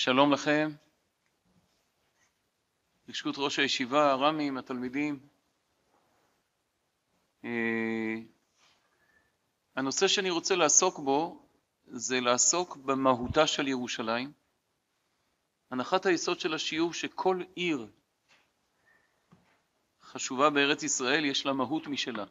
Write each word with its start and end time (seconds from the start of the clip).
שלום 0.00 0.32
לכם, 0.32 0.70
ברשות 3.06 3.34
ראש 3.38 3.58
הישיבה, 3.58 4.10
הר"מים, 4.10 4.58
התלמידים. 4.58 5.28
אה, 7.44 8.14
הנושא 9.76 10.08
שאני 10.08 10.30
רוצה 10.30 10.56
לעסוק 10.56 10.98
בו 10.98 11.46
זה 11.86 12.20
לעסוק 12.20 12.76
במהותה 12.76 13.46
של 13.46 13.68
ירושלים. 13.68 14.32
הנחת 15.70 16.06
היסוד 16.06 16.40
של 16.40 16.54
השיעור 16.54 16.92
שכל 16.92 17.42
עיר 17.54 17.86
חשובה 20.02 20.50
בארץ 20.50 20.82
ישראל 20.82 21.24
יש 21.24 21.46
לה 21.46 21.52
מהות 21.52 21.86
משלה. 21.86 22.24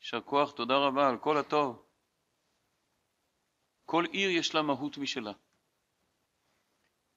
יישר 0.00 0.20
כוח, 0.20 0.52
תודה 0.52 0.74
רבה 0.74 1.08
על 1.08 1.18
כל 1.18 1.36
הטוב. 1.36 1.86
כל 3.84 4.04
עיר 4.04 4.30
יש 4.30 4.54
לה 4.54 4.62
מהות 4.62 4.98
משלה. 4.98 5.32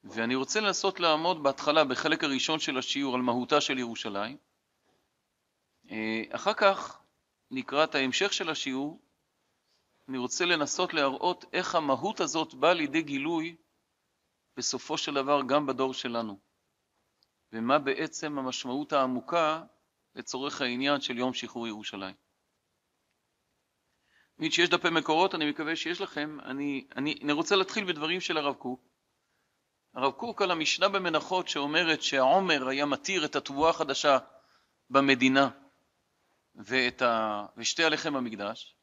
ואני 0.04 0.34
רוצה 0.34 0.60
לנסות 0.60 1.00
לעמוד 1.00 1.42
בהתחלה, 1.42 1.84
בחלק 1.84 2.24
הראשון 2.24 2.58
של 2.58 2.78
השיעור, 2.78 3.14
על 3.14 3.20
מהותה 3.20 3.60
של 3.60 3.78
ירושלים. 3.78 4.36
אה, 5.90 6.22
אחר 6.30 6.54
כך, 6.54 7.00
לקראת 7.50 7.94
ההמשך 7.94 8.32
של 8.32 8.50
השיעור, 8.50 9.00
אני 10.08 10.18
רוצה 10.18 10.44
לנסות 10.44 10.94
להראות 10.94 11.44
איך 11.52 11.74
המהות 11.74 12.20
הזאת 12.20 12.54
באה 12.54 12.74
לידי 12.74 13.02
גילוי 13.02 13.56
בסופו 14.56 14.98
של 14.98 15.14
דבר 15.14 15.42
גם 15.48 15.66
בדור 15.66 15.94
שלנו, 15.94 16.38
ומה 17.52 17.78
בעצם 17.78 18.38
המשמעות 18.38 18.92
העמוקה 18.92 19.62
לצורך 20.14 20.60
העניין 20.60 21.00
של 21.00 21.18
יום 21.18 21.34
שחרור 21.34 21.66
ירושלים. 21.66 22.14
תמיד 24.36 24.52
שיש 24.52 24.68
דפי 24.68 24.88
מקורות, 24.90 25.34
אני 25.34 25.50
מקווה 25.50 25.76
שיש 25.76 26.00
לכם. 26.00 26.38
אני, 26.44 26.86
אני, 26.96 27.18
אני 27.22 27.32
רוצה 27.32 27.56
להתחיל 27.56 27.84
בדברים 27.84 28.20
של 28.20 28.36
הרב 28.36 28.54
קוק. 28.54 28.80
הרב 29.98 30.12
קוק 30.12 30.42
על 30.42 30.50
המשנה 30.50 30.88
במנחות 30.88 31.48
שאומרת 31.48 32.02
שהעומר 32.02 32.68
היה 32.68 32.86
מתיר 32.86 33.24
את 33.24 33.36
התבואה 33.36 33.70
החדשה 33.70 34.18
במדינה 34.90 35.50
ואת 36.54 37.02
ה... 37.02 37.46
ושתי 37.56 37.84
הלחם 37.84 38.16
המקדש, 38.16 38.76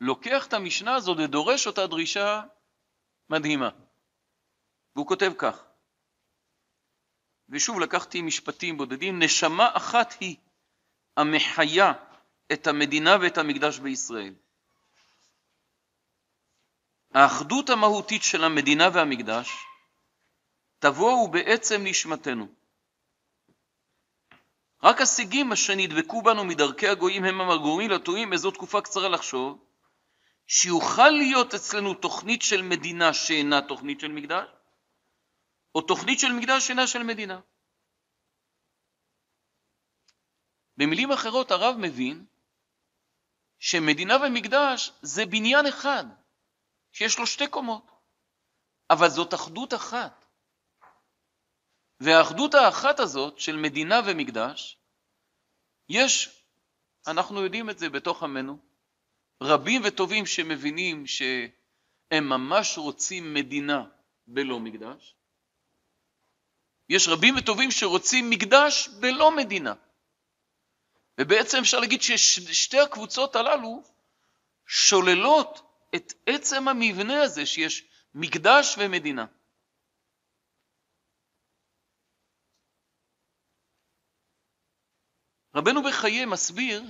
לוקח 0.00 0.46
את 0.46 0.52
המשנה 0.52 0.94
הזאת 0.94 1.18
ודורש 1.18 1.66
אותה 1.66 1.86
דרישה 1.86 2.42
מדהימה. 3.30 3.70
והוא 4.96 5.06
כותב 5.06 5.32
כך, 5.38 5.64
ושוב 7.48 7.80
לקחתי 7.80 8.22
משפטים 8.22 8.76
בודדים, 8.76 9.22
נשמה 9.22 9.70
אחת 9.72 10.14
היא 10.20 10.36
המחיה 11.16 11.92
את 12.52 12.66
המדינה 12.66 13.16
ואת 13.22 13.38
המקדש 13.38 13.78
בישראל. 13.78 14.34
האחדות 17.14 17.70
המהותית 17.70 18.22
של 18.22 18.44
המדינה 18.44 18.88
והמקדש 18.94 19.50
תבואו 20.78 21.30
בעצם 21.30 21.80
נשמתנו. 21.84 22.46
רק 24.82 25.00
השיגים 25.00 25.52
אשר 25.52 25.72
נדבקו 25.76 26.22
בנו 26.22 26.44
מדרכי 26.44 26.88
הגויים 26.88 27.24
הם 27.24 27.40
המגורמים 27.40 27.90
לטועים 27.90 28.30
באיזו 28.30 28.50
תקופה 28.50 28.80
קצרה 28.80 29.08
לחשוב 29.08 29.64
שיוכל 30.46 31.10
להיות 31.10 31.54
אצלנו 31.54 31.94
תוכנית 31.94 32.42
של 32.42 32.62
מדינה 32.62 33.14
שאינה 33.14 33.62
תוכנית 33.68 34.00
של 34.00 34.12
מקדש, 34.12 34.48
או 35.74 35.80
תוכנית 35.80 36.20
של 36.20 36.32
מקדש 36.32 36.66
שאינה 36.66 36.86
של 36.86 37.02
מדינה. 37.02 37.40
במילים 40.76 41.12
אחרות 41.12 41.50
הרב 41.50 41.76
מבין 41.78 42.26
שמדינה 43.58 44.16
ומקדש 44.16 44.92
זה 45.02 45.26
בניין 45.26 45.66
אחד. 45.66 46.04
שיש 46.94 47.18
לו 47.18 47.26
שתי 47.26 47.48
קומות, 47.48 47.86
אבל 48.90 49.08
זאת 49.08 49.34
אחדות 49.34 49.74
אחת. 49.74 50.24
והאחדות 52.00 52.54
האחת 52.54 53.00
הזאת 53.00 53.38
של 53.38 53.56
מדינה 53.56 54.00
ומקדש, 54.06 54.78
יש, 55.88 56.42
אנחנו 57.06 57.42
יודעים 57.42 57.70
את 57.70 57.78
זה 57.78 57.88
בתוך 57.88 58.22
עמנו, 58.22 58.58
רבים 59.42 59.82
וטובים 59.84 60.26
שמבינים 60.26 61.06
שהם 61.06 62.28
ממש 62.28 62.78
רוצים 62.78 63.34
מדינה 63.34 63.84
בלא 64.26 64.60
מקדש. 64.60 65.14
יש 66.88 67.08
רבים 67.08 67.36
וטובים 67.36 67.70
שרוצים 67.70 68.30
מקדש 68.30 68.88
בלא 68.88 69.36
מדינה. 69.36 69.74
ובעצם 71.20 71.58
אפשר 71.58 71.80
להגיד 71.80 72.02
ששתי 72.02 72.80
הקבוצות 72.80 73.36
הללו 73.36 73.82
שוללות 74.66 75.73
את 75.96 76.12
עצם 76.26 76.68
המבנה 76.68 77.22
הזה 77.22 77.46
שיש 77.46 77.84
מקדש 78.14 78.76
ומדינה. 78.78 79.26
רבנו 85.54 85.82
בחיי 85.82 86.24
מסביר 86.24 86.82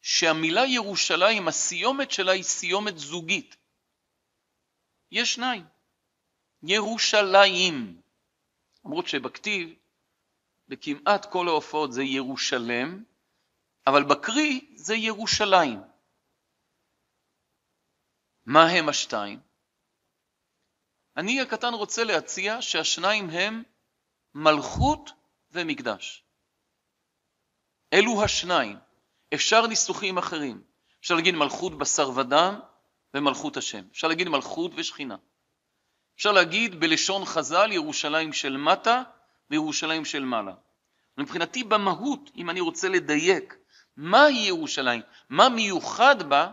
שהמילה 0.00 0.66
ירושלים, 0.66 1.48
הסיומת 1.48 2.10
שלה 2.10 2.32
היא 2.32 2.42
סיומת 2.42 2.98
זוגית. 2.98 3.56
יש 5.12 5.34
שניים, 5.34 5.64
ירושלים. 6.62 8.00
למרות 8.84 9.08
שבכתיב, 9.08 9.74
בכמעט 10.68 11.32
כל 11.32 11.48
ההופעות 11.48 11.92
זה 11.92 12.02
ירושלם, 12.02 13.04
אבל 13.86 14.04
בקרי 14.04 14.74
זה 14.74 14.94
ירושלים. 14.94 15.89
מה 18.52 18.66
הם 18.66 18.88
השתיים? 18.88 19.40
אני 21.16 21.40
הקטן 21.40 21.74
רוצה 21.74 22.04
להציע 22.04 22.62
שהשניים 22.62 23.30
הם 23.30 23.62
מלכות 24.34 25.10
ומקדש. 25.50 26.24
אלו 27.92 28.24
השניים. 28.24 28.76
אפשר 29.34 29.66
ניסוחים 29.66 30.18
אחרים. 30.18 30.62
אפשר 31.00 31.14
להגיד 31.14 31.34
מלכות 31.34 31.78
בשר 31.78 32.10
ודם 32.16 32.60
ומלכות 33.14 33.56
השם. 33.56 33.84
אפשר 33.92 34.08
להגיד 34.08 34.28
מלכות 34.28 34.72
ושכינה. 34.76 35.16
אפשר 36.16 36.32
להגיד 36.32 36.80
בלשון 36.80 37.24
חז"ל 37.24 37.72
ירושלים 37.72 38.32
של 38.32 38.56
מטה 38.56 39.02
וירושלים 39.50 40.04
של 40.04 40.24
מעלה. 40.24 40.54
מבחינתי 41.18 41.64
במהות, 41.64 42.30
אם 42.36 42.50
אני 42.50 42.60
רוצה 42.60 42.88
לדייק 42.88 43.56
מהי 43.96 44.46
ירושלים, 44.46 45.02
מה 45.28 45.48
מיוחד 45.48 46.28
בה, 46.28 46.50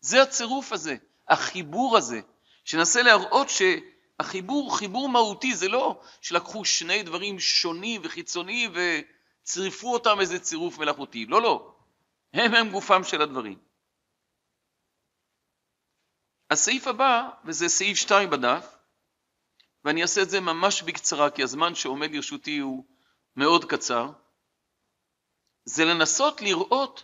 זה 0.00 0.22
הצירוף 0.22 0.72
הזה. 0.72 0.96
החיבור 1.30 1.96
הזה, 1.96 2.20
שננסה 2.64 3.02
להראות 3.02 3.46
שהחיבור, 3.48 4.76
חיבור 4.78 5.08
מהותי, 5.08 5.54
זה 5.54 5.68
לא 5.68 6.00
שלקחו 6.20 6.64
שני 6.64 7.02
דברים 7.02 7.40
שונים 7.40 8.00
וחיצוניים 8.04 8.72
וצירפו 8.74 9.92
אותם 9.92 10.20
איזה 10.20 10.38
צירוף 10.38 10.78
מלאכותי, 10.78 11.26
לא, 11.26 11.42
לא, 11.42 11.74
הם 12.32 12.54
הם 12.54 12.70
גופם 12.70 13.04
של 13.04 13.22
הדברים. 13.22 13.58
הסעיף 16.50 16.86
הבא, 16.86 17.28
וזה 17.44 17.68
סעיף 17.68 17.96
2 17.96 18.30
בדף, 18.30 18.76
ואני 19.84 20.02
אעשה 20.02 20.22
את 20.22 20.30
זה 20.30 20.40
ממש 20.40 20.82
בקצרה, 20.82 21.30
כי 21.30 21.42
הזמן 21.42 21.74
שעומד 21.74 22.14
לרשותי 22.14 22.58
הוא 22.58 22.84
מאוד 23.36 23.64
קצר, 23.64 24.10
זה 25.64 25.84
לנסות 25.84 26.40
לראות 26.42 27.02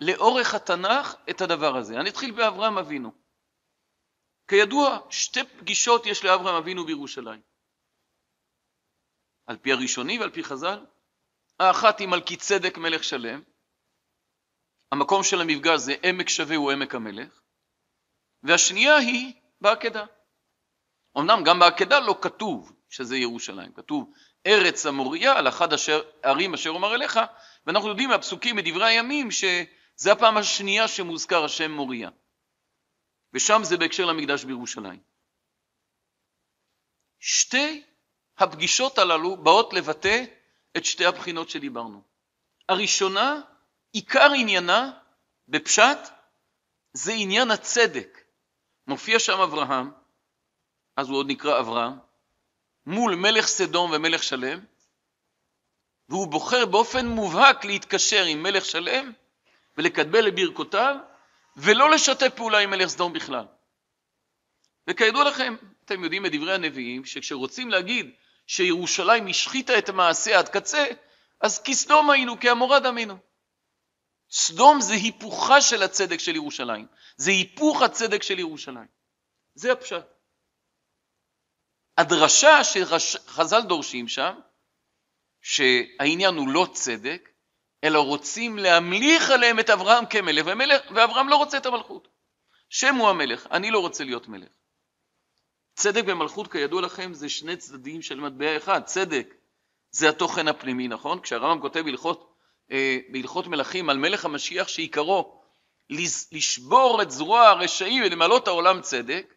לאורך 0.00 0.54
התנ"ך 0.54 1.14
את 1.30 1.40
הדבר 1.40 1.76
הזה. 1.76 2.00
אני 2.00 2.10
אתחיל 2.10 2.30
באברהם 2.30 2.78
אבינו. 2.78 3.19
כידוע, 4.50 4.98
שתי 5.10 5.40
פגישות 5.44 6.06
יש 6.06 6.24
לאברהם 6.24 6.54
אבינו 6.54 6.86
בירושלים. 6.86 7.40
על 9.46 9.56
פי 9.56 9.72
הראשוני 9.72 10.18
ועל 10.18 10.30
פי 10.30 10.44
חז"ל. 10.44 10.86
האחת 11.60 11.98
היא 11.98 12.08
מלכי 12.08 12.36
צדק 12.36 12.78
מלך 12.78 13.04
שלם. 13.04 13.42
המקום 14.92 15.22
של 15.22 15.40
המפגש 15.40 15.80
זה 15.80 15.94
עמק 16.02 16.28
שווה 16.28 16.56
הוא 16.56 16.72
עמק 16.72 16.94
המלך. 16.94 17.40
והשנייה 18.42 18.96
היא 18.96 19.32
בעקדה. 19.60 20.04
אמנם 21.18 21.42
גם 21.44 21.58
בעקדה 21.58 22.00
לא 22.00 22.18
כתוב 22.22 22.72
שזה 22.88 23.16
ירושלים, 23.16 23.72
כתוב 23.72 24.12
ארץ 24.46 24.86
המוריה 24.86 25.38
על 25.38 25.48
אחד 25.48 25.72
אשר, 25.72 26.02
ערים 26.22 26.54
אשר 26.54 26.70
אומר 26.70 26.94
אליך, 26.94 27.20
ואנחנו 27.66 27.88
יודעים 27.88 28.08
מהפסוקים 28.08 28.56
מדברי 28.56 28.86
הימים 28.86 29.30
שזה 29.30 30.12
הפעם 30.12 30.36
השנייה 30.36 30.88
שמוזכר 30.88 31.44
השם 31.44 31.72
מוריה. 31.72 32.10
ושם 33.34 33.60
זה 33.64 33.76
בהקשר 33.76 34.06
למקדש 34.06 34.44
בירושלים. 34.44 35.00
שתי 37.20 37.82
הפגישות 38.38 38.98
הללו 38.98 39.36
באות 39.36 39.72
לבטא 39.72 40.24
את 40.76 40.84
שתי 40.84 41.06
הבחינות 41.06 41.50
שדיברנו. 41.50 42.02
הראשונה, 42.68 43.40
עיקר 43.92 44.32
עניינה 44.36 44.92
בפשט, 45.48 45.98
זה 46.92 47.12
עניין 47.12 47.50
הצדק. 47.50 48.20
מופיע 48.86 49.18
שם 49.18 49.40
אברהם, 49.40 49.90
אז 50.96 51.08
הוא 51.08 51.16
עוד 51.16 51.26
נקרא 51.28 51.60
אברהם, 51.60 51.92
מול 52.86 53.14
מלך 53.14 53.46
סדום 53.46 53.90
ומלך 53.90 54.22
שלם, 54.22 54.60
והוא 56.08 56.28
בוחר 56.28 56.66
באופן 56.66 57.06
מובהק 57.06 57.64
להתקשר 57.64 58.24
עם 58.24 58.42
מלך 58.42 58.64
שלם 58.64 59.12
ולקבל 59.78 60.20
לברכותיו 60.20 60.96
ולא 61.56 61.90
לשתף 61.90 62.28
פעולה 62.36 62.58
עם 62.58 62.70
מלך 62.70 62.88
סדום 62.88 63.12
בכלל. 63.12 63.44
וכידוע 64.90 65.24
לכם, 65.24 65.56
אתם 65.84 66.04
יודעים 66.04 66.26
את 66.26 66.32
דברי 66.32 66.54
הנביאים, 66.54 67.04
שכשרוצים 67.04 67.70
להגיד 67.70 68.10
שירושלים 68.46 69.26
השחיתה 69.26 69.78
את 69.78 69.90
מעשה 69.90 70.38
עד 70.38 70.48
קצה, 70.48 70.86
אז 71.40 71.62
כסדום 71.62 72.10
היינו, 72.10 72.40
כעמורה 72.40 72.80
דמינו. 72.80 73.18
סדום 74.30 74.80
זה 74.80 74.94
היפוכה 74.94 75.60
של 75.60 75.82
הצדק 75.82 76.18
של 76.20 76.36
ירושלים. 76.36 76.86
זה 77.16 77.30
היפוך 77.30 77.82
הצדק 77.82 78.22
של 78.22 78.38
ירושלים. 78.38 78.86
זה 79.54 79.72
הפשט. 79.72 80.06
הדרשה 81.98 82.64
שחז"ל 82.64 83.62
דורשים 83.62 84.08
שם, 84.08 84.40
שהעניין 85.42 86.34
הוא 86.34 86.48
לא 86.48 86.66
צדק, 86.72 87.29
אלא 87.84 87.98
רוצים 87.98 88.58
להמליך 88.58 89.30
עליהם 89.30 89.60
את 89.60 89.70
אברהם 89.70 90.06
כמלך, 90.06 90.46
ומלך, 90.46 90.82
ואברהם 90.94 91.28
לא 91.28 91.36
רוצה 91.36 91.58
את 91.58 91.66
המלכות. 91.66 92.08
שם 92.68 92.94
הוא 92.94 93.08
המלך, 93.08 93.46
אני 93.50 93.70
לא 93.70 93.78
רוצה 93.78 94.04
להיות 94.04 94.28
מלך. 94.28 94.48
צדק 95.74 96.02
ומלכות, 96.06 96.52
כידוע 96.52 96.82
לכם, 96.82 97.14
זה 97.14 97.28
שני 97.28 97.56
צדדים 97.56 98.02
של 98.02 98.20
מטבע 98.20 98.56
אחד. 98.56 98.84
צדק 98.84 99.34
זה 99.90 100.08
התוכן 100.08 100.48
הפנימי, 100.48 100.88
נכון? 100.88 101.20
כשהרמב"ם 101.20 101.60
כותב 101.60 101.80
בהלכות, 101.80 102.34
אה, 102.72 102.98
בהלכות 103.08 103.46
מלכים 103.46 103.90
על 103.90 103.98
מלך 103.98 104.24
המשיח 104.24 104.68
שעיקרו 104.68 105.40
לשבור 106.32 107.02
את 107.02 107.10
זרוע 107.10 107.48
הרשעים 107.48 108.02
ולמלות 108.06 108.48
העולם 108.48 108.80
צדק, 108.80 109.34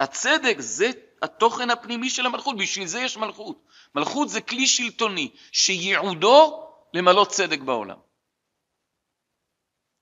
הצדק 0.00 0.56
זה 0.58 0.90
התוכן 1.22 1.70
הפנימי 1.70 2.10
של 2.10 2.26
המלכות, 2.26 2.56
בשביל 2.56 2.86
זה 2.86 3.00
יש 3.00 3.16
מלכות. 3.16 3.62
מלכות 3.94 4.28
זה 4.28 4.40
כלי 4.40 4.66
שלטוני 4.66 5.30
שייעודו 5.52 6.67
למלות 6.94 7.28
צדק 7.28 7.60
בעולם. 7.60 7.98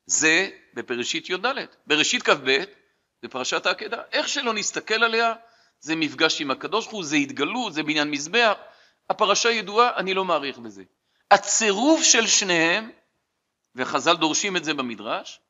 זה 0.06 0.50
בפרשית 0.74 1.30
י"ד. 1.30 1.46
בראשית 1.86 2.22
כ"ב, 2.22 2.64
בפרשת 3.22 3.66
העקדה. 3.66 4.02
איך 4.12 4.28
שלא 4.28 4.54
נסתכל 4.54 5.04
עליה, 5.04 5.34
זה 5.80 5.96
מפגש 5.96 6.40
עם 6.40 6.50
הקדוש 6.50 6.84
ברוך 6.84 6.94
הוא, 6.94 7.04
זה 7.04 7.16
התגלות, 7.16 7.72
זה 7.72 7.82
בניין 7.82 8.10
מזבח. 8.10 8.54
הפרשה 9.10 9.50
ידועה, 9.50 9.96
אני 9.96 10.14
לא 10.14 10.24
מעריך 10.24 10.58
בזה. 10.58 10.82
הצירוף 11.30 12.02
של 12.02 12.26
שניהם, 12.26 12.90
וחז"ל 13.74 14.16
דורשים 14.16 14.56
את 14.56 14.64
זה 14.64 14.74
במדרש, 14.74 15.40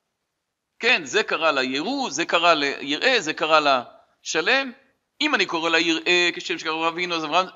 כן, 0.78 1.04
זה 1.04 1.22
קרה 1.22 1.52
לירו, 1.52 2.10
זה 2.10 2.24
קרה 2.24 2.54
ליראה, 2.54 3.20
זה 3.20 3.32
קרה 3.34 3.60
לשלם. 4.22 4.72
אם 5.20 5.34
אני 5.34 5.46
קורא 5.46 5.70
ליראה 5.70 6.30
כשם 6.34 6.58
שקרא 6.58 6.88
אבינו, 6.88 7.14
אז 7.14 7.24
אברהם... 7.24 7.46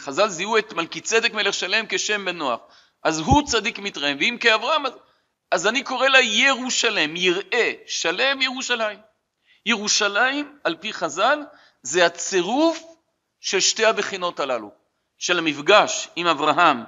חז"ל 0.00 0.28
זיהו 0.28 0.58
את 0.58 0.72
מלכי 0.72 1.00
צדק 1.00 1.32
מלך 1.32 1.54
שלם 1.54 1.84
כשם 1.88 2.24
בן 2.24 2.36
נוח. 2.36 2.60
אז 3.02 3.18
הוא 3.18 3.46
צדיק 3.46 3.78
מתרם, 3.78 4.16
ואם 4.20 4.36
כאברהם, 4.40 4.86
אז, 4.86 4.92
אז 5.50 5.66
אני 5.66 5.82
קורא 5.82 6.08
לה 6.08 6.20
ירושלם, 6.20 7.16
יראה, 7.16 7.72
שלם 7.86 8.42
ירושלים. 8.42 8.98
ירושלים, 9.66 10.58
על 10.64 10.76
פי 10.76 10.92
חז"ל, 10.92 11.42
זה 11.82 12.06
הצירוף 12.06 12.82
של 13.40 13.60
שתי 13.60 13.84
הבחינות 13.84 14.40
הללו, 14.40 14.70
של 15.18 15.38
המפגש 15.38 16.08
עם 16.16 16.26
אברהם, 16.26 16.84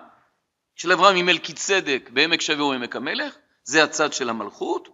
של 0.76 0.92
אברהם 0.92 1.16
עם 1.16 1.26
מלכי 1.26 1.52
צדק 1.52 2.10
בעמק 2.12 2.40
שווה 2.40 2.64
ועמק 2.64 2.96
המלך, 2.96 3.34
זה 3.64 3.84
הצד 3.84 4.12
של 4.12 4.28
המלכות, 4.28 4.88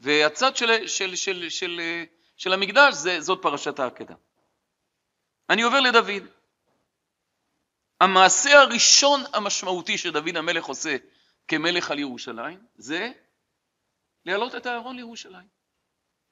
והצד 0.00 0.56
של, 0.56 0.86
של, 0.86 1.16
של, 1.16 1.48
של, 1.48 1.80
של 2.36 2.52
המקדש, 2.52 2.94
זה, 2.94 3.20
זאת 3.20 3.38
פרשת 3.42 3.78
העקדה. 3.78 4.14
אני 5.50 5.62
עובר 5.62 5.80
לדוד. 5.80 6.22
המעשה 8.02 8.60
הראשון 8.60 9.20
המשמעותי 9.32 9.98
שדוד 9.98 10.36
המלך 10.36 10.64
עושה 10.64 10.96
כמלך 11.48 11.90
על 11.90 11.98
ירושלים, 11.98 12.66
זה 12.76 13.12
להעלות 14.26 14.54
את 14.54 14.66
הארון 14.66 14.96
לירושלים. 14.96 15.48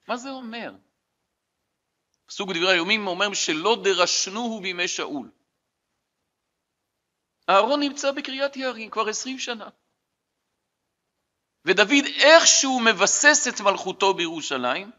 מה 0.08 0.16
זה 0.16 0.30
אומר? 0.30 0.72
פסוק 2.26 2.50
דברי 2.50 2.72
היומים 2.72 3.06
אומר 3.06 3.34
שלא 3.34 3.76
דרשנוהו 3.84 4.60
בימי 4.60 4.88
שאול. 4.88 5.30
אהרון 7.50 7.80
נמצא 7.80 8.12
בקריית 8.12 8.56
יערים 8.56 8.90
כבר 8.90 9.08
עשרים 9.08 9.38
שנה. 9.38 9.68
ודוד 11.64 12.04
איכשהו 12.16 12.80
מבסס 12.80 13.48
את 13.48 13.60
מלכותו 13.60 14.14
בירושלים, 14.14 14.90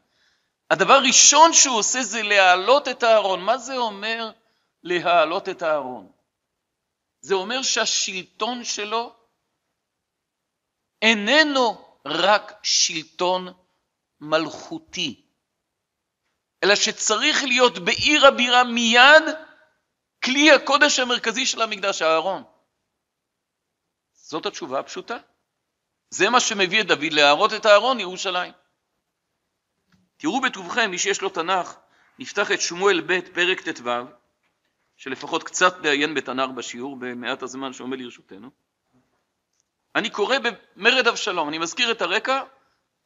הדבר 0.70 0.94
הראשון 0.94 1.54
שהוא 1.54 1.78
עושה 1.78 2.04
זה 2.04 2.22
להעלות 2.22 2.88
את 2.88 3.04
הארון. 3.04 3.42
מה 3.42 3.58
זה 3.58 3.78
אומר 3.78 4.32
להעלות 4.84 5.50
את 5.50 5.62
הארון? 5.62 6.21
זה 7.22 7.34
אומר 7.34 7.62
שהשלטון 7.62 8.64
שלו 8.64 9.16
איננו 11.02 11.98
רק 12.06 12.54
שלטון 12.64 13.54
מלכותי, 14.20 15.26
אלא 16.64 16.76
שצריך 16.76 17.44
להיות 17.44 17.80
בעיר 17.80 18.28
הבירה 18.28 18.64
מיד 18.64 19.24
כלי 20.24 20.52
הקודש 20.52 21.00
המרכזי 21.00 21.46
של 21.46 21.62
המקדש, 21.62 22.02
הארון. 22.02 22.44
זאת 24.14 24.46
התשובה 24.46 24.80
הפשוטה. 24.80 25.18
זה 26.10 26.30
מה 26.30 26.40
שמביא 26.40 26.82
את 26.82 26.88
דוד 26.88 27.12
להראות 27.14 27.54
את 27.54 27.66
הארון 27.66 28.00
ירושלים. 28.00 28.54
תראו 30.18 30.42
בטובכם, 30.42 30.92
מי 30.92 30.98
שיש 30.98 31.22
לו 31.22 31.30
תנ"ך, 31.30 31.76
נפתח 32.20 32.52
את 32.52 32.62
שמואל 32.62 33.02
ב' 33.02 33.34
פרק 33.34 33.62
ט"ו, 33.62 33.90
שלפחות 35.02 35.44
קצת 35.44 35.86
לעיין 35.86 36.14
בתנ"ך 36.14 36.50
בשיעור 36.56 36.96
במעט 37.00 37.44
הזמן 37.44 37.74
שעומד 37.74 38.00
לרשותנו. 38.00 38.50
אני 39.96 40.10
קורא 40.10 40.38
במרד 40.40 41.08
אבשלום, 41.08 41.50
אני 41.50 41.58
מזכיר 41.58 41.92
את 41.92 42.02
הרקע, 42.02 42.44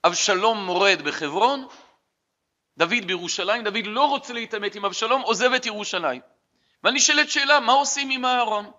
אבשלום 0.04 0.66
מורד 0.66 1.02
בחברון, 1.06 1.68
דוד 2.78 3.06
בירושלים, 3.08 3.64
דוד 3.64 3.86
לא 3.86 4.06
רוצה 4.06 4.34
להתעמת 4.34 4.76
עם 4.76 4.86
אבשלום, 4.86 5.22
עוזב 5.22 5.54
את 5.54 5.66
ירושלים. 5.66 6.22
ואני 6.84 7.00
שואלת 7.00 7.30
שאלה, 7.30 7.60
מה 7.60 7.74
עושים 7.74 8.10
עם 8.10 8.26
אהרון? 8.26 8.72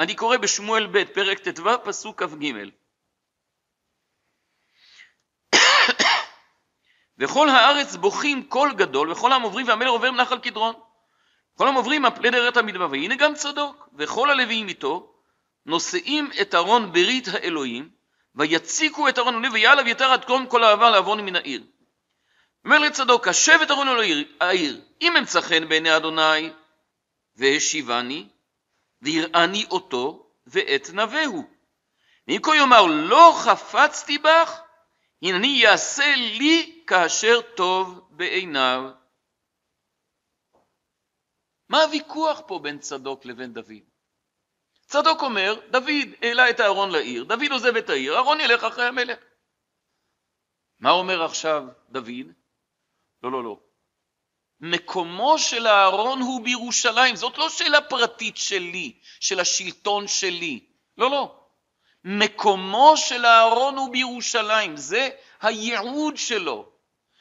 אני 0.00 0.14
קורא 0.14 0.36
בשמואל 0.36 0.86
ב', 0.86 1.04
פרק 1.04 1.38
ט"ו, 1.38 1.84
פסוק 1.84 2.22
כ"ג. 2.22 2.52
וכל 7.18 7.48
הארץ 7.48 7.96
בוכים 7.96 8.48
קול 8.48 8.74
גדול, 8.74 9.12
וכל 9.12 9.32
העם 9.32 9.42
עוברים 9.42 9.68
והמלך 9.68 9.88
עובר 9.88 10.10
מנחל 10.10 10.38
קדרון. 10.38 10.87
כל 11.58 11.68
פני 12.14 12.30
דרך 12.30 12.56
המדבר, 12.56 12.88
והנה 12.90 13.14
גם 13.14 13.34
צדוק, 13.34 13.88
וכל 13.98 14.30
הלוויים 14.30 14.68
איתו, 14.68 15.14
נושאים 15.66 16.30
את 16.40 16.54
ארון 16.54 16.92
ברית 16.92 17.28
האלוהים, 17.28 17.90
ויציקו 18.34 19.08
את 19.08 19.18
ארון 19.18 19.34
אלוהים, 19.34 19.52
ויעל 19.52 19.80
אביתר 19.80 20.12
עד 20.12 20.24
קום 20.24 20.46
כל 20.46 20.64
העבר 20.64 20.90
לעוון 20.90 21.20
מן 21.20 21.36
העיר. 21.36 21.62
אומר 22.64 22.78
לצדוק, 22.78 23.28
השב 23.28 23.58
את 23.62 23.70
ארון 23.70 23.88
אלוהים 23.88 24.26
העיר, 24.40 24.80
אם 25.00 25.16
אמצא 25.16 25.40
חן 25.40 25.68
בעיני 25.68 25.96
אדוני, 25.96 26.50
והשיבני, 27.36 28.28
ויראני 29.02 29.66
אותו, 29.70 30.30
ואת 30.46 30.90
נבהו. 30.92 31.44
ואם 32.28 32.38
כה 32.42 32.56
יאמר, 32.56 32.86
לא 32.86 33.34
חפצתי 33.36 34.18
בך, 34.18 34.60
הנני 35.22 35.46
יעשה 35.62 36.14
לי 36.16 36.82
כאשר 36.86 37.40
טוב 37.40 38.00
בעיניו. 38.10 38.90
מה 41.68 41.82
הוויכוח 41.82 42.40
פה 42.46 42.58
בין 42.62 42.78
צדוק 42.78 43.24
לבין 43.24 43.52
דוד? 43.52 43.82
צדוק 44.86 45.22
אומר, 45.22 45.60
דוד 45.70 46.08
העלה 46.22 46.50
את 46.50 46.60
אהרון 46.60 46.90
לעיר, 46.90 47.24
דוד 47.24 47.50
עוזב 47.50 47.76
את 47.76 47.90
העיר, 47.90 48.14
אהרון 48.14 48.40
ילך 48.40 48.64
אחרי 48.64 48.86
המלך. 48.86 49.18
מה 50.80 50.90
אומר 50.90 51.24
עכשיו 51.24 51.64
דוד? 51.90 52.26
לא, 53.22 53.32
לא, 53.32 53.44
לא. 53.44 53.60
מקומו 54.60 55.38
של 55.38 55.66
אהרון 55.66 56.20
הוא 56.20 56.44
בירושלים, 56.44 57.16
זאת 57.16 57.38
לא 57.38 57.48
שאלה 57.48 57.80
פרטית 57.80 58.36
שלי, 58.36 58.98
של 59.20 59.40
השלטון 59.40 60.08
שלי. 60.08 60.66
לא, 60.98 61.10
לא. 61.10 61.44
מקומו 62.04 62.96
של 62.96 63.26
אהרון 63.26 63.76
הוא 63.76 63.92
בירושלים, 63.92 64.76
זה 64.76 65.08
הייעוד 65.40 66.16
שלו. 66.16 66.72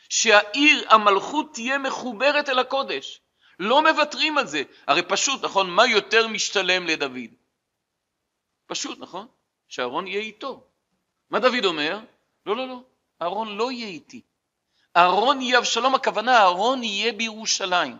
שהעיר, 0.09 0.85
המלכות 0.89 1.53
תהיה 1.53 1.77
מחוברת 1.77 2.49
אל 2.49 2.59
הקודש. 2.59 3.21
לא 3.59 3.81
מוותרים 3.81 4.37
על 4.37 4.47
זה. 4.47 4.63
הרי 4.87 5.03
פשוט, 5.03 5.43
נכון? 5.43 5.69
מה 5.69 5.85
יותר 5.85 6.27
משתלם 6.27 6.87
לדוד? 6.87 7.31
פשוט, 8.65 8.99
נכון? 8.99 9.27
שאהרון 9.67 10.07
יהיה 10.07 10.19
איתו. 10.21 10.63
מה 11.29 11.39
דוד 11.39 11.65
אומר? 11.65 11.99
לא, 12.45 12.55
לא, 12.55 12.67
לא. 12.67 12.81
אהרון 13.21 13.57
לא 13.57 13.71
יהיה 13.71 13.87
איתי. 13.87 14.21
אהרון 14.97 15.41
יהיה 15.41 15.57
אבשלום, 15.57 15.95
הכוונה 15.95 16.37
אהרון 16.37 16.83
יהיה 16.83 17.11
בירושלים. 17.11 17.97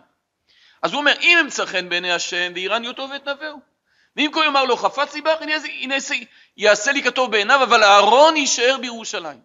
אז 0.82 0.92
הוא 0.92 1.00
אומר, 1.00 1.12
אם 1.20 1.38
אמצא 1.40 1.66
חן 1.66 1.88
בעיני 1.88 2.12
השם, 2.12 2.52
ויראני 2.54 2.88
אותו 2.88 3.08
ואת 3.10 3.28
נבהו. 3.28 3.60
ואם 4.16 4.30
כה 4.34 4.44
יאמר 4.44 4.64
לו, 4.64 4.76
חפצתי 4.76 5.20
בך, 5.20 5.42
הנה, 5.42 5.52
הנה 5.80 5.94
יעשה 6.56 6.92
לי 6.92 7.02
כתוב 7.02 7.30
בעיניו, 7.30 7.62
אבל 7.62 7.84
אהרון 7.84 8.36
יישאר 8.36 8.76
בירושלים. 8.80 9.40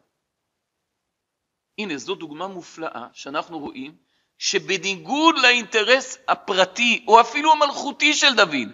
הנה, 1.77 1.97
זו 1.97 2.15
דוגמה 2.15 2.47
מופלאה 2.47 3.07
שאנחנו 3.13 3.59
רואים 3.59 3.95
שבניגוד 4.43 5.35
לאינטרס 5.37 6.17
הפרטי 6.27 7.05
או 7.07 7.21
אפילו 7.21 7.51
המלכותי 7.51 8.13
של 8.13 8.35
דוד, 8.35 8.69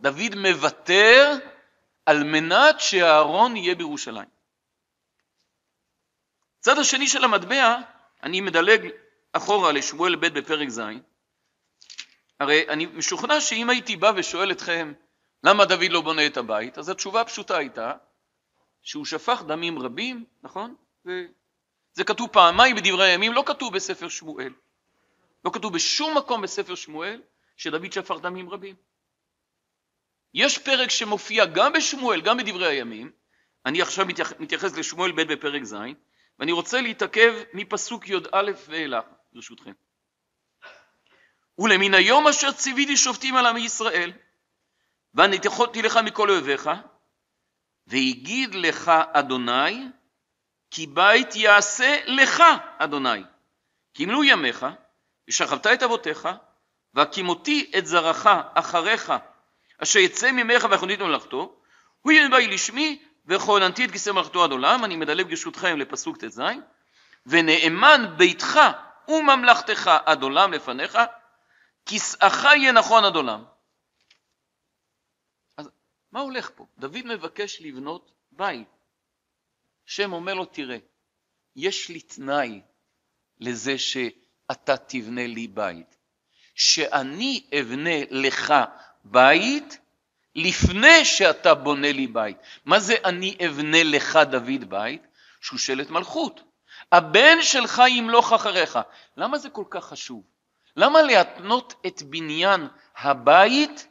דוד 0.00 0.34
מוותר 0.36 1.36
על 2.06 2.24
מנת 2.24 2.80
שאהרון 2.80 3.56
יהיה 3.56 3.74
בירושלים. 3.74 4.28
צד 6.60 6.78
השני 6.78 7.08
של 7.08 7.24
המטבע, 7.24 7.76
אני 8.22 8.40
מדלג 8.40 8.88
אחורה 9.32 9.72
לשמואל 9.72 10.16
ב' 10.16 10.26
בפרק 10.26 10.68
ז', 10.68 10.80
הרי 12.40 12.68
אני 12.68 12.86
משוכנע 12.86 13.40
שאם 13.40 13.70
הייתי 13.70 13.96
בא 13.96 14.12
ושואל 14.16 14.52
אתכם 14.52 14.92
למה 15.44 15.64
דוד 15.64 15.90
לא 15.90 16.00
בונה 16.00 16.26
את 16.26 16.36
הבית, 16.36 16.78
אז 16.78 16.88
התשובה 16.88 17.20
הפשוטה 17.20 17.56
הייתה 17.56 17.92
שהוא 18.82 19.04
שפך 19.04 19.42
דמים 19.46 19.78
רבים, 19.78 20.24
נכון? 20.42 20.74
זה 21.92 22.04
כתוב 22.04 22.28
פעמיים 22.32 22.76
בדברי 22.76 23.10
הימים, 23.10 23.32
לא 23.32 23.42
כתוב 23.46 23.74
בספר 23.74 24.08
שמואל. 24.08 24.52
לא 25.44 25.50
כתוב 25.54 25.74
בשום 25.74 26.18
מקום 26.18 26.42
בספר 26.42 26.74
שמואל 26.74 27.22
שדוד 27.56 27.92
שפך 27.92 28.16
דמים 28.22 28.50
רבים. 28.50 28.74
יש 30.34 30.58
פרק 30.58 30.90
שמופיע 30.90 31.44
גם 31.46 31.72
בשמואל, 31.72 32.20
גם 32.20 32.36
בדברי 32.36 32.66
הימים, 32.66 33.12
אני 33.66 33.82
עכשיו 33.82 34.06
מתייחס 34.38 34.76
לשמואל 34.76 35.12
ב' 35.12 35.32
בפרק 35.32 35.62
ז', 35.62 35.74
ואני 36.38 36.52
רוצה 36.52 36.80
להתעכב 36.80 37.34
מפסוק 37.54 38.08
י"א 38.08 38.50
ואילך, 38.68 39.04
ברשותכם. 39.32 39.72
ולמן 41.58 41.94
היום 41.94 42.28
אשר 42.28 42.52
ציוויתי 42.52 42.96
שופטים 42.96 43.36
על 43.36 43.46
עמי 43.46 43.60
ישראל, 43.60 44.12
והנתיחותי 45.14 45.82
לך 45.82 45.96
מכל 45.96 46.30
אויביך, 46.30 46.70
והגיד 47.86 48.54
לך 48.54 48.92
אדוני, 49.12 49.88
כי 50.70 50.86
בית 50.86 51.36
יעשה 51.36 51.96
לך 52.06 52.42
אדוני, 52.78 53.22
כי 53.94 54.02
ימלאו 54.02 54.24
ימיך, 54.24 54.66
ושכבת 55.28 55.66
את 55.66 55.82
אבותיך, 55.82 56.28
והקימותי 56.94 57.72
את 57.78 57.86
זרעך 57.86 58.26
אחריך, 58.54 59.12
אשר 59.78 59.98
יצא 59.98 60.32
ממך 60.32 60.66
ויחונית 60.70 61.00
ממלכתו, 61.00 61.60
הוא 62.00 62.12
בי 62.30 62.46
לשמי, 62.46 63.02
וכוננתי 63.26 63.84
את 63.84 63.90
כיסא 63.90 64.10
מלכתו 64.10 64.44
עד 64.44 64.50
עולם, 64.50 64.84
אני 64.84 64.96
מדלג 64.96 65.28
ברשותכם 65.28 65.78
לפסוק 65.78 66.16
ט"ז, 66.16 66.40
ונאמן 67.26 68.14
ביתך 68.16 68.60
וממלכתך 69.08 69.90
עד 70.06 70.22
עולם 70.22 70.52
לפניך, 70.52 70.98
כיסאך 71.86 72.44
יהיה 72.44 72.72
נכון 72.72 73.04
עד 73.04 73.16
עולם. 73.16 73.44
אז 75.56 75.70
מה 76.12 76.20
הולך 76.20 76.50
פה? 76.54 76.66
דוד 76.78 77.06
מבקש 77.06 77.62
לבנות 77.62 78.12
בית. 78.30 78.68
שם 79.86 80.12
אומר 80.12 80.34
לו, 80.34 80.44
תראה, 80.44 80.78
יש 81.56 81.88
לי 81.88 82.00
תנאי 82.00 82.60
לזה 83.40 83.78
שאתה 84.52 84.76
תבנה 84.76 85.26
לי 85.26 85.46
בית. 85.46 85.96
שאני 86.54 87.44
אבנה 87.60 88.00
לך 88.10 88.54
בית 89.04 89.78
לפני 90.34 91.04
שאתה 91.04 91.54
בונה 91.54 91.92
לי 91.92 92.06
בית. 92.06 92.36
מה 92.64 92.80
זה 92.80 92.94
אני 93.04 93.36
אבנה 93.46 93.84
לך 93.84 94.16
דוד 94.16 94.64
בית? 94.68 95.06
שושלת 95.40 95.90
מלכות. 95.90 96.40
הבן 96.92 97.42
שלך 97.42 97.82
ימלוך 97.88 98.32
אחריך. 98.32 98.78
למה 99.16 99.38
זה 99.38 99.50
כל 99.50 99.64
כך 99.70 99.84
חשוב? 99.84 100.22
למה 100.76 101.02
להתנות 101.02 101.74
את 101.86 102.02
בניין 102.02 102.68
הבית 102.96 103.88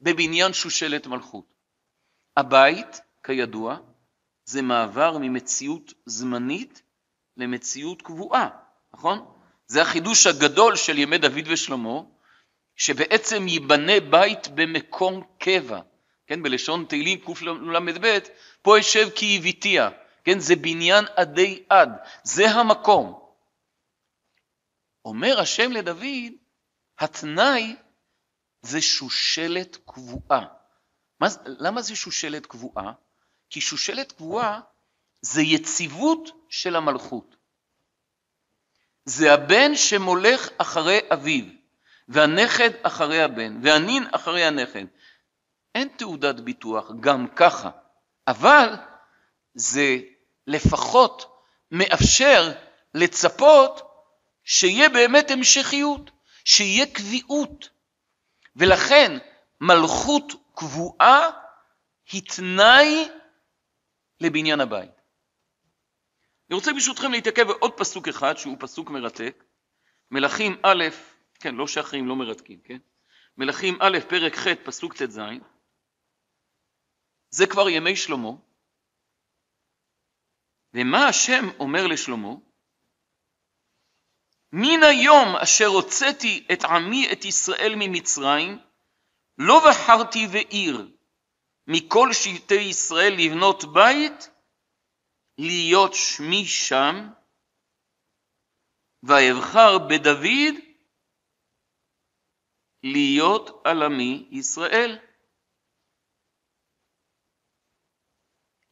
בבניין 0.00 0.52
שושלת 0.52 1.06
מלכות? 1.06 1.54
הבית, 2.36 3.00
כידוע, 3.22 3.76
זה 4.44 4.62
מעבר 4.62 5.18
ממציאות 5.18 5.92
זמנית 6.06 6.82
למציאות 7.36 8.02
קבועה, 8.02 8.48
נכון? 8.94 9.33
זה 9.66 9.82
החידוש 9.82 10.26
הגדול 10.26 10.76
של 10.76 10.98
ימי 10.98 11.18
דוד 11.18 11.44
ושלמה, 11.46 12.00
שבעצם 12.76 13.48
ייבנה 13.48 14.00
בית 14.00 14.48
במקום 14.48 15.22
קבע, 15.38 15.80
כן, 16.26 16.42
בלשון 16.42 16.84
תהילים 16.88 17.20
קל"ב, 17.20 18.18
פה 18.62 18.80
אשב 18.80 19.08
כי 19.14 19.36
הביתיה, 19.36 19.90
כן, 20.24 20.38
זה 20.38 20.56
בניין 20.56 21.04
עדי 21.16 21.64
עד, 21.68 21.88
זה 22.22 22.50
המקום. 22.50 23.24
אומר 25.04 25.40
השם 25.40 25.72
לדוד, 25.72 26.32
התנאי 26.98 27.76
זה 28.62 28.80
שושלת 28.80 29.76
קבועה. 29.86 30.46
מה, 31.20 31.26
למה 31.46 31.82
זה 31.82 31.96
שושלת 31.96 32.46
קבועה? 32.46 32.92
כי 33.50 33.60
שושלת 33.60 34.12
קבועה 34.12 34.60
זה 35.20 35.42
יציבות 35.42 36.30
של 36.48 36.76
המלכות. 36.76 37.36
זה 39.04 39.32
הבן 39.34 39.76
שמולך 39.76 40.48
אחרי 40.58 40.98
אביו, 41.12 41.44
והנכד 42.08 42.70
אחרי 42.82 43.22
הבן, 43.22 43.58
והנין 43.62 44.06
אחרי 44.12 44.44
הנכד. 44.44 44.84
אין 45.74 45.88
תעודת 45.88 46.40
ביטוח 46.40 46.90
גם 47.00 47.26
ככה, 47.36 47.70
אבל 48.28 48.74
זה 49.54 49.98
לפחות 50.46 51.38
מאפשר 51.70 52.52
לצפות 52.94 53.82
שיהיה 54.44 54.88
באמת 54.88 55.30
המשכיות, 55.30 56.10
שיהיה 56.44 56.86
קביעות. 56.86 57.68
ולכן 58.56 59.18
מלכות 59.60 60.32
קבועה 60.54 61.30
היא 62.12 62.22
תנאי 62.36 63.08
לבניין 64.20 64.60
הבית. 64.60 64.93
אני 66.54 66.58
רוצה 66.58 66.72
ברשותכם 66.72 67.12
להתעכב 67.12 67.42
בעוד 67.46 67.72
פסוק 67.76 68.08
אחד 68.08 68.36
שהוא 68.36 68.56
פסוק 68.60 68.90
מרתק, 68.90 69.44
מלכים 70.10 70.56
א', 70.62 70.84
כן, 71.40 71.54
לא 71.54 71.66
שאחרים 71.66 72.08
לא 72.08 72.16
מרתקים, 72.16 72.60
כן? 72.64 72.78
מלכים 73.36 73.78
א', 73.80 73.98
פרק 74.08 74.36
ח', 74.36 74.46
פסוק 74.64 74.94
ט"ז, 74.94 75.20
זה 77.30 77.46
כבר 77.46 77.68
ימי 77.68 77.96
שלמה, 77.96 78.30
ומה 80.74 81.08
השם 81.08 81.44
אומר 81.58 81.86
לשלמה? 81.86 82.34
מן 84.52 84.82
היום 84.82 85.36
אשר 85.36 85.66
הוצאתי 85.66 86.46
את 86.52 86.64
עמי 86.64 87.12
את 87.12 87.24
ישראל 87.24 87.74
ממצרים, 87.76 88.58
לא 89.38 89.70
בחרתי 89.70 90.26
בעיר 90.26 90.88
מכל 91.66 92.12
שבטי 92.12 92.54
ישראל 92.54 93.14
לבנות 93.18 93.64
בית, 93.72 94.30
להיות 95.38 95.92
שמי 95.94 96.44
שם, 96.46 96.94
ואבחר 99.02 99.78
בדוד 99.88 100.54
להיות 102.82 103.66
על 103.66 103.82
עמי 103.82 104.28
ישראל. 104.30 104.98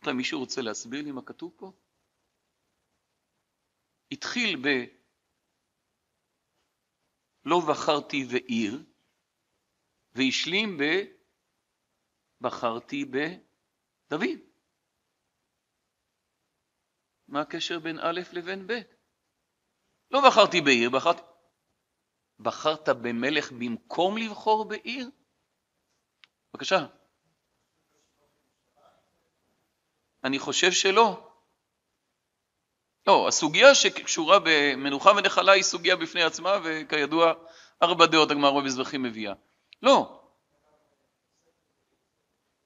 אתה 0.00 0.12
מישהו 0.12 0.40
רוצה 0.40 0.60
להסביר 0.60 1.02
לי 1.02 1.12
מה 1.12 1.22
כתוב 1.22 1.52
פה? 1.56 1.72
התחיל 4.12 4.56
ב... 4.56 4.68
לא 7.44 7.56
בחרתי 7.68 8.24
בעיר, 8.24 8.84
והשלים 10.14 10.76
ב... 10.78 10.82
בחרתי 12.40 13.04
בדוד. 13.04 14.51
מה 17.32 17.40
הקשר 17.40 17.78
בין 17.78 17.98
א' 18.02 18.20
לבין 18.32 18.66
ב'? 18.66 18.80
לא 20.10 20.20
בחרתי 20.28 20.60
בעיר, 20.60 20.90
בחרתי... 20.90 21.22
בחרת 22.40 22.88
במלך 22.88 23.52
במקום 23.52 24.16
לבחור 24.16 24.64
בעיר? 24.64 25.10
בבקשה. 26.50 26.86
אני 30.24 30.38
חושב 30.38 30.72
שלא. 30.72 31.32
לא, 33.06 33.28
הסוגיה 33.28 33.74
שקשורה 33.74 34.38
במנוחה 34.44 35.10
ונחלה 35.10 35.52
היא 35.52 35.62
סוגיה 35.62 35.96
בפני 35.96 36.22
עצמה, 36.22 36.58
וכידוע, 36.64 37.32
ארבע 37.82 38.06
דעות 38.06 38.30
הגמרא 38.30 38.60
במזרחים 38.60 39.02
מביאה. 39.02 39.34
לא. 39.82 40.22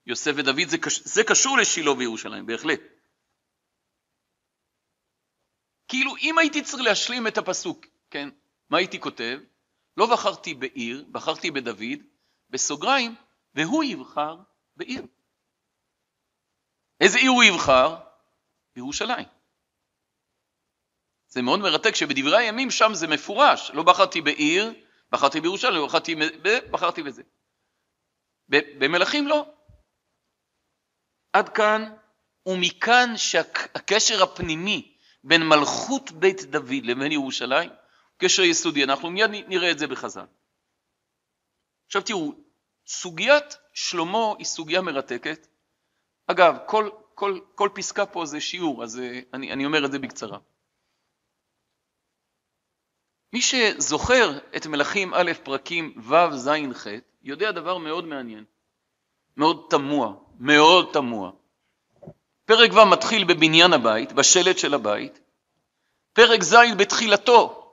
יוסף 0.05 0.31
ודוד 0.35 0.67
זה, 0.67 0.77
קש... 0.77 1.01
זה 1.03 1.23
קשור 1.23 1.57
לשילה 1.57 1.93
בירושלים, 1.93 2.45
בהחלט. 2.45 2.96
כאילו, 5.87 6.15
אם 6.21 6.37
הייתי 6.37 6.63
צריך 6.63 6.83
להשלים 6.83 7.27
את 7.27 7.37
הפסוק, 7.37 7.85
כן, 8.09 8.29
מה 8.69 8.77
הייתי 8.77 8.99
כותב? 8.99 9.39
לא 9.97 10.05
בחרתי 10.05 10.53
בעיר, 10.53 11.05
בחרתי 11.11 11.51
בדוד, 11.51 11.99
בסוגריים, 12.49 13.15
והוא 13.55 13.83
יבחר 13.83 14.37
בעיר. 14.75 15.05
איזה 17.01 17.17
עיר 17.17 17.31
הוא 17.31 17.43
יבחר? 17.43 17.95
ירושלים. 18.75 19.25
זה 21.27 21.41
מאוד 21.41 21.59
מרתק 21.59 21.95
שבדברי 21.95 22.37
הימים 22.37 22.71
שם 22.71 22.93
זה 22.93 23.07
מפורש, 23.07 23.71
לא 23.73 23.83
בחרתי 23.83 24.21
בעיר, 24.21 24.73
בחרתי 25.11 25.41
בירושלים, 25.41 25.85
בחרתי, 25.85 26.15
ב, 26.15 26.71
בחרתי 26.71 27.03
בזה. 27.03 27.23
במלכים 28.49 29.27
לא. 29.27 29.45
עד 31.33 31.49
כאן, 31.49 31.95
ומכאן 32.45 33.17
שהקשר 33.17 34.23
הפנימי 34.23 34.96
בין 35.27 35.43
מלכות 35.43 36.11
בית 36.11 36.43
דוד 36.43 36.83
לבין 36.83 37.11
ירושלים, 37.11 37.69
קשר 38.17 38.41
יסודי, 38.41 38.83
אנחנו 38.83 39.09
מיד 39.11 39.29
נראה 39.47 39.71
את 39.71 39.79
זה 39.79 39.87
בחז"ל. 39.87 40.25
עכשיו 41.85 42.01
תראו, 42.01 42.33
סוגיית 42.87 43.57
שלמה 43.73 44.33
היא 44.37 44.45
סוגיה 44.45 44.81
מרתקת. 44.81 45.47
אגב, 46.27 46.57
כל, 46.65 46.89
כל, 47.15 47.39
כל 47.55 47.69
פסקה 47.75 48.05
פה 48.05 48.25
זה 48.25 48.41
שיעור, 48.41 48.83
אז 48.83 48.99
אה, 48.99 49.19
אני, 49.33 49.53
אני 49.53 49.65
אומר 49.65 49.85
את 49.85 49.91
זה 49.91 49.99
בקצרה. 49.99 50.39
מי 53.33 53.41
שזוכר 53.41 54.39
את 54.55 54.67
מלכים 54.67 55.13
א' 55.13 55.31
פרקים 55.43 55.93
ו' 55.97 56.37
ז' 56.37 56.49
ח' 56.73 56.87
יודע 57.21 57.51
דבר 57.51 57.77
מאוד 57.77 58.05
מעניין, 58.05 58.45
מאוד 59.37 59.67
תמוה, 59.69 60.13
מאוד 60.39 60.89
תמוה. 60.93 61.31
פרק 62.47 62.71
ו' 62.71 62.91
מתחיל 62.91 63.23
בבניין 63.23 63.73
הבית, 63.73 64.11
בשלט 64.13 64.57
של 64.57 64.73
הבית, 64.73 65.19
פרק 66.13 66.43
ז' 66.43 66.55
בתחילתו 66.79 67.63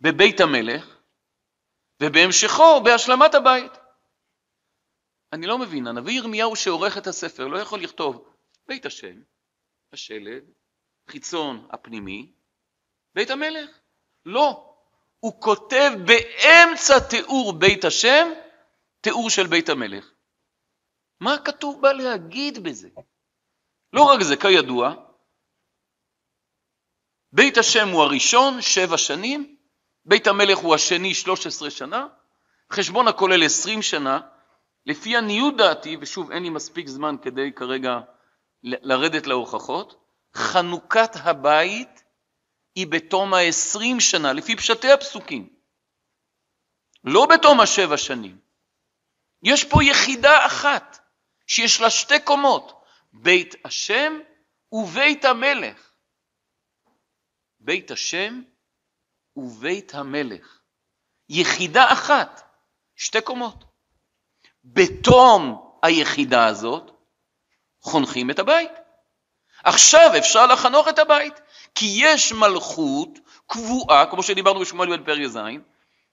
בבית 0.00 0.40
המלך, 0.40 0.98
ובהמשכו 2.02 2.80
בהשלמת 2.84 3.34
הבית. 3.34 3.72
אני 5.32 5.46
לא 5.46 5.58
מבין, 5.58 5.86
הנביא 5.86 6.12
ירמיהו 6.12 6.56
שעורך 6.56 6.98
את 6.98 7.06
הספר 7.06 7.46
לא 7.46 7.58
יכול 7.58 7.80
לכתוב 7.80 8.34
בית 8.66 8.86
השם, 8.86 9.22
השלד, 9.92 10.44
חיצון 11.10 11.68
הפנימי, 11.70 12.32
בית 13.14 13.30
המלך. 13.30 13.70
לא, 14.26 14.74
הוא 15.20 15.40
כותב 15.40 15.90
באמצע 16.06 16.94
תיאור 17.10 17.52
בית 17.52 17.84
השם, 17.84 18.28
תיאור 19.00 19.30
של 19.30 19.46
בית 19.46 19.68
המלך. 19.68 20.12
מה 21.20 21.36
כתוב 21.44 21.82
בה 21.82 21.92
להגיד 21.92 22.62
בזה? 22.62 22.88
לא 23.92 24.02
רק 24.02 24.22
זה, 24.22 24.36
כידוע, 24.36 24.94
בית 27.32 27.58
השם 27.58 27.88
הוא 27.88 28.02
הראשון, 28.02 28.62
שבע 28.62 28.98
שנים, 28.98 29.56
בית 30.04 30.26
המלך 30.26 30.58
הוא 30.58 30.74
השני, 30.74 31.14
שלוש 31.14 31.46
עשרה 31.46 31.70
שנה, 31.70 32.06
חשבון 32.72 33.08
הכולל 33.08 33.44
עשרים 33.44 33.82
שנה, 33.82 34.20
לפי 34.86 35.16
עניות 35.16 35.56
דעתי, 35.56 35.96
ושוב 36.00 36.30
אין 36.30 36.42
לי 36.42 36.50
מספיק 36.50 36.88
זמן 36.88 37.16
כדי 37.22 37.52
כרגע 37.56 37.98
לרדת 38.62 39.26
להוכחות, 39.26 40.04
חנוכת 40.34 41.10
הבית 41.14 42.04
היא 42.74 42.86
בתום 42.86 43.34
ה-20 43.34 44.00
שנה, 44.00 44.32
לפי 44.32 44.56
פשטי 44.56 44.92
הפסוקים. 44.92 45.48
לא 47.04 47.26
בתום 47.26 47.60
השבע 47.60 47.96
שנים. 47.96 48.38
יש 49.42 49.64
פה 49.64 49.84
יחידה 49.84 50.46
אחת, 50.46 50.98
שיש 51.46 51.80
לה 51.80 51.90
שתי 51.90 52.20
קומות, 52.20 52.79
בית 53.12 53.54
השם 53.64 54.18
ובית 54.72 55.24
המלך. 55.24 55.90
בית 57.60 57.90
השם 57.90 58.42
ובית 59.36 59.94
המלך. 59.94 60.60
יחידה 61.28 61.92
אחת, 61.92 62.42
שתי 62.96 63.20
קומות. 63.20 63.64
בתום 64.64 65.70
היחידה 65.82 66.46
הזאת 66.46 66.90
חונכים 67.80 68.30
את 68.30 68.38
הבית. 68.38 68.70
עכשיו 69.64 70.10
אפשר 70.18 70.46
לחנוך 70.46 70.88
את 70.88 70.98
הבית, 70.98 71.40
כי 71.74 71.86
יש 71.94 72.32
מלכות 72.32 73.18
קבועה, 73.46 74.10
כמו 74.10 74.22
שדיברנו 74.22 74.60
בשמואל 74.60 74.96
בן 74.96 75.04
פריה 75.04 75.28
ז', 75.28 75.38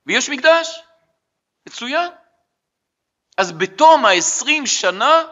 ויש 0.06 0.30
מקדש. 0.30 0.80
מצוין. 1.68 2.12
אז 3.38 3.52
בתום 3.52 4.06
ה-20 4.06 4.66
שנה 4.66 5.24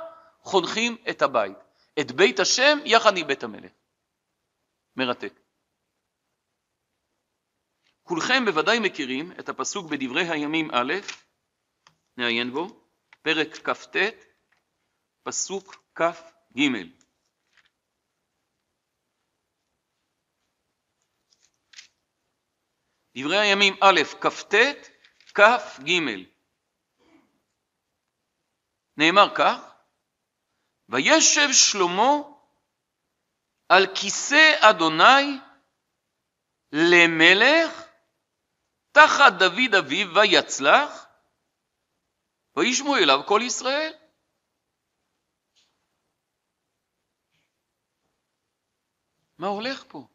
חונכים 0.45 0.97
את 1.09 1.21
הבית, 1.21 1.57
את 2.01 2.11
בית 2.11 2.39
השם 2.39 2.77
יחד 2.85 3.17
עם 3.17 3.27
בית 3.27 3.43
המלך. 3.43 3.71
מרתק. 4.95 5.33
כולכם 8.03 8.45
בוודאי 8.45 8.79
מכירים 8.79 9.31
את 9.39 9.49
הפסוק 9.49 9.91
בדברי 9.91 10.29
הימים 10.29 10.71
א', 10.71 10.93
נעיין 12.17 12.51
בו, 12.51 12.67
פרק 13.21 13.69
כ"ט, 13.69 13.95
פסוק 15.23 15.75
כ"ג. 15.95 16.59
דברי 23.17 23.37
הימים 23.37 23.73
א', 23.81 24.03
כ"ט, 24.21 24.55
כ"ג. 25.35 25.91
נאמר 28.97 29.35
כך, 29.35 29.74
וישב 30.89 31.47
שלמה 31.51 32.35
על 33.69 33.83
כיסא 33.95 34.69
אדוני 34.69 35.39
למלך 36.71 37.85
תחת 38.91 39.33
דוד 39.39 39.75
אביו 39.79 40.07
ויצלח, 40.15 41.05
וישמעו 42.57 42.97
אליו 42.97 43.19
כל 43.27 43.41
ישראל. 43.45 43.93
מה 49.37 49.47
הולך 49.47 49.83
פה? 49.87 50.07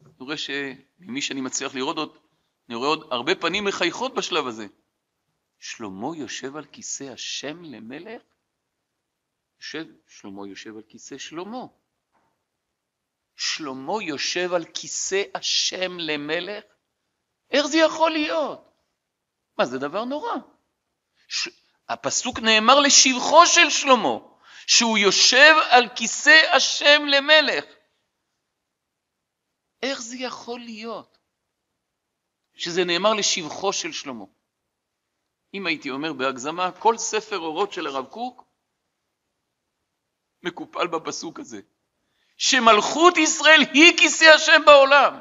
אני 0.00 0.12
רואה 0.18 0.36
שממי 0.36 1.22
שאני 1.22 1.40
מצליח 1.40 1.74
לראות 1.74 1.96
עוד, 1.96 2.18
אני 2.68 2.74
רואה 2.74 2.88
עוד 2.88 3.08
הרבה 3.12 3.34
פנים 3.34 3.64
מחייכות 3.64 4.14
בשלב 4.14 4.46
הזה. 4.46 4.66
שלמה 5.58 6.16
יושב 6.16 6.56
על 6.56 6.64
כיסא 6.64 7.04
השם 7.04 7.62
למלך? 7.64 8.33
יושב, 9.58 9.84
שלמה 10.06 10.48
יושב 10.48 10.76
על 10.76 10.82
כיסא 10.88 11.18
שלמה. 11.18 11.66
שלמה 13.36 14.02
יושב 14.02 14.52
על 14.52 14.64
כיסא 14.64 15.22
השם 15.34 15.98
למלך? 15.98 16.64
איך 17.50 17.66
זה 17.66 17.78
יכול 17.78 18.10
להיות? 18.10 18.70
מה, 19.58 19.66
זה 19.66 19.78
דבר 19.78 20.04
נורא. 20.04 20.32
ש... 21.28 21.48
הפסוק 21.88 22.38
נאמר 22.38 22.80
לשבחו 22.80 23.46
של 23.46 23.70
שלמה, 23.70 24.18
שהוא 24.66 24.98
יושב 24.98 25.54
על 25.70 25.88
כיסא 25.96 26.42
השם 26.56 27.02
למלך. 27.06 27.64
איך 29.82 30.02
זה 30.02 30.16
יכול 30.16 30.60
להיות 30.60 31.18
שזה 32.54 32.84
נאמר 32.84 33.14
לשבחו 33.14 33.72
של 33.72 33.92
שלמה? 33.92 34.24
אם 35.54 35.66
הייתי 35.66 35.90
אומר 35.90 36.12
בהגזמה, 36.12 36.72
כל 36.72 36.98
ספר 36.98 37.38
אורות 37.38 37.72
של 37.72 37.86
הרב 37.86 38.06
קוק 38.06 38.43
מקופל 40.44 40.86
בפסוק 40.86 41.40
הזה, 41.40 41.60
שמלכות 42.36 43.16
ישראל 43.16 43.60
היא 43.72 43.98
כיסא 43.98 44.24
השם 44.24 44.62
בעולם. 44.66 45.18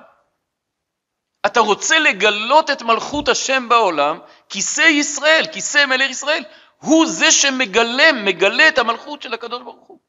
אתה 1.46 1.60
רוצה 1.60 2.00
לגלות 2.00 2.70
את 2.70 2.82
מלכות 2.82 3.30
השם 3.30 3.70
בעולם, 3.70 4.20
כיסא 4.50 4.82
ישראל, 4.82 5.46
כיסא 5.54 5.86
מלך 5.86 6.10
ישראל, 6.10 6.44
הוא 6.78 7.08
זה 7.08 7.32
שמגלם, 7.32 8.26
מגלה 8.26 8.68
את 8.68 8.78
המלכות 8.78 9.22
של 9.22 9.34
הקדוש 9.34 9.62
ברוך 9.62 9.88
הוא. 9.88 10.00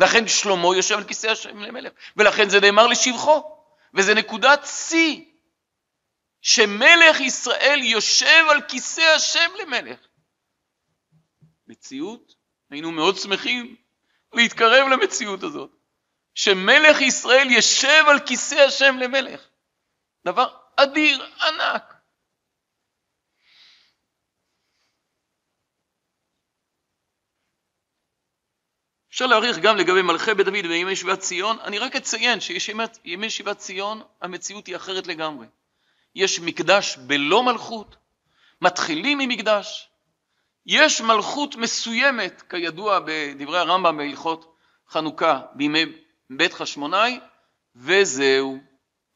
לכן 0.00 0.28
שלמה 0.28 0.76
יושב 0.76 0.98
על 0.98 1.04
כיסא 1.04 1.26
השם 1.26 1.58
למלך, 1.58 1.92
ולכן 2.16 2.48
זה 2.48 2.60
נאמר 2.60 2.86
לשבחו. 2.86 3.58
וזה 3.94 4.14
נקודת 4.14 4.66
שיא, 4.66 5.24
שמלך 6.40 7.20
ישראל 7.20 7.80
יושב 7.82 8.44
על 8.50 8.62
כיסא 8.62 9.00
השם 9.16 9.50
למלך. 9.62 9.98
מציאות, 11.68 12.34
היינו 12.70 12.92
מאוד 12.92 13.16
שמחים 13.16 13.76
להתקרב 14.32 14.88
למציאות 14.88 15.42
הזאת, 15.42 15.70
שמלך 16.34 17.00
ישראל 17.00 17.50
יושב 17.50 18.04
על 18.08 18.26
כיסא 18.26 18.54
השם 18.54 18.96
למלך. 18.98 19.48
דבר 20.24 20.56
אדיר, 20.76 21.26
ענק. 21.42 21.98
אפשר 29.18 29.26
להעריך 29.26 29.58
גם 29.58 29.76
לגבי 29.76 30.02
מלכי 30.02 30.34
בית 30.34 30.46
דוד 30.46 30.66
וימי 30.66 30.92
ישיבת 30.92 31.18
ציון, 31.18 31.58
אני 31.60 31.78
רק 31.78 31.96
אציין 31.96 32.40
שימי 32.40 33.26
ישיבת 33.26 33.58
ציון 33.58 34.02
המציאות 34.20 34.66
היא 34.66 34.76
אחרת 34.76 35.06
לגמרי. 35.06 35.46
יש 36.14 36.40
מקדש 36.40 36.96
בלא 36.96 37.42
מלכות, 37.42 37.96
מתחילים 38.60 39.18
ממקדש, 39.18 39.90
יש 40.70 41.00
מלכות 41.00 41.56
מסוימת, 41.56 42.42
כידוע 42.50 43.00
בדברי 43.06 43.58
הרמב"ם 43.58 43.96
בהלכות 43.96 44.56
חנוכה 44.88 45.40
בימי 45.54 45.84
בית 46.30 46.52
חשמונאי, 46.52 47.20
וזהו, 47.76 48.58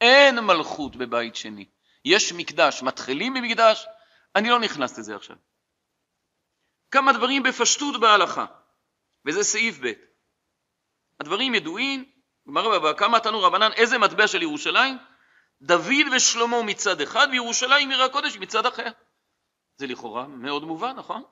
אין 0.00 0.38
מלכות 0.38 0.96
בבית 0.96 1.36
שני. 1.36 1.66
יש 2.04 2.32
מקדש, 2.32 2.82
מתחילים 2.82 3.34
ממקדש, 3.34 3.86
אני 4.36 4.50
לא 4.50 4.60
נכנס 4.60 4.98
לזה 4.98 5.16
עכשיו. 5.16 5.36
כמה 6.90 7.12
דברים 7.12 7.42
בפשטות 7.42 8.00
בהלכה. 8.00 8.46
וזה 9.26 9.44
סעיף 9.44 9.78
ב'. 9.82 9.92
הדברים 11.20 11.54
ידועים, 11.54 12.04
גמרא 12.48 12.78
בבא 12.78 12.92
קמא 12.92 13.18
תנו 13.18 13.42
רבנן, 13.42 13.72
איזה 13.72 13.98
מטבע 13.98 14.26
של 14.26 14.42
ירושלים? 14.42 14.98
דוד 15.62 16.06
ושלמה 16.16 16.62
מצד 16.62 17.00
אחד 17.00 17.28
וירושלים 17.30 17.90
עיר 17.90 18.02
הקודש 18.02 18.36
מצד 18.36 18.66
אחר. 18.66 18.90
זה 19.76 19.86
לכאורה 19.86 20.26
מאוד 20.26 20.64
מובן, 20.64 20.96
נכון? 20.96 21.22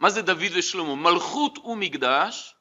מה 0.00 0.10
זה 0.10 0.22
דוד 0.22 0.52
ושלמה? 0.54 0.94
מלכות 0.94 1.58
ומקדש, 1.58 2.54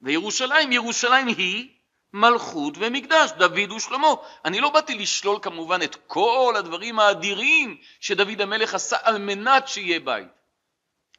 וירושלים, 0.00 0.72
ירושלים 0.72 1.26
היא 1.26 1.68
מלכות 2.12 2.74
ומקדש, 2.78 3.30
דוד 3.38 3.70
ושלמה. 3.76 4.08
אני 4.44 4.60
לא 4.60 4.70
באתי 4.70 4.94
לשלול 4.94 5.38
כמובן 5.42 5.82
את 5.82 5.96
כל 6.06 6.54
הדברים 6.58 6.98
האדירים 6.98 7.76
שדוד 8.00 8.40
המלך 8.40 8.74
עשה 8.74 8.96
על 9.02 9.18
מנת 9.18 9.68
שיהיה 9.68 10.00
בית. 10.00 10.28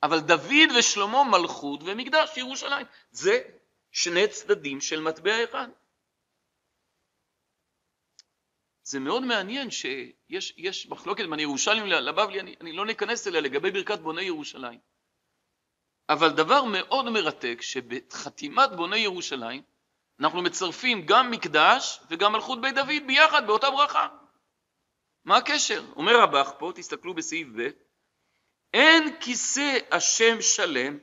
אבל 0.03 0.19
דוד 0.19 0.71
ושלמה 0.79 1.23
מלכות 1.23 1.79
ומקדש 1.83 2.37
ירושלים. 2.37 2.85
זה 3.11 3.41
שני 3.91 4.27
צדדים 4.27 4.81
של 4.81 5.01
מטבע 5.01 5.43
אחד. 5.43 5.67
זה 8.83 8.99
מאוד 8.99 9.23
מעניין 9.23 9.71
שיש 9.71 10.53
יש 10.57 10.87
מחלוקת 10.87 11.25
בין 11.29 11.39
ירושלים 11.39 11.85
לבבלי, 11.85 12.39
אני, 12.39 12.55
אני 12.61 12.73
לא 12.73 12.85
ניכנס 12.85 13.27
אליה 13.27 13.41
לגבי 13.41 13.71
ברכת 13.71 13.99
בוני 13.99 14.23
ירושלים. 14.23 14.92
אבל 16.09 16.29
דבר 16.29 16.63
מאוד 16.63 17.09
מרתק, 17.09 17.57
שבחתימת 17.61 18.69
בוני 18.75 18.97
ירושלים, 18.97 19.61
אנחנו 20.19 20.41
מצרפים 20.41 21.05
גם 21.05 21.31
מקדש 21.31 21.99
וגם 22.09 22.33
מלכות 22.33 22.61
בית 22.61 22.75
דוד 22.75 23.07
ביחד 23.07 23.47
באותה 23.47 23.71
ברכה. 23.71 24.07
מה 25.25 25.37
הקשר? 25.37 25.85
אומר 25.95 26.21
רבך 26.21 26.51
פה, 26.59 26.71
תסתכלו 26.75 27.13
בסעיף 27.13 27.47
ב', 27.55 27.69
אין 28.73 29.19
כיסא 29.19 29.77
השם 29.91 30.41
שלם, 30.41 30.97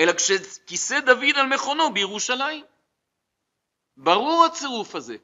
אלא 0.00 0.12
כשכיסא 0.12 1.00
דוד 1.00 1.36
על 1.36 1.46
מכונו 1.46 1.92
בירושלים. 1.94 2.64
ברור 3.96 4.44
הצירוף 4.44 4.94
הזה. 4.94 5.16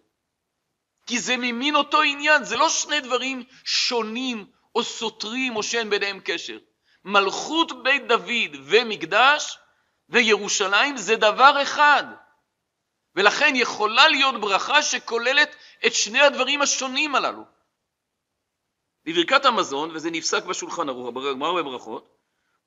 כי 1.07 1.19
זה 1.19 1.37
ממין 1.37 1.77
אותו 1.77 2.03
עניין, 2.03 2.45
זה 2.45 2.57
לא 2.57 2.69
שני 2.69 3.01
דברים 3.01 3.45
שונים 3.65 4.47
או 4.75 4.85
סותרים 4.85 5.57
או 5.57 5.63
שאין 5.63 5.91
ביניהם 5.91 6.21
קשר. 6.25 6.59
מלכות 7.05 7.83
בית 7.83 8.07
דוד 8.09 8.61
ומקדש 8.65 9.59
וירושלים 10.09 10.97
זה 10.97 11.17
דבר 11.17 11.63
אחד. 11.63 12.05
ולכן 13.15 13.53
יכולה 13.55 14.09
להיות 14.09 14.41
ברכה 14.41 14.83
שכוללת 14.83 15.57
את 15.87 15.95
שני 15.95 16.21
הדברים 16.21 16.63
השונים 16.63 17.15
הללו. 17.15 17.45
בברכת 19.05 19.45
המזון, 19.45 19.91
וזה 19.91 20.11
נפסק 20.11 20.45
בשולחן 20.45 20.89
ערוך, 20.89 21.15
בגמרא 21.15 21.63
בברכות, 21.63 22.19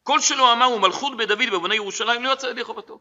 כל 0.03 0.19
שלא 0.19 0.53
אמר 0.53 0.65
הוא 0.65 0.81
מלכות 0.81 1.17
בית 1.17 1.27
דוד 1.27 1.53
ובבני 1.53 1.75
ירושלים 1.75 2.23
לא 2.23 2.33
יצא 2.33 2.47
ידי 2.47 2.63
חובתו. 2.63 2.99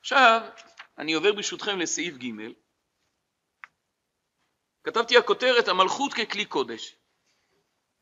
עכשיו, 0.00 0.40
אני 0.98 1.12
עובר 1.12 1.32
ברשותכם 1.32 1.78
לסעיף 1.78 2.14
ג' 2.14 2.26
כתבתי 4.84 5.16
הכותרת 5.16 5.68
המלכות 5.68 6.14
ככלי 6.14 6.44
קודש. 6.44 6.96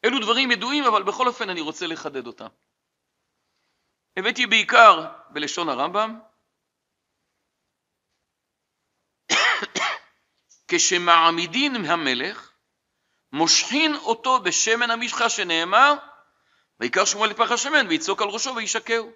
אלו 0.05 0.19
דברים 0.19 0.51
ידועים, 0.51 0.85
אבל 0.85 1.03
בכל 1.03 1.27
אופן 1.27 1.51
אני 1.51 1.61
רוצה 1.61 1.87
לחדד 1.87 2.27
אותם. 2.27 2.47
הבאתי 4.17 4.47
בעיקר 4.47 5.07
בלשון 5.31 5.69
הרמב"ם, 5.69 6.21
כשמעמידין 10.69 11.85
המלך, 11.85 12.53
מושכין 13.33 13.95
אותו 13.95 14.41
בשמן 14.41 14.91
המשחה 14.91 15.29
שנאמר, 15.29 15.95
ויקר 16.81 17.05
שמואל 17.05 17.31
לפח 17.31 17.51
השמן 17.51 17.87
ויצוק 17.89 18.23
על 18.23 18.29
ראשו 18.29 18.57
וישקהו. 18.57 19.13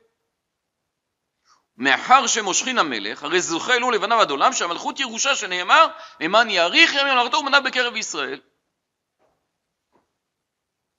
מאחר 1.76 2.26
שמושכין 2.26 2.78
המלך, 2.78 3.22
הרי 3.22 3.40
זוכה 3.40 3.78
לו 3.78 3.90
לבניו 3.90 4.20
עד 4.20 4.30
עולם, 4.30 4.52
שהמלכות 4.52 5.00
ירושה 5.00 5.34
שנאמר, 5.34 5.86
למען 6.20 6.50
יאריך 6.50 6.94
ימים 6.94 7.16
למלכתו 7.16 7.36
ומנה 7.36 7.60
בקרב 7.60 7.96
ישראל. 7.96 8.40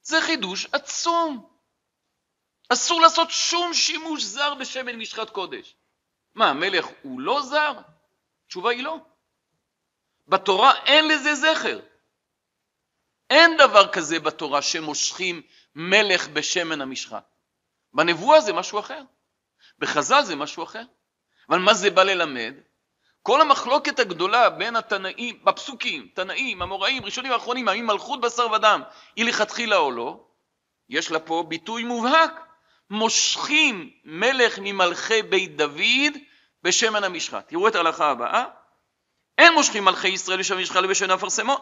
זה 0.04 0.22
חידוש 0.22 0.66
עצום. 0.72 1.50
אסור 2.70 3.02
לעשות 3.02 3.32
שום 3.32 3.74
שימוש 3.74 4.24
זר 4.24 4.54
בשמן 4.54 4.96
משחת 4.96 5.30
קודש. 5.30 5.76
מה, 6.36 6.50
המלך 6.50 6.88
הוא 7.02 7.22
לא 7.22 7.42
זר? 7.42 7.74
התשובה 8.46 8.72
היא 8.72 8.84
לא. 8.84 8.98
בתורה 10.28 10.84
אין 10.86 11.08
לזה 11.08 11.36
זכר. 11.36 11.80
אין 13.30 13.58
דבר 13.58 13.92
כזה 13.92 14.20
בתורה 14.20 14.62
שמושכים 14.62 15.42
מלך 15.76 16.28
בשמן 16.28 16.82
המשחת. 16.82 17.36
בנבואה 17.94 18.42
זה 18.42 18.54
משהו 18.54 18.80
אחר. 18.80 19.02
בחז"ל 19.80 20.24
זה 20.24 20.36
משהו 20.36 20.64
אחר. 20.64 20.84
אבל 21.50 21.60
מה 21.60 21.74
זה 21.74 21.90
בא 21.90 22.04
ללמד? 22.04 22.54
כל 23.24 23.42
המחלוקת 23.42 24.00
הגדולה 24.00 24.50
בין 24.50 24.76
התנאים, 24.76 25.40
בפסוקים, 25.44 26.08
תנאים, 26.14 26.62
אמוראים, 26.62 27.06
ראשונים 27.06 27.32
ואחרונים, 27.32 27.68
האם 27.68 27.88
מלכות 27.88 28.22
בשר 28.22 28.52
ודם 28.52 28.82
היא 29.16 29.26
לכתחילה 29.26 29.78
או 29.78 29.92
לא, 29.92 30.20
יש 30.90 31.12
לה 31.12 31.20
פה 31.20 31.46
ביטוי 31.48 31.84
מובהק. 31.84 32.32
מושכים 32.90 33.90
מלך 34.06 34.60
ממלכי 34.62 35.22
בית 35.22 35.56
דוד 35.56 36.14
בשמן 36.64 37.04
המשחת. 37.04 37.48
תראו 37.48 37.68
את 37.68 37.76
ההלכה 37.76 38.12
הבאה. 38.12 38.46
אין 39.38 39.54
מושכים 39.54 39.86
מלכי 39.86 40.08
ישראל 40.08 40.40
בשמן 40.40 40.58
המשחת 40.58 40.84
ובשמן 40.84 41.12
אפרסמון. 41.12 41.58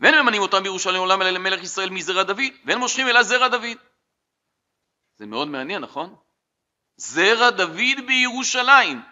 ואין 0.00 0.14
ממנים 0.14 0.42
אותם 0.42 0.62
בירושלים 0.62 1.00
עולם 1.00 1.22
אלא 1.22 1.30
למלך 1.30 1.62
ישראל 1.62 1.90
מזרע 1.90 2.22
דוד, 2.22 2.52
ואין 2.64 2.78
מושכים 2.78 3.08
אלא 3.08 3.22
זרע 3.22 3.48
דוד. 3.48 3.78
זה 5.16 5.26
מאוד 5.26 5.48
מעניין, 5.48 5.82
נכון? 5.82 6.16
זרע 6.96 7.50
דוד 7.50 8.06
בירושלים. 8.06 9.11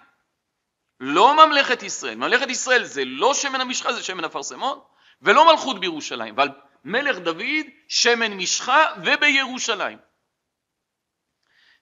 לא 1.01 1.47
ממלכת 1.47 1.83
ישראל. 1.83 2.15
ממלכת 2.15 2.51
ישראל 2.51 2.85
זה 2.85 3.05
לא 3.05 3.35
שמן 3.35 3.61
המשחה, 3.61 3.93
זה 3.93 4.03
שמן 4.03 4.25
אפרסמון, 4.25 4.81
ולא 5.23 5.47
מלכות 5.47 5.81
בירושלים. 5.81 6.35
אבל 6.35 6.49
מלך 6.85 7.19
דוד, 7.19 7.67
שמן 7.89 8.33
משחה 8.33 8.87
ובירושלים. 9.05 9.99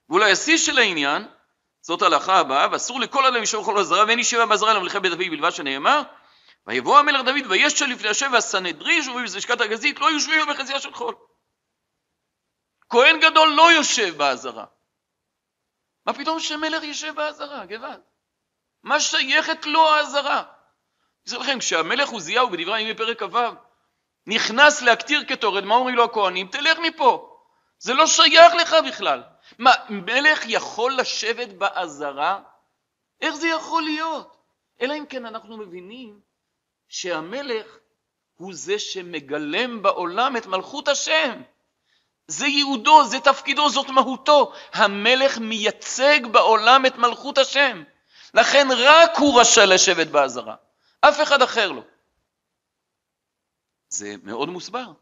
ואולי 0.08 0.32
השיא 0.32 0.58
של 0.58 0.78
העניין, 0.78 1.28
זאת 1.80 2.02
ההלכה 2.02 2.38
הבאה, 2.38 2.66
ואסור 2.72 3.00
לכל 3.00 3.26
אדם 3.26 3.42
לשאול 3.42 3.64
כל 3.64 3.78
הזרה, 3.78 4.04
ואין 4.06 4.18
ישיבה 4.18 4.46
בעזרה 4.46 4.74
למלכי 4.74 5.00
בית 5.00 5.12
דוד 5.12 5.26
בלבד 5.30 5.50
שנאמר, 5.50 6.02
ויבוא 6.66 6.98
המלך 6.98 7.20
דוד 7.20 7.46
וישל 7.50 7.86
לפני 7.86 8.08
השם 8.08 8.30
והסנהדרין 8.32 8.96
יושבים 8.96 9.16
בלשכת 9.16 9.60
הגזית, 9.60 10.00
לא 10.00 10.10
יושבים 10.10 10.46
בחזייה 10.50 10.80
של 10.80 10.94
חול. 10.94 11.14
כהן 12.88 13.20
גדול 13.20 13.48
לא 13.48 13.72
יושב 13.72 14.16
בעזרה. 14.16 14.64
מה 16.06 16.14
פתאום 16.14 16.40
שמלך 16.40 16.82
יושב 16.82 17.14
בעזרה, 17.14 17.66
גבעת? 17.66 18.00
מה 18.82 19.00
שייכת 19.00 19.66
לו 19.66 19.88
העזרה? 19.88 20.42
אני 21.26 21.38
לכם, 21.38 21.58
כשהמלך 21.58 22.08
עוזיהו 22.08 22.50
בדברי 22.50 22.78
הימים 22.78 22.94
בפרק 22.94 23.22
כ"ו 23.22 23.38
נכנס 24.26 24.82
להקטיר 24.82 25.24
קטורת, 25.24 25.64
מה 25.64 25.74
אומרים 25.74 25.96
לו 25.96 26.04
הכהנים? 26.04 26.48
תלך 26.48 26.78
מפה, 26.78 27.38
זה 27.78 27.94
לא 27.94 28.06
שייך 28.06 28.54
לך 28.54 28.76
בכלל. 28.86 29.22
מה, 29.58 29.72
מלך 29.88 30.44
יכול 30.46 30.96
לשבת 30.96 31.48
בעזרה? 31.48 32.40
איך 33.20 33.34
זה 33.34 33.48
יכול 33.48 33.82
להיות? 33.82 34.36
אלא 34.80 34.94
אם 34.94 35.06
כן 35.06 35.26
אנחנו 35.26 35.56
מבינים 35.56 36.20
שהמלך 36.88 37.78
הוא 38.34 38.54
זה 38.54 38.78
שמגלם 38.78 39.82
בעולם 39.82 40.36
את 40.36 40.46
מלכות 40.46 40.88
השם. 40.88 41.42
זה 42.26 42.46
ייעודו, 42.46 43.04
זה 43.04 43.20
תפקידו, 43.20 43.68
זאת 43.68 43.88
מהותו. 43.88 44.52
המלך 44.72 45.38
מייצג 45.38 46.26
בעולם 46.26 46.86
את 46.86 46.96
מלכות 46.96 47.38
השם. 47.38 47.82
לכן 48.34 48.66
רק 48.76 49.10
הוא 49.18 49.40
רשאי 49.40 49.66
לשבת 49.66 50.06
בעזרה, 50.06 50.54
אף 51.00 51.20
אחד 51.22 51.42
אחר 51.42 51.72
לא. 51.72 51.82
זה 53.88 54.14
מאוד 54.22 54.48
מוסבר. 54.48 54.92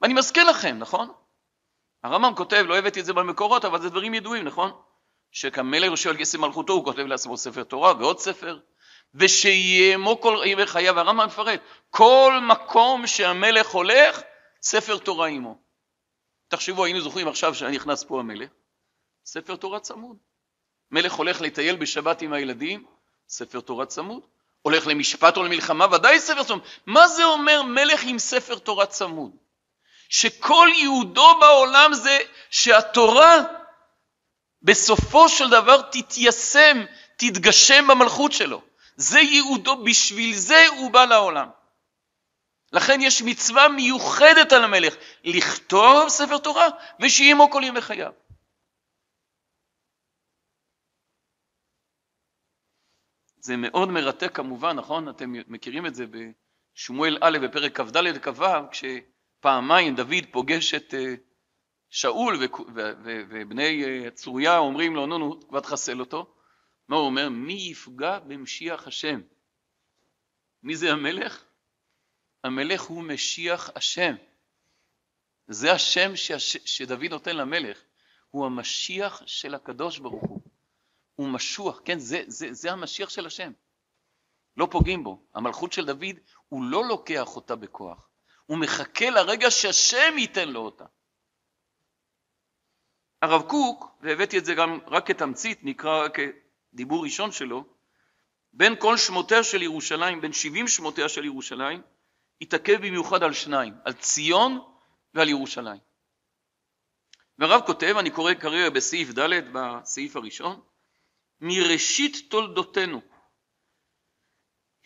ואני 0.00 0.14
מזכיר 0.14 0.44
לכם, 0.44 0.78
נכון? 0.78 1.12
הרמב"ם 2.02 2.34
כותב, 2.34 2.64
לא 2.68 2.78
הבאתי 2.78 3.00
את 3.00 3.04
זה 3.04 3.12
במקורות, 3.12 3.64
אבל 3.64 3.82
זה 3.82 3.90
דברים 3.90 4.14
ידועים, 4.14 4.44
נכון? 4.44 4.82
שכמלך 5.30 5.84
יושב 5.84 6.10
על 6.10 6.16
כסף 6.18 6.38
מלכותו, 6.38 6.72
הוא 6.72 6.84
כותב 6.84 6.98
לעצמו 6.98 7.36
ספר 7.36 7.64
תורה 7.64 7.92
ועוד 7.98 8.18
ספר, 8.18 8.58
ושיאמו 9.14 10.20
כל 10.20 10.42
ימי 10.46 10.66
חייו, 10.66 10.98
הרמב"ם 10.98 11.26
מפרט, 11.26 11.60
כל 11.90 12.38
מקום 12.48 13.06
שהמלך 13.06 13.66
הולך, 13.66 14.20
ספר 14.62 14.98
תורה 14.98 15.28
עמו. 15.28 15.58
תחשבו, 16.48 16.84
היינו 16.84 17.00
זוכרים 17.00 17.28
עכשיו 17.28 17.54
שנכנס 17.54 18.04
פה 18.04 18.20
המלך, 18.20 18.50
ספר 19.24 19.56
תורה 19.56 19.80
צמוד. 19.80 20.16
מלך 20.92 21.12
הולך 21.12 21.40
לטייל 21.40 21.76
בשבת 21.76 22.22
עם 22.22 22.32
הילדים, 22.32 22.84
ספר 23.28 23.60
תורה 23.60 23.86
צמוד. 23.86 24.22
הולך 24.62 24.86
למשפט 24.86 25.36
או 25.36 25.42
למלחמה, 25.42 25.86
ודאי 25.92 26.20
ספר 26.20 26.42
צמוד. 26.42 26.62
מה 26.86 27.08
זה 27.08 27.24
אומר 27.24 27.62
מלך 27.62 28.00
עם 28.04 28.18
ספר 28.18 28.58
תורה 28.58 28.86
צמוד? 28.86 29.30
שכל 30.08 30.68
ייעודו 30.74 31.38
בעולם 31.40 31.94
זה 31.94 32.18
שהתורה 32.50 33.36
בסופו 34.62 35.28
של 35.28 35.50
דבר 35.50 35.82
תתיישם, 35.82 36.84
תתגשם 37.16 37.86
במלכות 37.88 38.32
שלו. 38.32 38.62
זה 38.96 39.20
ייעודו, 39.20 39.84
בשביל 39.84 40.36
זה 40.36 40.66
הוא 40.68 40.90
בא 40.90 41.04
לעולם. 41.04 41.48
לכן 42.72 43.00
יש 43.00 43.22
מצווה 43.22 43.68
מיוחדת 43.68 44.52
על 44.52 44.64
המלך, 44.64 44.94
לכתוב 45.24 46.08
ספר 46.08 46.38
תורה 46.38 46.68
ושיהיה 47.00 47.30
עמו 47.30 47.50
כל 47.50 47.62
ימי 47.64 47.80
חייו. 47.80 48.12
זה 53.42 53.56
מאוד 53.56 53.88
מרתק 53.88 54.36
כמובן, 54.36 54.76
נכון? 54.76 55.08
אתם 55.08 55.32
מכירים 55.48 55.86
את 55.86 55.94
זה 55.94 56.04
בשמואל 56.06 57.18
א' 57.20 57.38
בפרק 57.42 57.80
כ"ד 57.80 57.96
וכ"ו, 58.14 58.44
כשפעמיים 58.70 59.94
דוד 59.94 60.24
פוגש 60.30 60.74
את 60.74 60.94
אה, 60.94 61.14
שאול 61.90 62.36
ובני 63.04 63.84
אה, 63.84 64.10
צוריה 64.10 64.58
אומרים 64.58 64.94
לו, 64.94 65.06
נו 65.06 65.18
נו, 65.18 65.48
כבר 65.48 65.60
תחסל 65.60 66.00
אותו. 66.00 66.34
מה 66.88 66.96
הוא 66.96 67.06
אומר? 67.06 67.28
מי 67.28 67.52
יפגע 67.52 68.18
במשיח 68.18 68.86
השם? 68.86 69.20
מי 70.62 70.76
זה 70.76 70.92
המלך? 70.92 71.44
המלך 72.44 72.82
הוא 72.82 73.04
משיח 73.04 73.70
השם. 73.74 74.14
זה 75.48 75.72
השם. 75.72 76.12
שדוד 76.64 77.04
נותן 77.10 77.36
למלך, 77.36 77.82
הוא 78.30 78.46
המשיח 78.46 79.22
של 79.26 79.54
הקדוש 79.54 79.98
ברוך 79.98 80.22
הוא. 80.22 80.51
הוא 81.22 81.30
משוח, 81.30 81.80
כן, 81.84 81.98
זה, 81.98 82.22
זה, 82.26 82.52
זה 82.52 82.72
המשיח 82.72 83.08
של 83.10 83.26
השם. 83.26 83.52
לא 84.56 84.68
פוגעים 84.70 85.04
בו. 85.04 85.22
המלכות 85.34 85.72
של 85.72 85.86
דוד, 85.86 86.18
הוא 86.48 86.64
לא 86.64 86.84
לוקח 86.84 87.36
אותה 87.36 87.56
בכוח. 87.56 88.08
הוא 88.46 88.58
מחכה 88.58 89.10
לרגע 89.10 89.50
שהשם 89.50 90.14
ייתן 90.18 90.48
לו 90.48 90.60
אותה. 90.60 90.84
הרב 93.22 93.42
קוק, 93.42 93.98
והבאתי 94.00 94.38
את 94.38 94.44
זה 94.44 94.54
גם 94.54 94.78
רק 94.86 95.06
כתמצית, 95.06 95.64
נקרא 95.64 96.08
כדיבור 96.08 97.04
ראשון 97.04 97.32
שלו, 97.32 97.64
בין 98.52 98.74
כל 98.78 98.96
שמותיה 98.96 99.44
של 99.44 99.62
ירושלים, 99.62 100.20
בין 100.20 100.32
70 100.32 100.68
שמותיה 100.68 101.08
של 101.08 101.24
ירושלים, 101.24 101.82
התעכב 102.40 102.76
במיוחד 102.86 103.22
על 103.22 103.32
שניים, 103.32 103.74
על 103.84 103.92
ציון 103.92 104.60
ועל 105.14 105.28
ירושלים. 105.28 105.80
והרב 107.38 107.60
כותב, 107.66 107.94
אני 107.98 108.10
קורא 108.10 108.34
כרגע 108.34 108.70
בסעיף 108.70 109.08
ד' 109.18 109.52
בסעיף 109.52 110.16
הראשון, 110.16 110.60
מראשית 111.42 112.16
תולדותינו 112.30 113.00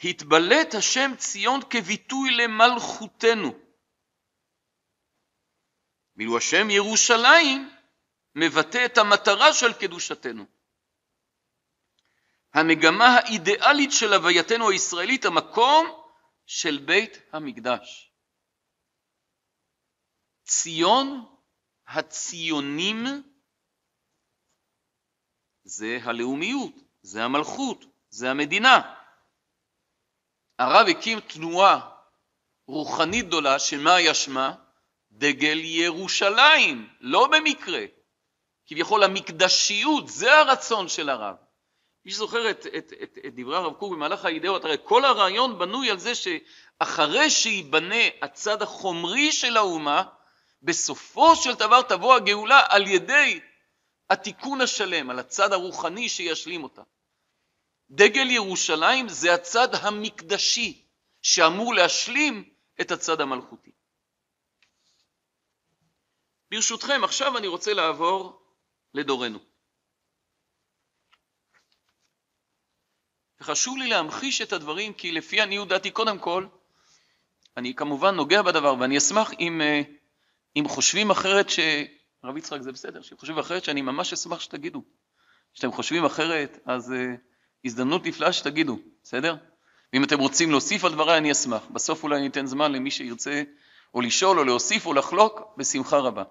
התבלט 0.05 0.75
השם 0.75 1.11
ציון 1.19 1.61
כביטוי 1.71 2.31
למלכותנו. 2.31 3.59
ואילו 6.17 6.37
השם 6.39 6.71
ירושלים 6.71 7.71
מבטא 8.35 8.85
את 8.87 8.99
המטרה 8.99 9.55
של 9.55 9.73
קדושתנו. 9.73 10.47
המגמה 12.55 13.07
האידיאלית 13.07 13.93
של 13.93 14.13
הווייתנו 14.13 14.71
הישראלית, 14.71 15.25
המקום 15.25 15.87
של 16.47 16.79
בית 16.87 17.19
המקדש. 17.33 18.13
ציון 20.45 21.27
הציונים 21.87 23.05
זה 25.67 25.99
הלאומיות, 26.03 26.73
זה 27.03 27.25
המלכות, 27.25 27.85
זה 28.11 28.31
המדינה. 28.31 28.81
הרב 30.59 30.89
הקים 30.89 31.21
תנועה 31.21 31.89
רוחנית 32.69 33.27
גדולה, 33.27 33.59
שמה 33.59 33.95
היה 33.95 34.15
שמה? 34.15 34.53
דגל 35.13 35.59
ירושלים, 35.59 36.89
לא 37.01 37.27
במקרה. 37.27 37.85
כביכול 38.67 39.05
המקדשיות, 39.05 40.09
זה 40.09 40.39
הרצון 40.39 40.89
של 40.89 41.09
הרב. 41.09 41.35
מי 42.05 42.13
שזוכר 42.13 42.51
את, 42.51 42.67
את, 42.67 42.93
את, 43.03 43.19
את 43.27 43.35
דברי 43.35 43.57
הרב 43.57 43.73
קוק 43.75 43.93
במהלך 43.93 44.25
האידאות, 44.25 44.65
הרי 44.65 44.77
כל 44.85 45.05
הרעיון 45.05 45.59
בנוי 45.59 45.91
על 45.91 45.99
זה 45.99 46.13
שאחרי 46.15 47.31
שייבנה 47.31 48.05
הצד 48.23 48.63
החומרי 48.63 49.33
של 49.33 49.57
האומה, 49.57 50.03
בסופו 50.63 51.37
של 51.37 51.55
דבר 51.55 51.83
תבוא 51.83 52.15
הגאולה 52.15 52.63
על 52.69 52.87
ידי 52.87 53.41
התיקון 54.11 54.61
השלם, 54.61 55.11
על 55.11 55.19
הצד 55.19 55.53
הרוחני 55.53 56.09
שישלים 56.09 56.65
אותה. 56.65 56.83
דגל 57.91 58.31
ירושלים 58.31 59.09
זה 59.09 59.35
הצד 59.35 59.75
המקדשי 59.75 60.87
שאמור 61.23 61.75
להשלים 61.75 62.51
את 62.81 62.91
הצד 62.91 63.21
המלכותי. 63.21 63.71
ברשותכם, 66.51 67.05
עכשיו 67.05 67.39
אני 67.39 67.47
רוצה 67.47 67.75
לעבור 67.75 68.43
לדורנו. 68.95 69.39
וחשוב 73.41 73.77
לי 73.79 73.89
להמחיש 73.89 74.43
את 74.43 74.53
הדברים, 74.53 74.93
כי 74.95 75.13
לפי 75.13 75.41
עניות 75.41 75.69
דעתי, 75.69 75.91
קודם 75.91 76.19
כל, 76.19 76.47
אני 77.57 77.75
כמובן 77.75 78.15
נוגע 78.15 78.43
בדבר, 78.43 78.75
ואני 78.81 78.99
אשמח 78.99 79.33
אם, 79.41 79.61
אה, 79.61 79.81
אם 80.57 80.69
חושבים 80.69 81.11
אחרת, 81.11 81.51
ש... 81.51 81.59
הרב 82.27 82.37
יצחק 82.37 82.61
זה 82.61 82.73
בסדר, 82.73 83.03
שאם 83.03 83.17
חושבים 83.19 83.39
אחרת, 83.39 83.65
שאני 83.65 83.83
ממש 83.83 84.13
אשמח 84.13 84.41
שתגידו. 84.41 84.83
כשאתם 85.55 85.73
חושבים 85.73 86.05
אחרת, 86.05 86.59
אז 86.67 86.93
uh, 86.93 87.19
הזדמנות 87.65 88.07
נפלאה 88.07 88.33
שתגידו, 88.33 88.79
בסדר? 89.03 89.37
ואם 89.93 90.05
אתם 90.05 90.19
רוצים 90.19 90.51
להוסיף 90.51 90.85
על 90.85 90.93
דבריי, 90.93 91.19
אני 91.19 91.33
אשמח. 91.33 91.63
בסוף 91.71 92.03
אולי 92.03 92.17
אני 92.17 92.27
אתן 92.27 92.47
זמן 92.47 92.73
למי 92.73 92.91
שירצה 92.91 93.43
או 93.95 94.01
לשאול 94.01 94.39
או 94.39 94.45
להוסיף 94.45 94.87
או 94.87 94.93
לחלוק, 94.93 95.41
בשמחה 95.57 95.97
רבה. 95.97 96.25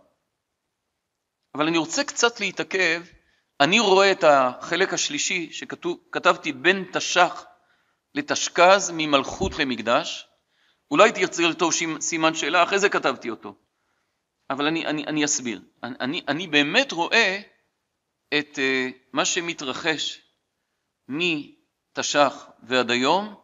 אבל 1.55 1.67
אני 1.67 1.77
רוצה 1.77 2.03
קצת 2.03 2.39
להתעכב 2.39 3.01
אני 3.60 3.79
רואה 3.79 4.12
את 4.12 4.23
החלק 4.23 4.93
השלישי 4.93 5.49
שכתבתי 5.51 6.51
בין 6.51 6.86
תש"ח 6.93 7.45
לתשכ"ז 8.15 8.91
ממלכות 8.93 9.60
למקדש. 9.60 10.27
אולי 10.91 11.12
תרצה 11.12 11.43
לכתוב 11.43 11.73
סימן 11.99 12.34
שאלה, 12.34 12.63
אחרי 12.63 12.79
זה 12.79 12.89
כתבתי 12.89 13.29
אותו. 13.29 13.55
אבל 14.49 14.67
אני, 14.67 14.86
אני, 14.86 15.03
אני 15.08 15.25
אסביר. 15.25 15.62
אני, 15.84 16.21
אני 16.27 16.47
באמת 16.47 16.91
רואה 16.91 17.41
את 18.39 18.55
uh, 18.55 18.93
מה 19.13 19.25
שמתרחש 19.25 20.21
מתש"ח 21.08 22.49
ועד 22.63 22.91
היום, 22.91 23.41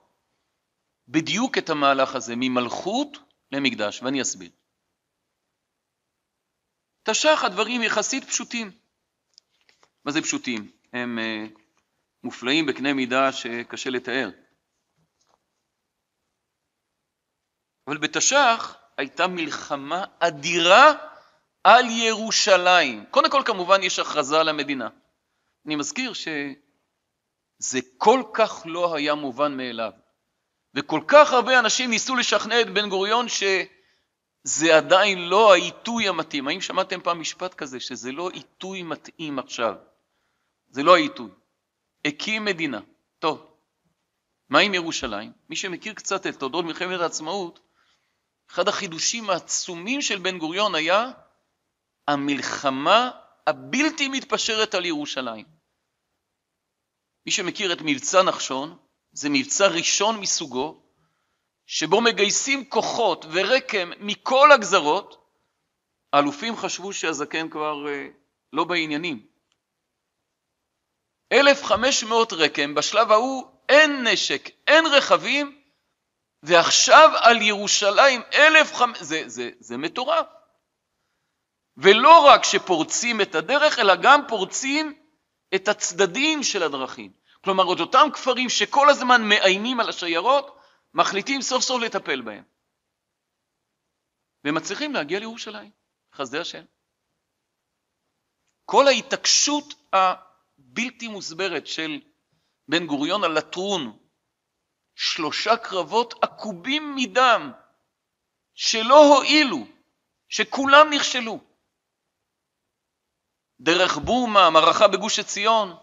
בדיוק 1.07 1.57
את 1.57 1.69
המהלך 1.69 2.15
הזה, 2.15 2.33
ממלכות 2.37 3.17
למקדש, 3.51 4.03
ואני 4.03 4.21
אסביר. 4.21 4.49
תש"ח 7.03 7.43
הדברים 7.43 7.83
יחסית 7.83 8.23
פשוטים. 8.23 8.71
מה 10.05 10.11
זה 10.11 10.21
פשוטים? 10.21 10.71
הם 10.93 11.19
uh, 11.19 11.59
מופלאים 12.23 12.65
בקנה 12.65 12.93
מידה 12.93 13.31
שקשה 13.31 13.89
לתאר. 13.89 14.29
אבל 17.87 17.97
בתש"ח 17.97 18.80
הייתה 18.97 19.27
מלחמה 19.27 20.05
אדירה 20.19 20.93
על 21.63 21.85
ירושלים. 21.89 23.05
קודם 23.11 23.31
כל 23.31 23.41
כמובן 23.45 23.83
יש 23.83 23.99
הכרזה 23.99 24.39
על 24.39 24.49
המדינה. 24.49 24.89
אני 25.65 25.75
מזכיר 25.75 26.13
שזה 26.13 27.79
כל 27.97 28.23
כך 28.33 28.61
לא 28.65 28.95
היה 28.95 29.15
מובן 29.15 29.57
מאליו. 29.57 29.91
וכל 30.75 31.01
כך 31.07 31.33
הרבה 31.33 31.59
אנשים 31.59 31.89
ניסו 31.89 32.15
לשכנע 32.15 32.61
את 32.61 32.69
בן 32.69 32.89
גוריון 32.89 33.25
שזה 33.29 34.77
עדיין 34.77 35.19
לא 35.29 35.53
העיתוי 35.53 36.07
המתאים. 36.07 36.47
האם 36.47 36.61
שמעתם 36.61 37.01
פעם 37.01 37.19
משפט 37.19 37.53
כזה, 37.53 37.79
שזה 37.79 38.11
לא 38.11 38.29
עיתוי 38.29 38.83
מתאים 38.83 39.39
עכשיו? 39.39 39.75
זה 40.69 40.83
לא 40.83 40.95
העיתוי. 40.95 41.29
הקים 42.05 42.45
מדינה. 42.45 42.79
טוב, 43.19 43.47
מה 44.49 44.59
עם 44.59 44.73
ירושלים? 44.73 45.31
מי 45.49 45.55
שמכיר 45.55 45.93
קצת 45.93 46.27
את 46.27 46.39
תולדות 46.39 46.65
מלחמת 46.65 46.99
העצמאות, 46.99 47.59
אחד 48.51 48.67
החידושים 48.67 49.29
העצומים 49.29 50.01
של 50.01 50.19
בן 50.19 50.37
גוריון 50.37 50.75
היה 50.75 51.11
המלחמה 52.07 53.11
הבלתי 53.47 54.07
מתפשרת 54.07 54.75
על 54.75 54.85
ירושלים. 54.85 55.45
מי 57.25 57.31
שמכיר 57.31 57.73
את 57.73 57.77
מבצע 57.81 58.23
נחשון, 58.23 58.77
זה 59.11 59.29
מבצע 59.29 59.67
ראשון 59.67 60.19
מסוגו, 60.19 60.83
שבו 61.65 62.01
מגייסים 62.01 62.69
כוחות 62.69 63.25
ורקם 63.31 63.91
מכל 63.99 64.51
הגזרות, 64.51 65.27
האלופים 66.13 66.55
חשבו 66.57 66.93
שהזקן 66.93 67.49
כבר 67.49 67.87
אה, 67.87 68.07
לא 68.53 68.63
בעניינים. 68.63 69.25
1,500 71.31 72.33
רקם, 72.33 72.75
בשלב 72.75 73.11
ההוא 73.11 73.47
אין 73.69 74.07
נשק, 74.07 74.49
אין 74.67 74.85
רכבים, 74.85 75.60
ועכשיו 76.43 77.09
על 77.15 77.41
ירושלים 77.41 78.21
1,500, 78.33 78.97
זה, 78.99 79.23
זה, 79.27 79.49
זה 79.59 79.77
מטורף. 79.77 80.25
ולא 81.77 82.25
רק 82.25 82.43
שפורצים 82.43 83.21
את 83.21 83.35
הדרך, 83.35 83.79
אלא 83.79 83.93
גם 83.95 84.21
פורצים 84.27 85.01
את 85.55 85.67
הצדדים 85.67 86.43
של 86.43 86.63
הדרכים. 86.63 87.11
כלומר, 87.43 87.73
את 87.73 87.79
אותם 87.79 88.07
כפרים 88.13 88.49
שכל 88.49 88.89
הזמן 88.89 89.21
מאיימים 89.29 89.79
על 89.79 89.89
השיירות, 89.89 90.57
מחליטים 90.93 91.41
סוף 91.41 91.63
סוף 91.63 91.81
לטפל 91.81 92.21
בהם. 92.21 92.43
ומצליחים 94.45 94.93
להגיע 94.93 95.19
לירושלים, 95.19 95.71
חסדי 96.15 96.39
השם. 96.39 96.63
כל 98.65 98.87
ההתעקשות 98.87 99.73
הבלתי 99.93 101.07
מוסברת 101.07 101.67
של 101.67 102.01
בן 102.67 102.85
גוריון 102.85 103.23
על 103.23 103.37
לטרון, 103.37 103.97
שלושה 105.01 105.57
קרבות 105.57 106.13
עקובים 106.21 106.95
מדם, 106.95 107.51
שלא 108.53 109.15
הועילו, 109.15 109.65
שכולם 110.29 110.89
נכשלו. 110.89 111.39
דרך 113.59 113.97
בורמה, 113.97 114.49
מערכה 114.49 114.87
בגוש 114.87 115.19
עציון. 115.19 115.75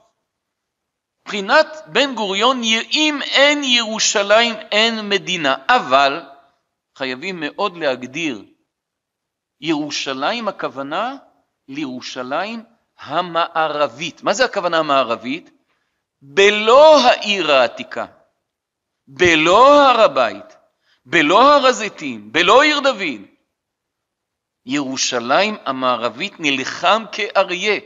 מבחינת 1.22 1.66
בן 1.86 2.14
גוריון, 2.14 2.60
אם 2.90 3.18
אין 3.22 3.64
ירושלים, 3.64 4.54
אין 4.54 5.08
מדינה. 5.08 5.56
אבל 5.68 6.22
חייבים 6.94 7.40
מאוד 7.40 7.76
להגדיר, 7.76 8.44
ירושלים 9.60 10.48
הכוונה 10.48 11.16
לירושלים 11.68 12.64
המערבית. 12.98 14.22
מה 14.22 14.32
זה 14.34 14.44
הכוונה 14.44 14.78
המערבית? 14.78 15.50
בלא 16.22 17.00
העיר 17.00 17.52
העתיקה, 17.52 18.06
בלא 19.08 19.82
הר 19.82 20.00
הבית, 20.00 20.56
בלא 21.06 21.54
הר 21.54 21.66
הזיתים, 21.66 22.32
בלא 22.32 22.62
עיר 22.62 22.80
דוד. 22.80 23.20
ירושלים 24.66 25.54
המערבית 25.64 26.32
נלחם 26.38 27.02
כאריה. 27.12 27.80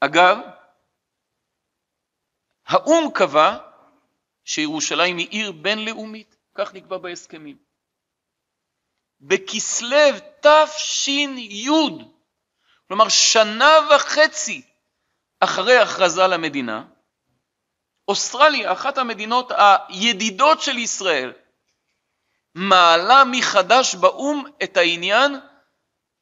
אגב, 0.00 0.38
האו"ם 2.66 3.10
קבע 3.14 3.58
שירושלים 4.44 5.16
היא 5.16 5.28
עיר 5.30 5.52
בינלאומית, 5.52 6.36
כך 6.54 6.74
נקבע 6.74 6.98
בהסכמים. 6.98 7.56
בכסלו 9.20 9.96
תש"י, 10.40 11.26
כלומר 12.88 13.08
שנה 13.08 13.72
וחצי 13.90 14.62
אחרי 15.40 15.78
הכרזה 15.78 16.26
למדינה, 16.26 16.84
אוסטרליה, 18.12 18.72
אחת 18.72 18.98
המדינות 18.98 19.52
הידידות 19.88 20.62
של 20.62 20.78
ישראל, 20.78 21.32
מעלה 22.54 23.24
מחדש 23.24 23.94
באו"ם 23.94 24.44
את 24.62 24.76
העניין 24.76 25.36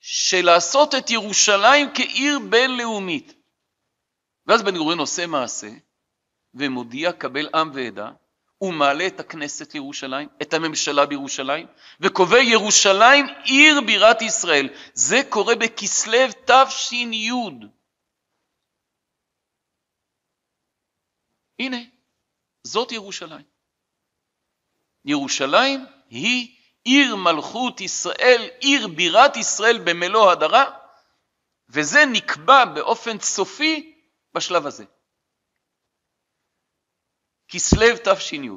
של 0.01 0.45
לעשות 0.45 0.95
את 0.95 1.11
ירושלים 1.11 1.89
כעיר 1.95 2.39
בינלאומית. 2.39 3.35
ואז 4.47 4.63
בן 4.63 4.77
גוריון 4.77 4.99
עושה 4.99 5.27
מעשה 5.27 5.69
ומודיע 6.55 7.13
קבל 7.13 7.49
עם 7.55 7.71
ועדה, 7.75 8.11
הוא 8.59 8.73
מעלה 8.73 9.07
את 9.07 9.21
הכנסת 9.21 9.75
לירושלים, 9.75 10.29
את 10.43 10.55
הממשלה 10.55 11.07
בירושלים, 11.07 11.67
וקובע 12.01 12.39
ירושלים 12.39 13.27
עיר 13.45 13.81
בירת 13.81 14.23
ישראל. 14.23 14.69
זה 14.95 15.23
קורה 15.29 15.55
בכסלו 15.55 16.19
תש"י. 16.45 17.07
הנה, 21.61 21.77
זאת 22.65 22.93
ירושלים. 22.93 23.47
ירושלים 25.05 25.87
היא 26.09 26.57
עיר 26.85 27.17
מלכות 27.17 27.81
ישראל, 27.81 28.51
עיר 28.61 28.89
בירת 28.97 29.37
ישראל 29.37 29.79
במלוא 29.87 30.33
הדרה, 30.33 30.79
וזה 31.69 31.99
נקבע 32.13 32.65
באופן 32.75 33.21
סופי 33.21 34.03
בשלב 34.35 34.67
הזה. 34.67 34.85
כסלו 37.49 37.97
תש"י. 38.05 38.49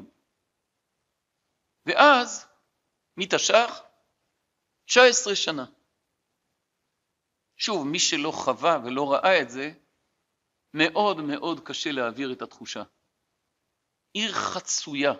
ואז, 1.85 2.47
מתש"ח, 3.17 3.81
19 4.85 5.35
שנה. 5.35 5.65
שוב, 7.57 7.87
מי 7.87 7.99
שלא 7.99 8.31
חווה 8.31 8.77
ולא 8.85 9.13
ראה 9.13 9.41
את 9.41 9.49
זה, 9.49 9.71
מאוד 10.73 11.21
מאוד 11.21 11.59
קשה 11.59 11.91
להעביר 11.91 12.31
את 12.31 12.41
התחושה. 12.41 12.83
עיר 14.13 14.31
חצויה, 14.31 15.13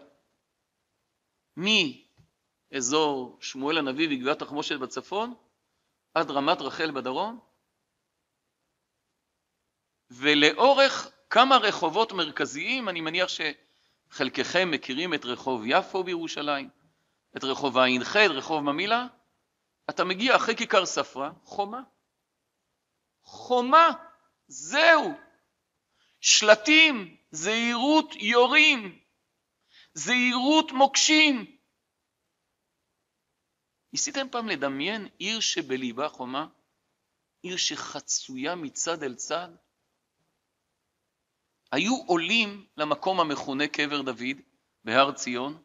מאזור 1.58 3.38
שמואל 3.42 3.78
הנביא 3.78 4.08
וגביעת 4.12 4.40
תחמושת 4.40 4.80
בצפון, 4.80 5.34
עד 6.14 6.32
רמת 6.32 6.62
רחל 6.62 6.92
בדרום, 6.92 7.40
ולאורך 10.10 11.12
כמה 11.30 11.58
רחובות 11.58 12.12
מרכזיים, 12.12 12.90
אני 12.90 13.02
מניח 13.02 13.28
שחלקכם 14.10 14.72
מכירים 14.72 15.14
את 15.14 15.26
רחוב 15.26 15.62
יפו 15.66 16.04
בירושלים, 16.04 16.70
את 17.38 17.44
רחוב 17.44 17.78
ע"ח, 17.78 18.16
את 18.16 18.32
רחוב 18.32 18.64
ממילא, 18.64 18.98
אתה 19.90 20.04
מגיע 20.04 20.36
אחרי 20.36 20.56
כיכר 20.56 20.86
ספרא, 20.86 21.30
חומה. 21.44 21.82
חומה, 23.24 23.90
זהו. 24.48 25.14
שלטים, 26.26 27.18
זהירות 27.32 28.16
יורים, 28.16 29.00
זהירות 29.94 30.72
מוקשים. 30.72 31.58
ניסיתם 33.94 34.28
פעם 34.32 34.48
לדמיין 34.48 35.08
עיר 35.18 35.40
שבליבה 35.40 36.10
חומה? 36.10 36.48
עיר 37.42 37.58
שחצויה 37.58 38.56
מצד 38.56 39.04
אל 39.04 39.16
צד? 39.16 39.50
היו 41.72 42.04
עולים 42.08 42.68
למקום 42.78 43.20
המכונה 43.20 43.68
קבר 43.68 44.02
דוד 44.02 44.38
בהר 44.84 45.12
ציון 45.12 45.64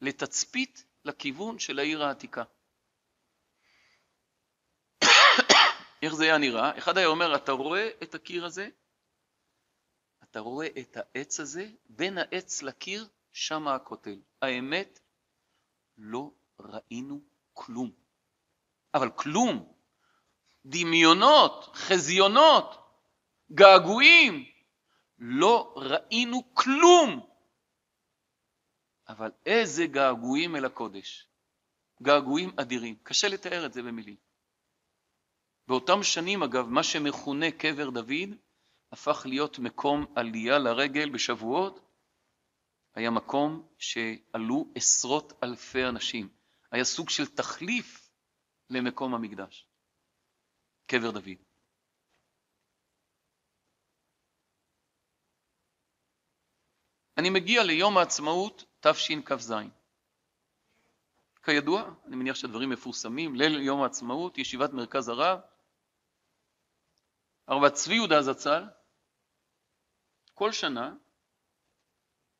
לתצפית 0.00 0.84
לכיוון 1.04 1.58
של 1.58 1.78
העיר 1.78 2.04
העתיקה. 2.04 2.42
איך 6.02 6.14
זה 6.14 6.24
היה 6.24 6.38
נראה? 6.38 6.78
אחד 6.78 6.98
היה 6.98 7.06
אומר, 7.06 7.36
אתה 7.36 7.52
רואה 7.52 7.88
את 8.02 8.14
הקיר 8.14 8.44
הזה? 8.44 8.68
אתה 10.30 10.40
רואה 10.40 10.68
את 10.78 10.96
העץ 10.96 11.40
הזה? 11.40 11.70
בין 11.88 12.18
העץ 12.18 12.62
לקיר, 12.62 13.08
שם 13.32 13.68
הכותל. 13.68 14.20
האמת, 14.42 15.00
לא 15.98 16.30
ראינו 16.60 17.20
כלום. 17.52 17.90
אבל 18.94 19.10
כלום. 19.10 19.72
דמיונות, 20.64 21.70
חזיונות, 21.74 22.78
געגועים, 23.52 24.44
לא 25.18 25.74
ראינו 25.76 26.54
כלום. 26.54 27.28
אבל 29.08 29.30
איזה 29.46 29.86
געגועים 29.86 30.56
אל 30.56 30.64
הקודש. 30.64 31.28
געגועים 32.02 32.50
אדירים. 32.60 32.96
קשה 33.02 33.28
לתאר 33.28 33.66
את 33.66 33.72
זה 33.72 33.82
במילים. 33.82 34.16
באותם 35.68 36.02
שנים, 36.02 36.42
אגב, 36.42 36.66
מה 36.66 36.82
שמכונה 36.82 37.50
קבר 37.50 37.90
דוד, 37.90 38.34
הפך 38.92 39.22
להיות 39.26 39.58
מקום 39.58 40.06
עלייה 40.16 40.58
לרגל 40.58 41.10
בשבועות. 41.10 41.80
היה 42.94 43.10
מקום 43.10 43.68
שעלו 43.78 44.72
עשרות 44.74 45.32
אלפי 45.42 45.84
אנשים. 45.84 46.28
היה 46.70 46.84
סוג 46.84 47.10
של 47.10 47.26
תחליף 47.26 48.10
למקום 48.70 49.14
המקדש. 49.14 49.66
קבר 50.86 51.10
דוד. 51.10 51.38
אני 57.18 57.30
מגיע 57.30 57.64
ליום 57.64 57.98
העצמאות 57.98 58.64
תשכ"ז. 58.80 59.52
כידוע, 61.42 61.90
אני 62.06 62.16
מניח 62.16 62.36
שהדברים 62.36 62.70
מפורסמים, 62.70 63.36
ליל 63.36 63.60
יום 63.60 63.82
העצמאות, 63.82 64.38
ישיבת 64.38 64.72
מרכז 64.72 65.08
הרב, 65.08 65.40
הרב 67.48 67.68
צבי 67.68 67.94
יהודה 67.94 68.22
זצ"ל, 68.22 68.64
כל 70.38 70.52
שנה 70.52 70.94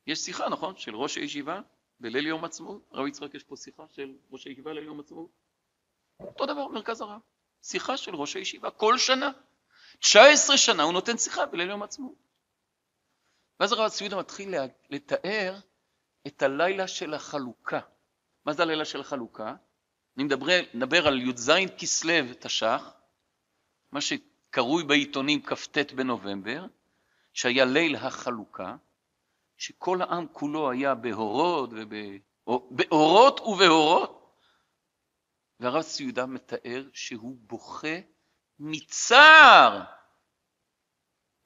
יש 0.06 0.18
שיחה, 0.18 0.48
נכון, 0.48 0.76
של 0.76 0.96
ראש 0.96 1.16
הישיבה 1.16 1.60
בליל 2.00 2.26
יום 2.26 2.44
העצמאות. 2.44 2.88
הרב 2.90 3.06
יצחק, 3.06 3.34
יש 3.34 3.44
פה 3.44 3.56
שיחה 3.56 3.82
של 3.88 4.16
ראש 4.30 4.44
הישיבה 4.44 4.72
ליל 4.72 4.84
יום 4.84 4.98
העצמאות? 4.98 5.30
אותו 6.20 6.46
דבר, 6.46 6.68
מרכז 6.68 7.00
הרב. 7.00 7.20
שיחה 7.62 7.96
של 7.96 8.14
ראש 8.14 8.36
הישיבה 8.36 8.70
כל 8.70 8.98
שנה. 8.98 9.30
19 9.98 10.56
שנה 10.56 10.82
הוא 10.82 10.92
נותן 10.92 11.18
שיחה 11.18 11.46
בליל 11.46 11.70
יום 11.70 11.82
העצמאות. 11.82 12.14
ואז 13.60 13.72
הרב 13.72 13.88
צבי 13.88 14.04
יהודה 14.04 14.20
מתחיל 14.20 14.54
לתאר 14.90 15.60
את 16.26 16.42
הלילה 16.42 16.88
של 16.88 17.14
החלוקה. 17.14 17.80
מה 18.44 18.52
זה 18.52 18.62
הלילה 18.62 18.84
של 18.84 19.00
החלוקה? 19.00 19.54
אני 20.16 20.24
מדבר, 20.24 20.60
מדבר 20.74 21.06
על 21.06 21.20
י"ז 21.20 21.50
כסלו 21.78 22.34
תש"ח, 22.40 22.92
מה 23.92 24.00
שקרוי 24.00 24.84
בעיתונים 24.84 25.42
כ"ט 25.42 25.92
בנובמבר, 25.92 26.66
שהיה 27.38 27.64
ליל 27.64 27.96
החלוקה, 27.96 28.76
שכל 29.56 30.02
העם 30.02 30.26
כולו 30.32 30.70
היה 30.70 30.94
בהורות 30.94 31.70
ובאורות 31.72 33.40
ובהורות, 33.40 34.36
והרב 35.60 35.82
צבי 35.82 36.04
יהודה 36.04 36.26
מתאר 36.26 36.84
שהוא 36.92 37.36
בוכה 37.40 37.96
מצער. 38.58 39.82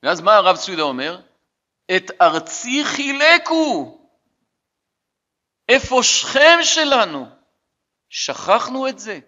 ואז 0.03 0.21
מה 0.21 0.35
הרב 0.35 0.57
צבי 0.57 0.73
יהודה 0.73 0.83
אומר? 0.83 1.21
את 1.97 2.11
ארצי 2.21 2.85
חילקו. 2.85 3.99
איפה 5.69 6.03
שכם 6.03 6.59
שלנו? 6.63 7.27
שכחנו 8.09 8.89
את 8.89 8.99
זה. 8.99 9.21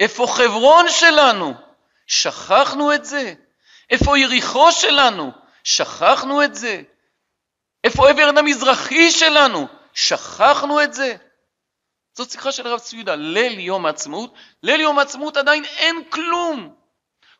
איפה 0.00 0.26
חברון 0.36 0.86
שלנו? 0.88 1.54
שכחנו 2.06 2.94
את 2.94 3.04
זה. 3.04 3.34
איפה 3.90 4.18
יריחו 4.18 4.72
שלנו? 4.72 5.39
שכחנו 5.64 6.42
את 6.44 6.54
זה. 6.54 6.82
איפה 7.84 8.08
עברן 8.08 8.38
המזרחי 8.38 9.10
שלנו? 9.10 9.68
שכחנו 9.94 10.82
את 10.82 10.94
זה. 10.94 11.16
זאת 12.12 12.30
שיחה 12.30 12.52
של 12.52 12.66
הרב 12.66 12.78
צבי 12.78 12.96
יהודה, 12.96 13.14
ליל 13.14 13.60
יום 13.60 13.86
העצמאות. 13.86 14.34
ליל 14.62 14.80
יום 14.80 14.98
העצמאות 14.98 15.36
עדיין 15.36 15.64
אין 15.64 16.04
כלום. 16.10 16.74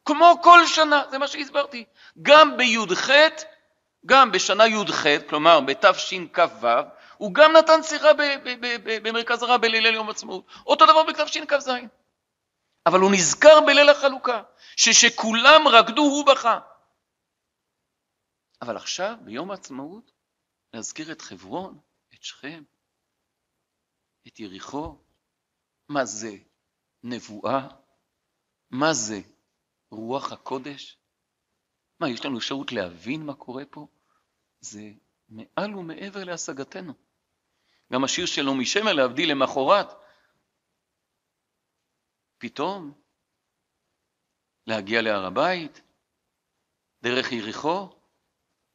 כמו 0.05 0.39
כל 0.43 0.67
שנה, 0.67 1.03
זה 1.11 1.19
מה 1.19 1.27
שהסברתי. 1.27 1.85
גם 2.23 2.57
בי"ח 2.57 3.11
גם 4.07 4.33
בשנה 4.33 4.67
י"ח, 4.67 5.07
כלומר 5.29 5.61
בתשכ"ו, 5.61 6.67
הוא 7.17 7.35
גם 7.35 7.53
נתן 7.53 7.83
שיחה 7.83 8.09
במרכז 9.03 9.43
הרב 9.43 9.61
בליל 9.61 9.87
יום 9.87 10.11
עצמאות. 10.11 10.45
אותו 10.67 10.87
דבר 10.87 11.03
בתשכ"ז. 11.03 11.71
אבל 12.87 13.01
הוא 13.01 13.11
נזכר 13.11 13.61
בליל 13.61 13.89
החלוקה, 13.89 14.43
ששכולם 14.77 15.69
רקדו 15.69 16.03
הוא 16.03 16.27
בכה. 16.27 16.59
אבל 18.63 18.77
עכשיו, 18.77 19.17
ביום 19.25 19.51
העצמאות, 19.51 20.13
להזכיר 20.75 21.13
את 21.13 21.21
חברון, 21.21 21.81
את 22.15 22.23
שכם, 22.23 22.65
את 24.27 24.41
יריחו. 24.41 24.99
מה 25.89 26.05
זה 26.05 26.37
נבואה? 27.03 27.69
מה 28.71 28.93
זה 28.93 29.21
רוח 29.91 30.33
הקודש? 30.33 30.99
מה, 32.01 32.09
יש 32.11 32.25
לנו 32.25 32.39
אפשרות 32.39 32.73
להבין 32.73 33.27
מה 33.27 33.35
קורה 33.35 33.65
פה? 33.71 33.87
זה 34.61 34.93
מעל 35.29 35.75
ומעבר 35.75 36.25
להשגתנו. 36.25 36.93
גם 37.93 38.05
השיר 38.05 38.27
של 38.27 38.43
נעמי 38.43 38.67
שמר 38.67 38.93
להבדיל 38.93 39.31
למחרת. 39.31 39.87
פתאום 42.39 43.03
להגיע 44.67 45.03
להר 45.03 45.27
הבית, 45.27 45.81
דרך 47.03 47.33
יריחו, 47.33 48.00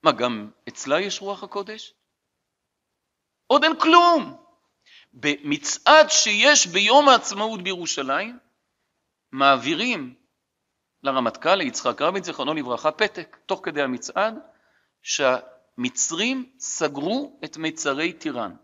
מה 0.05 0.11
גם 0.11 0.49
אצלה 0.67 1.01
יש 1.01 1.21
רוח 1.21 1.43
הקודש? 1.43 1.93
עוד 3.47 3.63
אין 3.63 3.79
כלום. 3.79 4.37
במצעד 5.13 6.09
שיש 6.09 6.67
ביום 6.67 7.09
העצמאות 7.09 7.61
בירושלים, 7.61 8.39
מעבירים 9.31 10.15
לרמטכ"ל, 11.03 11.55
ליצחק 11.55 12.01
רבין, 12.01 12.23
זיכרונו 12.23 12.53
לברכה, 12.53 12.91
פתק, 12.91 13.37
תוך 13.45 13.59
כדי 13.63 13.81
המצעד, 13.81 14.35
שהמצרים 15.01 16.51
סגרו 16.59 17.39
את 17.43 17.57
מיצרי 17.57 18.13
טיראן, 18.13 18.55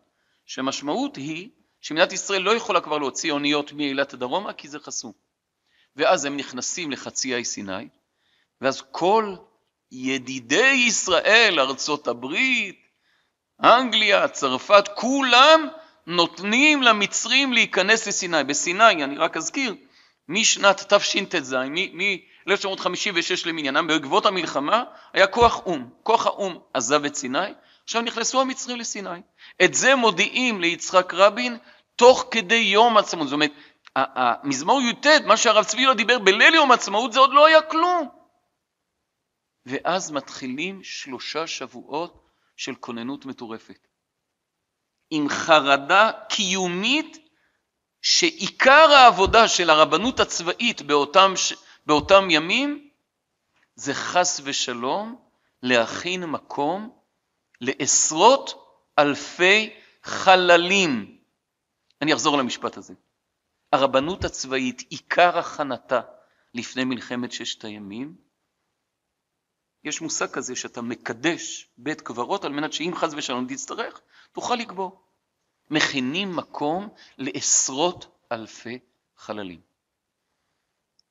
שמשמעות 0.46 1.16
היא 1.16 1.50
שמדינת 1.82 2.12
ישראל 2.12 2.42
לא 2.42 2.56
יכולה 2.56 2.82
כבר 2.82 2.98
להוציא 2.98 3.32
אוניות 3.32 3.74
מאילת 3.74 4.16
דרומה 4.16 4.54
כי 4.54 4.68
זה 4.68 4.80
חסום. 4.80 5.12
ואז 5.96 6.26
הם 6.26 6.38
נכנסים 6.38 6.92
לחצי 6.92 7.34
האי 7.34 7.46
סיני, 7.46 7.90
ואז 8.62 8.84
כל 8.92 9.36
ידידי 9.92 10.84
ישראל, 10.88 11.60
ארצות 11.60 12.08
הברית, 12.08 12.76
אנגליה, 13.64 14.28
צרפת, 14.28 14.84
כולם 14.96 15.68
נותנים 16.08 16.84
למצרים 16.84 17.54
להיכנס 17.54 18.08
לסיני. 18.08 18.44
בסיני, 18.44 19.04
אני 19.04 19.18
רק 19.18 19.38
אזכיר, 19.38 19.76
משנת 20.30 20.94
תשט"ז, 20.94 21.54
מ-1956 21.54 23.46
למניינם, 23.46 23.88
בעקבות 23.88 24.26
המלחמה, 24.26 24.84
היה 25.14 25.28
כוח 25.28 25.62
או"ם. 25.66 25.90
כוח 26.04 26.26
האו"ם 26.26 26.58
עזב 26.74 27.06
את 27.06 27.16
סיני, 27.16 27.40
עכשיו 27.84 28.02
נכנסו 28.02 28.42
המצרים 28.42 28.80
לסיני. 28.80 29.20
את 29.64 29.74
זה 29.74 29.96
מודיעים 29.96 30.62
ליצחק 30.62 31.14
רבין 31.14 31.58
תוך 31.96 32.26
כדי 32.32 32.56
יום 32.56 32.98
העצמאות. 32.98 33.28
זאת 33.28 33.34
אומרת, 33.34 33.52
המזמור 33.96 34.82
י"ט, 34.82 35.08
מה 35.26 35.38
שהרב 35.38 35.64
צבי 35.64 35.86
לא 35.86 35.94
דיבר 35.94 36.20
בליל 36.20 36.54
יום 36.54 36.72
העצמאות, 36.72 37.14
זה 37.14 37.20
עוד 37.20 37.34
לא 37.34 37.46
היה 37.46 37.62
כלום. 37.62 38.21
ואז 39.66 40.12
מתחילים 40.12 40.84
שלושה 40.84 41.48
שבועות 41.48 42.28
של 42.56 42.76
כוננות 42.76 43.26
מטורפת. 43.26 43.88
עם 45.10 45.30
חרדה 45.30 46.12
קיומית 46.30 47.18
שעיקר 48.02 48.92
העבודה 48.92 49.48
של 49.48 49.70
הרבנות 49.70 50.20
הצבאית 50.20 50.82
באותם, 50.82 51.34
באותם 51.86 52.30
ימים 52.30 52.90
זה 53.76 53.94
חס 53.94 54.42
ושלום 54.44 55.16
להכין 55.64 56.24
מקום 56.24 57.00
לעשרות 57.62 58.68
אלפי 59.00 59.74
חללים. 60.04 61.18
אני 62.02 62.14
אחזור 62.14 62.38
למשפט 62.38 62.78
הזה. 62.78 62.94
הרבנות 63.74 64.26
הצבאית, 64.26 64.82
עיקר 64.90 65.38
הכנתה 65.38 66.02
לפני 66.54 66.84
מלחמת 66.84 67.32
ששת 67.32 67.66
הימים, 67.66 68.16
יש 69.84 70.02
מושג 70.02 70.32
כזה 70.32 70.56
שאתה 70.56 70.82
מקדש 70.82 71.70
בית 71.78 72.02
קברות 72.02 72.46
על 72.46 72.52
מנת 72.52 72.74
שאם 72.74 72.92
חס 72.96 73.14
ושלום 73.14 73.48
תצטרך, 73.50 74.02
תוכל 74.32 74.56
לקבור. 74.56 75.02
מכינים 75.70 76.36
מקום 76.36 76.90
לעשרות 77.18 78.28
אלפי 78.32 78.80
חללים. 79.16 79.62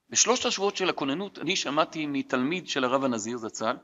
בשלושת 0.08 0.46
השבועות 0.46 0.76
של 0.76 0.88
הכוננות 0.88 1.38
אני 1.38 1.56
שמעתי 1.56 2.06
מתלמיד 2.06 2.68
של 2.68 2.84
הרב 2.84 3.04
הנזיר 3.04 3.36
זצ"ל, 3.36 3.76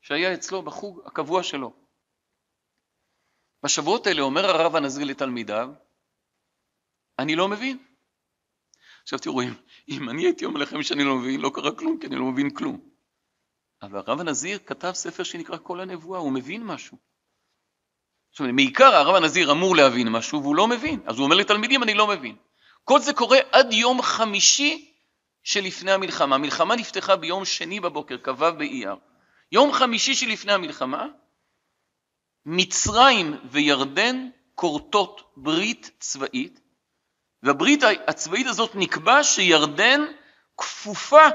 שהיה 0.00 0.34
אצלו 0.34 0.62
בחוג 0.62 1.00
הקבוע 1.06 1.42
שלו. 1.42 1.72
בשבועות 3.62 4.06
האלה 4.06 4.22
אומר 4.22 4.44
הרב 4.44 4.76
הנזיר 4.76 5.04
לתלמידיו, 5.04 5.68
אני 7.18 7.36
לא 7.36 7.48
מבין. 7.48 7.84
עכשיו 9.02 9.18
תראו, 9.18 9.42
אם, 9.42 9.52
אם 9.88 10.10
אני 10.10 10.24
הייתי 10.24 10.44
אומר 10.44 10.60
לכם 10.60 10.82
שאני 10.82 11.04
לא 11.04 11.16
מבין, 11.16 11.40
לא 11.40 11.50
קרה 11.54 11.76
כלום, 11.76 11.98
כי 12.00 12.06
אני 12.06 12.16
לא 12.16 12.24
מבין 12.24 12.50
כלום. 12.54 12.90
אבל 13.82 13.98
הרב 13.98 14.20
הנזיר 14.20 14.58
כתב 14.66 14.92
ספר 14.92 15.22
שנקרא 15.22 15.56
כל 15.62 15.80
הנבואה, 15.80 16.20
הוא 16.20 16.32
מבין 16.32 16.62
משהו. 16.62 16.98
אומרת, 18.40 18.54
מעיקר 18.54 18.94
הרב 18.94 19.14
הנזיר 19.14 19.52
אמור 19.52 19.76
להבין 19.76 20.08
משהו 20.08 20.42
והוא 20.42 20.56
לא 20.56 20.68
מבין, 20.68 21.00
אז 21.06 21.16
הוא 21.16 21.24
אומר 21.24 21.36
לתלמידים, 21.36 21.82
אני 21.82 21.94
לא 21.94 22.06
מבין. 22.06 22.36
כל 22.84 23.00
זה 23.00 23.12
קורה 23.12 23.38
עד 23.52 23.72
יום 23.72 24.02
חמישי 24.02 24.94
שלפני 25.42 25.92
המלחמה. 25.92 26.34
המלחמה 26.34 26.76
נפתחה 26.76 27.16
ביום 27.16 27.44
שני 27.44 27.80
בבוקר, 27.80 28.16
כ"ו 28.22 28.52
באייר. 28.58 28.96
יום 29.52 29.72
חמישי 29.72 30.14
שלפני 30.14 30.52
המלחמה, 30.52 31.06
מצרים 32.46 33.34
וירדן 33.44 34.28
כורתות 34.54 35.32
ברית 35.36 35.90
צבאית, 35.98 36.60
והברית 37.42 37.82
הצבאית 38.06 38.46
הזאת 38.46 38.70
נקבע 38.74 39.24
שירדן 39.24 40.00
כפופה 40.56 41.28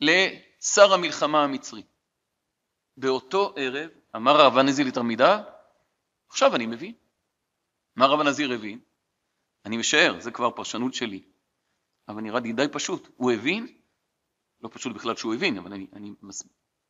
לשר 0.00 0.92
המלחמה 0.92 1.44
המצרי. 1.44 1.82
באותו 2.96 3.54
ערב 3.56 3.90
אמר 4.16 4.40
הרב 4.40 4.58
הנזיר 4.58 4.86
לתלמידיו, 4.86 5.38
עכשיו 6.28 6.56
אני 6.56 6.66
מבין. 6.66 6.94
מה 7.96 8.04
הרב 8.04 8.20
הנזיר 8.20 8.52
הבין? 8.52 8.80
אני 9.64 9.76
משער, 9.76 10.20
זה 10.20 10.30
כבר 10.30 10.50
פרשנות 10.50 10.94
שלי, 10.94 11.22
אבל 12.08 12.20
נראה 12.22 12.40
לי 12.40 12.52
די 12.52 12.66
פשוט. 12.72 13.08
הוא 13.16 13.32
הבין, 13.32 13.78
לא 14.60 14.68
פשוט 14.72 14.94
בכלל 14.94 15.16
שהוא 15.16 15.34
הבין, 15.34 15.58
אבל 15.58 15.72
אני, 15.72 15.86
אני 15.92 16.12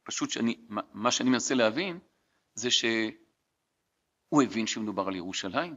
פשוט 0.02 0.30
שאני, 0.30 0.66
מה 0.92 1.10
שאני 1.10 1.30
מנסה 1.30 1.54
להבין 1.54 1.98
זה 2.54 2.70
שהוא 2.70 4.42
הבין 4.42 4.66
שמדובר 4.66 5.06
על 5.08 5.16
ירושלים, 5.16 5.76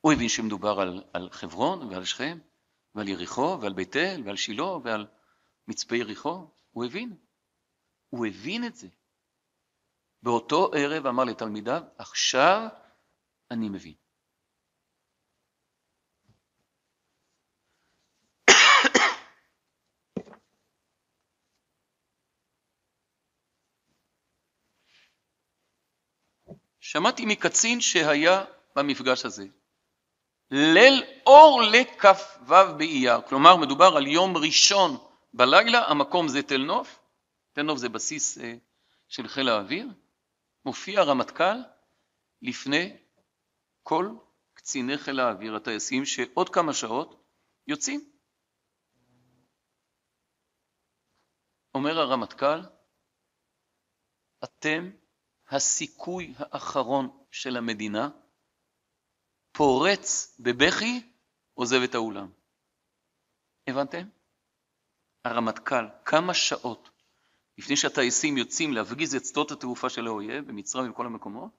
הוא 0.00 0.12
הבין 0.12 0.28
שמדובר 0.28 0.80
על, 0.80 1.04
על 1.12 1.30
חברון 1.30 1.92
ועל 1.92 2.04
שכם 2.04 2.38
ועל 2.94 3.08
יריחו 3.08 3.58
ועל 3.60 3.72
בית 3.72 3.96
אל 3.96 4.22
ועל 4.24 4.36
שילה 4.36 4.64
ועל 4.64 5.06
מצפה 5.68 5.96
יריחו, 5.96 6.50
הוא 6.70 6.84
הבין. 6.84 7.16
הוא 8.08 8.26
הבין 8.26 8.64
את 8.64 8.74
זה. 8.74 8.88
באותו 10.22 10.70
ערב 10.74 11.06
אמר 11.06 11.24
לתלמידיו, 11.24 11.82
עכשיו 11.98 12.68
אני 13.50 13.68
מבין. 13.68 13.94
שמעתי 26.80 27.26
מקצין 27.26 27.80
שהיה 27.80 28.44
במפגש 28.76 29.24
הזה. 29.24 29.46
ליל 30.50 31.04
אור 31.26 31.62
לכ"ו 31.62 32.54
באייר, 32.76 33.20
כלומר 33.28 33.56
מדובר 33.56 33.96
על 33.96 34.06
יום 34.06 34.36
ראשון 34.36 35.05
בלילה, 35.36 35.78
המקום 35.78 36.28
זה 36.28 36.42
תל 36.42 36.64
נוף, 36.66 36.98
תל 37.52 37.62
נוף 37.62 37.78
זה 37.78 37.88
בסיס 37.88 38.38
אה, 38.38 38.54
של 39.08 39.28
חיל 39.28 39.48
האוויר, 39.48 39.88
מופיע 40.64 41.00
הרמטכ"ל 41.00 41.56
לפני 42.42 42.96
כל 43.82 44.16
קציני 44.54 44.98
חיל 44.98 45.20
האוויר, 45.20 45.56
הטייסים, 45.56 46.04
שעוד 46.04 46.48
כמה 46.48 46.74
שעות 46.74 47.24
יוצאים. 47.66 48.10
אומר 51.74 51.98
הרמטכ"ל, 51.98 52.60
אתם 54.44 54.90
הסיכוי 55.48 56.34
האחרון 56.38 57.24
של 57.30 57.56
המדינה, 57.56 58.08
פורץ 59.52 60.36
בבכי, 60.40 61.12
עוזב 61.54 61.80
את 61.84 61.94
האולם. 61.94 62.30
הבנתם? 63.66 64.15
הרמטכ"ל, 65.26 65.86
כמה 66.04 66.34
שעות 66.34 66.90
לפני 67.58 67.76
שהטייסים 67.76 68.36
יוצאים 68.36 68.72
להפגיז 68.72 69.14
את 69.14 69.24
שדות 69.24 69.50
התעופה 69.50 69.90
של 69.90 70.06
האויב, 70.06 70.48
במצרים 70.48 70.90
ובכל 70.90 71.06
המקומות, 71.06 71.50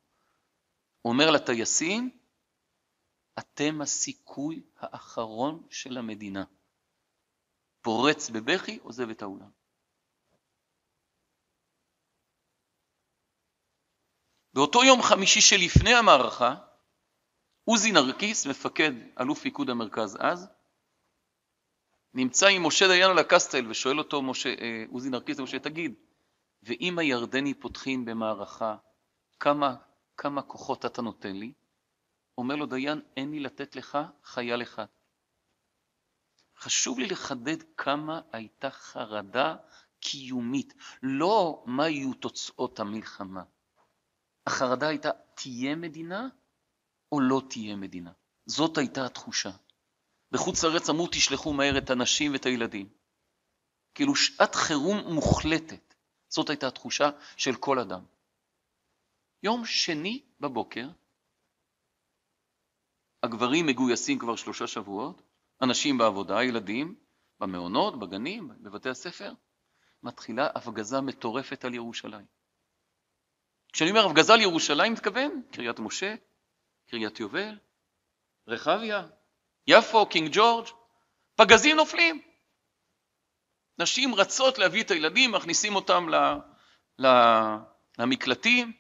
אומר 1.06 1.32
לטייסים, 1.32 2.20
אתם 3.40 3.82
הסיכוי 3.82 4.64
האחרון 4.78 5.68
של 5.70 5.98
המדינה. 5.98 6.44
פורץ 7.82 8.30
בבכי, 8.30 8.80
עוזב 8.84 9.10
את 9.10 9.22
האולם. 9.22 9.50
באותו 14.54 14.84
יום 14.84 15.02
חמישי 15.02 15.42
שלפני 15.42 15.94
המערכה, 15.94 16.56
עוזי 17.64 17.92
נרקיס, 17.92 18.48
מפקד 18.48 18.92
אלוף 19.20 19.40
פיקוד 19.40 19.70
המרכז 19.70 20.18
אז, 20.20 20.48
נמצא 22.14 22.48
עם 22.48 22.68
משה 22.68 22.88
דיין 22.88 23.12
על 23.12 23.20
הקסטל 23.20 23.68
ושואל 23.70 24.00
אותו 24.00 24.22
משה, 24.22 24.50
אה, 24.50 24.84
עוזי 24.90 25.10
נרקיס 25.10 25.40
משה, 25.40 25.60
תגיד, 25.60 25.94
ואם 26.64 27.00
הירדני 27.00 27.54
פותחים 27.54 28.06
במערכה, 28.06 28.76
כמה, 29.40 29.76
כמה 30.18 30.42
כוחות 30.42 30.86
אתה 30.86 31.02
נותן 31.02 31.36
לי? 31.36 31.54
אומר 32.38 32.56
לו 32.56 32.66
דיין, 32.66 33.02
אין 33.18 33.32
לי 33.32 33.40
לתת 33.40 33.76
לך 33.76 33.98
חייל 34.24 34.62
אחד. 34.62 34.86
חשוב 36.58 37.00
לי 37.00 37.06
לחדד 37.06 37.58
כמה 37.78 38.22
הייתה 38.32 38.70
חרדה 38.70 39.56
קיומית, 40.00 40.74
לא 41.04 41.64
מה 41.66 41.90
יהיו 41.90 42.14
תוצאות 42.14 42.80
המלחמה. 42.80 43.44
החרדה 44.48 44.88
הייתה, 44.88 45.10
תהיה 45.36 45.76
מדינה 45.76 46.28
או 47.12 47.22
לא 47.22 47.42
תהיה 47.50 47.76
מדינה? 47.76 48.12
זאת 48.46 48.78
הייתה 48.78 49.06
התחושה. 49.06 49.52
בחוץ 50.32 50.64
לארץ 50.64 50.90
אמרו, 50.90 51.08
תשלחו 51.12 51.54
מהר 51.54 51.78
את 51.78 51.90
הנשים 51.90 52.34
ואת 52.34 52.46
הילדים. 52.46 52.90
כאילו 53.96 54.16
שעת 54.16 54.56
חירום 54.56 54.98
מוחלטת. 55.14 55.94
זאת 56.30 56.50
הייתה 56.50 56.68
התחושה 56.68 57.10
של 57.38 57.56
כל 57.56 57.80
אדם. 57.80 58.06
יום 59.44 59.66
שני 59.66 60.24
בבוקר, 60.40 60.88
הגברים 63.24 63.66
מגויסים 63.66 64.20
כבר 64.20 64.36
שלושה 64.36 64.68
שבועות, 64.68 65.22
אנשים 65.62 65.98
בעבודה, 65.98 66.44
ילדים, 66.44 66.96
במעונות, 67.40 68.00
בגנים, 68.00 68.52
בבתי 68.64 68.90
הספר, 68.90 69.34
מתחילה 70.04 70.48
הפגזה 70.56 71.02
מטורפת 71.02 71.66
על 71.66 71.74
ירושלים. 71.74 72.26
כשאני 73.74 73.90
אומר 73.90 74.06
הפגזה 74.06 74.34
על 74.34 74.42
ירושלים, 74.42 74.94
מתכוון 74.94 75.42
קריית 75.52 75.80
משה, 75.80 76.16
קריית 76.88 77.20
יובל, 77.20 77.58
רחביה, 78.48 79.08
יפו, 79.68 80.06
קינג 80.10 80.30
ג'ורג', 80.32 80.68
פגזים 81.36 81.76
נופלים. 81.76 82.22
נשים 83.80 84.16
רצות 84.16 84.58
להביא 84.58 84.84
את 84.84 84.92
הילדים, 84.92 85.32
מכניסים 85.32 85.76
אותם 85.76 86.10
ל, 86.10 86.16
ל, 87.00 87.08
למקלטים. 88.00 88.74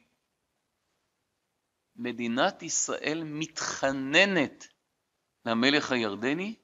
מדינת 1.95 2.63
ישראל 2.63 3.21
מתחננת 3.23 4.67
למלך 5.45 5.91
הירדני 5.91 6.55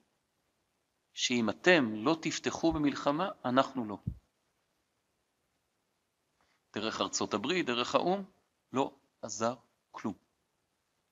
שאם 1.14 1.50
אתם 1.50 1.94
לא 1.96 2.18
תפתחו 2.22 2.72
במלחמה, 2.72 3.30
אנחנו 3.46 3.86
לא. 3.86 3.98
דרך 6.76 7.02
ארצות 7.02 7.34
הברית, 7.34 7.66
דרך 7.66 7.96
האו"ם, 7.96 8.24
לא 8.74 8.92
עזר 9.22 9.56
כלום. 9.92 10.14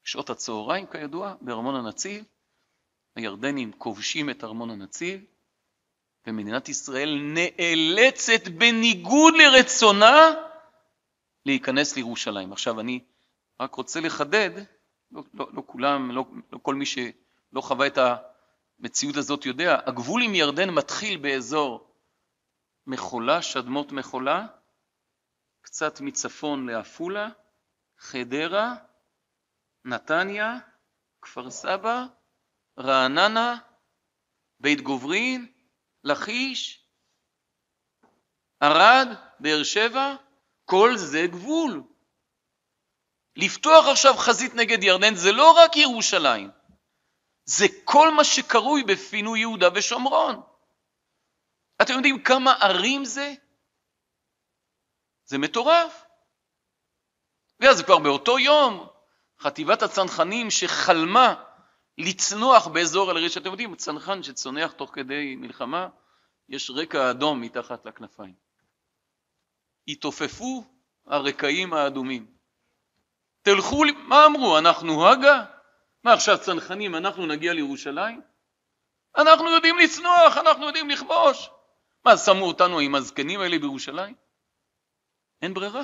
שעות 0.03 0.29
הצהריים, 0.29 0.87
כידוע, 0.87 1.35
בארמון 1.41 1.75
הנציב, 1.75 2.25
הירדנים 3.15 3.71
כובשים 3.71 4.29
את 4.29 4.43
ארמון 4.43 4.69
הנציב, 4.69 5.21
ומדינת 6.27 6.69
ישראל 6.69 7.19
נאלצת 7.21 8.47
בניגוד 8.47 9.33
לרצונה 9.37 10.33
להיכנס 11.45 11.95
לירושלים. 11.95 12.51
עכשיו 12.51 12.79
אני 12.79 12.99
רק 13.59 13.75
רוצה 13.75 13.99
לחדד, 13.99 14.49
לא, 15.11 15.23
לא, 15.33 15.49
לא 15.53 15.63
כולם, 15.65 16.11
לא, 16.11 16.25
לא 16.51 16.59
כל 16.61 16.75
מי 16.75 16.85
שלא 16.85 17.61
חווה 17.61 17.87
את 17.87 17.97
המציאות 17.97 19.15
הזאת 19.15 19.45
יודע, 19.45 19.77
הגבול 19.85 20.21
עם 20.21 20.35
ירדן 20.35 20.69
מתחיל 20.69 21.17
באזור 21.17 21.95
מחולה, 22.87 23.41
שדמות 23.41 23.91
מחולה, 23.91 24.47
קצת 25.61 26.01
מצפון 26.01 26.69
לעפולה, 26.69 27.29
חדרה, 27.97 28.75
נתניה, 29.85 30.59
כפר 31.21 31.49
סבא, 31.49 32.05
רעננה, 32.81 33.57
בית 34.59 34.81
גוברין, 34.81 35.51
לכיש, 36.03 36.87
ערד, 38.59 39.07
באר 39.39 39.63
שבע, 39.63 40.15
כל 40.65 40.91
זה 40.95 41.27
גבול. 41.31 41.83
לפתוח 43.35 43.85
עכשיו 43.91 44.13
חזית 44.17 44.55
נגד 44.55 44.83
ירדן 44.83 45.15
זה 45.15 45.31
לא 45.31 45.51
רק 45.51 45.77
ירושלים, 45.77 46.51
זה 47.45 47.65
כל 47.85 48.13
מה 48.13 48.23
שקרוי 48.23 48.83
בפינוי 48.83 49.39
יהודה 49.39 49.67
ושומרון. 49.75 50.41
אתם 51.81 51.93
יודעים 51.93 52.23
כמה 52.23 52.53
ערים 52.53 53.05
זה? 53.05 53.33
זה 55.25 55.37
מטורף. 55.37 56.05
ואז 57.59 57.81
כבר 57.81 57.97
באותו 57.99 58.39
יום, 58.39 58.87
חטיבת 59.39 59.81
הצנחנים 59.81 60.51
שחלמה 60.51 61.43
לצנוח 61.97 62.67
באזור 62.67 63.11
אל-עריש, 63.11 63.37
אתם 63.37 63.49
יודעים, 63.51 63.75
צנחן 63.75 64.23
שצונח 64.23 64.71
תוך 64.71 64.91
כדי 64.93 65.35
מלחמה, 65.35 65.87
יש 66.49 66.71
רקע 66.75 67.11
אדום 67.11 67.41
מתחת 67.41 67.85
לכנפיים. 67.85 68.33
התעופפו 69.87 70.63
הרקעים 71.05 71.73
האדומים. 71.73 72.25
תלכו, 73.41 73.83
מה 74.07 74.25
אמרו, 74.25 74.57
אנחנו 74.57 75.07
הגה? 75.07 75.45
מה 76.03 76.13
עכשיו 76.13 76.37
צנחנים, 76.41 76.95
אנחנו 76.95 77.25
נגיע 77.25 77.53
לירושלים? 77.53 78.21
אנחנו 79.17 79.49
יודעים 79.49 79.77
לצנוח, 79.77 80.37
אנחנו 80.37 80.65
יודעים 80.65 80.89
לכבוש. 80.89 81.49
מה, 82.05 82.17
שמו 82.17 82.45
אותנו 82.45 82.79
עם 82.79 82.95
הזקנים 82.95 83.39
האלה 83.39 83.59
בירושלים? 83.59 84.15
אין 85.41 85.53
ברירה. 85.53 85.83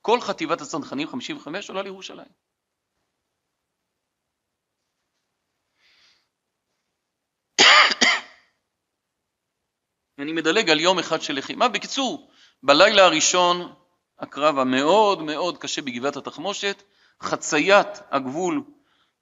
כל 0.00 0.20
חטיבת 0.20 0.60
הצנחנים, 0.60 1.08
55, 1.08 1.68
עולה 1.68 1.82
לירושלים. 1.82 2.49
אני 10.18 10.32
מדלג 10.32 10.70
על 10.70 10.80
יום 10.80 10.98
אחד 10.98 11.22
של 11.22 11.34
לחימה. 11.34 11.68
בקיצור, 11.68 12.30
בלילה 12.62 13.04
הראשון, 13.04 13.74
הקרב 14.18 14.58
המאוד 14.58 15.22
מאוד 15.22 15.58
קשה 15.58 15.82
בגבעת 15.82 16.16
התחמושת, 16.16 16.82
חציית 17.22 17.88
הגבול 18.10 18.62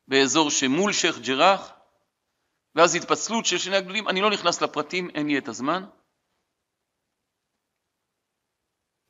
באזור 0.08 0.50
שמול 0.50 0.92
שייח' 0.92 1.18
ג'ראח, 1.18 1.72
ואז 2.74 2.94
התפצלות 2.94 3.46
של 3.46 3.58
שני 3.58 3.76
הגדולים, 3.76 4.08
אני 4.08 4.20
לא 4.20 4.30
נכנס 4.30 4.62
לפרטים, 4.62 5.10
אין 5.14 5.26
לי 5.26 5.38
את 5.38 5.48
הזמן. 5.48 5.84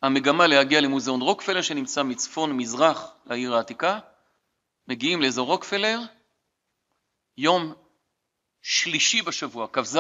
המגמה 0.03 0.47
להגיע 0.47 0.81
למוזיאון 0.81 1.21
רוקפלר 1.21 1.63
שנמצא 1.63 2.03
מצפון 2.03 2.57
מזרח 2.57 3.17
לעיר 3.27 3.55
העתיקה, 3.55 3.99
מגיעים 4.89 5.23
לאזור 5.23 5.47
רוקפלר, 5.47 5.99
יום 7.37 7.88
שלישי 8.63 9.23
בשבוע, 9.23 9.67
כ"ז, 9.73 9.99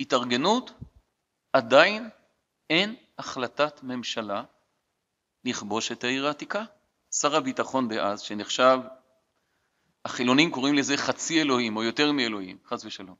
התארגנות, 0.00 0.72
עדיין 1.52 2.10
אין 2.70 2.96
החלטת 3.18 3.82
ממשלה 3.82 4.42
לכבוש 5.44 5.92
את 5.92 6.04
העיר 6.04 6.26
העתיקה. 6.26 6.64
שר 7.12 7.36
הביטחון 7.36 7.88
דאז, 7.88 8.20
שנחשב, 8.20 8.78
החילונים 10.04 10.50
קוראים 10.50 10.74
לזה 10.74 10.96
חצי 10.96 11.40
אלוהים 11.40 11.76
או 11.76 11.82
יותר 11.82 12.12
מאלוהים, 12.12 12.58
חס 12.66 12.84
ושלום. 12.84 13.16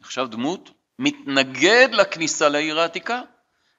נחשב 0.00 0.26
דמות, 0.30 0.70
מתנגד 0.98 1.88
לכניסה 1.92 2.48
לעיר 2.48 2.80
העתיקה. 2.80 3.22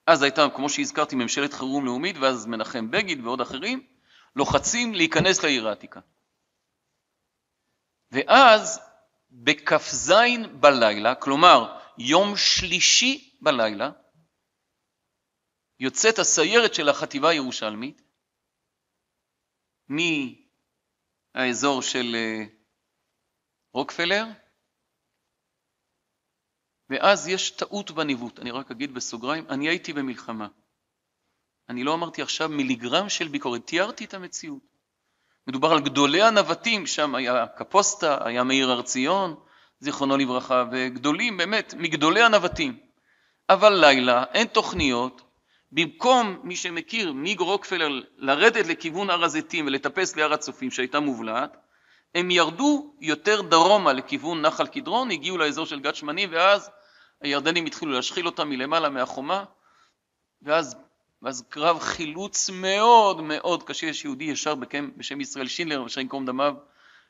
אז 0.08 0.22
הייתה, 0.22 0.48
כמו 0.56 0.70
שהזכרתי, 0.70 1.16
ממשלת 1.16 1.54
חירום 1.54 1.86
לאומית, 1.86 2.16
ואז 2.18 2.46
מנחם 2.46 2.92
בגין 2.92 3.26
ועוד 3.26 3.42
אחרים, 3.42 3.88
לוחצים 4.36 4.94
להיכנס 4.94 5.44
לעיר 5.44 5.68
העתיקה. 5.68 6.00
ואז 8.12 8.87
בכ"ז 9.30 10.12
בלילה, 10.60 11.16
כלומר 11.16 11.80
יום 11.98 12.34
שלישי 12.38 13.38
בלילה, 13.42 13.92
יוצאת 15.80 16.20
הסיירת 16.20 16.74
של 16.74 16.90
החטיבה 16.90 17.30
הירושלמית 17.30 18.02
מהאזור 19.90 21.82
של 21.82 22.16
אה, 22.16 22.44
רוקפלר, 23.74 24.26
ואז 26.90 27.28
יש 27.28 27.52
טעות 27.52 27.92
בניווט. 27.92 28.40
אני 28.40 28.52
רק 28.52 28.72
אגיד 28.72 28.94
בסוגריים, 28.94 29.50
אני 29.50 29.70
הייתי 29.70 29.94
במלחמה. 29.94 30.48
אני 31.70 31.84
לא 31.84 31.94
אמרתי 31.94 32.22
עכשיו 32.22 32.50
מיליגרם 32.50 33.10
של 33.10 33.28
ביקורת, 33.28 33.68
תיארתי 33.68 34.06
את 34.06 34.14
המציאות. 34.14 34.77
מדובר 35.48 35.72
על 35.72 35.80
גדולי 35.80 36.22
הנווטים, 36.22 36.88
שם 36.88 37.16
היה 37.16 37.48
קפוסטה, 37.48 38.18
היה 38.22 38.44
מאיר 38.44 38.72
הר 38.72 38.82
ציון, 38.82 39.36
זיכרונו 39.80 40.18
לברכה, 40.18 40.64
וגדולים 40.72 41.38
באמת, 41.38 41.74
מגדולי 41.78 42.22
הנווטים. 42.22 42.78
אבל 43.50 43.74
לילה, 43.74 44.24
אין 44.34 44.48
תוכניות, 44.48 45.22
במקום, 45.72 46.40
מי 46.44 46.56
שמכיר, 46.56 47.14
מיג 47.14 47.40
רוקפלר, 47.40 47.88
לרדת 48.18 48.68
לכיוון 48.68 49.10
הר 49.10 49.24
הזיתים 49.24 49.68
ולטפס 49.68 50.16
להר 50.16 50.34
הצופים 50.34 50.72
שהייתה 50.72 51.00
מובלעת, 51.00 51.58
הם 52.16 52.32
ירדו 52.32 52.94
יותר 53.02 53.42
דרומה 53.42 53.94
לכיוון 53.94 54.42
נחל 54.42 54.68
קדרון, 54.68 55.12
הגיעו 55.12 55.38
לאזור 55.38 55.66
של 55.66 55.80
גת 55.80 55.96
שמנים, 55.96 56.30
ואז 56.32 56.70
הירדנים 57.22 57.66
התחילו 57.66 57.92
להשחיל 57.92 58.26
אותם 58.26 58.50
מלמעלה 58.50 58.90
מהחומה, 58.90 59.44
ואז, 60.42 60.76
ואז 61.22 61.46
קרב 61.50 61.80
חילוץ 61.80 62.50
מאוד 62.50 63.22
מאוד 63.22 63.64
קשה, 63.64 63.88
יש 63.88 64.06
יהודי 64.06 64.24
ישר 64.24 64.56
בשם 64.98 65.22
ישראל 65.22 65.48
שינלר, 65.48 65.86
אשר 65.86 66.02
ינקום 66.02 66.26
דמיו, 66.26 66.56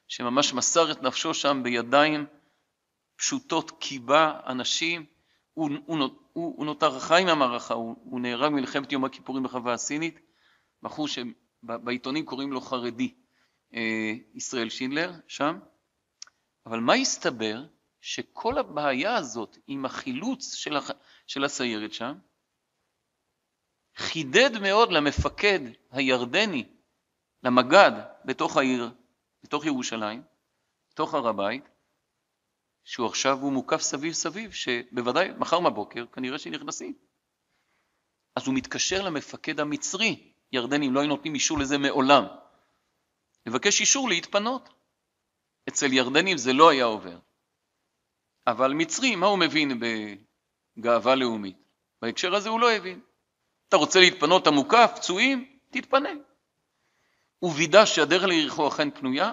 שממש 0.08 0.54
מסר 0.54 0.92
את 0.92 1.04
נפשו 1.04 1.34
שם 1.34 1.62
בידיים 1.64 2.26
פשוטות, 3.16 3.72
קיבה 3.72 4.40
אנשים, 4.46 5.06
הוא, 5.54 5.70
הוא, 5.86 5.98
הוא, 6.34 6.56
הוא 6.58 6.66
נותר 6.66 7.00
חי 7.00 7.24
מהמערכה, 7.26 7.74
הוא, 7.74 7.96
הוא 8.04 8.20
נהרג 8.20 8.52
במלחמת 8.52 8.92
יום 8.92 9.06
הכיפורים 9.06 9.44
בחווה 9.44 9.74
הסינית, 9.74 10.20
בחור 10.84 11.08
שבעיתונים 11.08 12.26
קוראים 12.26 12.52
לו 12.52 12.62
חרדי, 12.62 13.14
אה, 13.74 14.14
ישראל 14.36 14.70
שינדלר, 14.70 15.12
שם. 15.28 15.60
אבל 16.66 16.80
מה 16.80 16.94
הסתבר? 16.94 17.64
שכל 18.02 18.58
הבעיה 18.58 19.16
הזאת 19.16 19.58
עם 19.68 19.86
החילוץ 19.86 20.54
של, 20.54 20.78
הח... 20.78 20.92
של 21.28 21.44
הסיירת 21.44 21.94
שם, 21.94 22.14
חידד 23.98 24.58
מאוד 24.62 24.92
למפקד 24.92 25.60
הירדני, 25.92 26.66
למג"ד 27.44 27.92
בתוך 28.26 28.58
העיר, 28.58 28.90
בתוך 29.44 29.66
ירושלים, 29.66 30.24
בתוך 30.92 31.14
הר 31.14 31.28
הבית, 31.28 31.70
שהוא 32.84 33.08
עכשיו 33.08 33.38
הוא 33.40 33.54
מוקף 33.54 33.82
סביב 33.82 34.14
סביב, 34.14 34.52
שבוודאי 34.52 35.30
מחר 35.38 35.60
בבוקר 35.60 36.06
כנראה 36.06 36.40
שנכנסים. 36.40 36.94
אז 38.36 38.48
הוא 38.48 38.56
מתקשר 38.56 39.02
למפקד 39.02 39.60
המצרי, 39.60 40.32
ירדנים 40.52 40.94
לא 40.94 41.00
היו 41.00 41.10
נותנים 41.10 41.34
אישור 41.34 41.60
לזה 41.60 41.78
מעולם, 41.78 42.24
לבקש 43.46 43.82
אישור 43.82 44.10
להתפנות. 44.10 44.70
אצל 45.70 45.94
ירדנים 45.94 46.38
זה 46.38 46.54
לא 46.54 46.70
היה 46.70 46.86
עובר. 46.86 47.20
אבל 48.48 48.74
מצרי, 48.74 49.16
מה 49.16 49.28
הוא 49.28 49.40
מבין 49.40 49.80
בגאווה 50.78 51.16
לאומית? 51.16 51.58
בהקשר 52.02 52.36
הזה 52.36 52.50
הוא 52.50 52.60
לא 52.60 52.72
הבין. 52.72 53.02
אתה 53.70 53.78
רוצה 53.78 54.00
להתפנות, 54.00 54.42
אתה 54.42 54.52
מוקף, 54.52 54.92
פצועים, 54.96 55.60
תתפנה. 55.72 56.10
הוא 57.40 57.54
וידא 57.58 57.86
שהדרך 57.86 58.24
ליריחו 58.24 58.68
אכן 58.68 58.92
פנויה, 58.92 59.32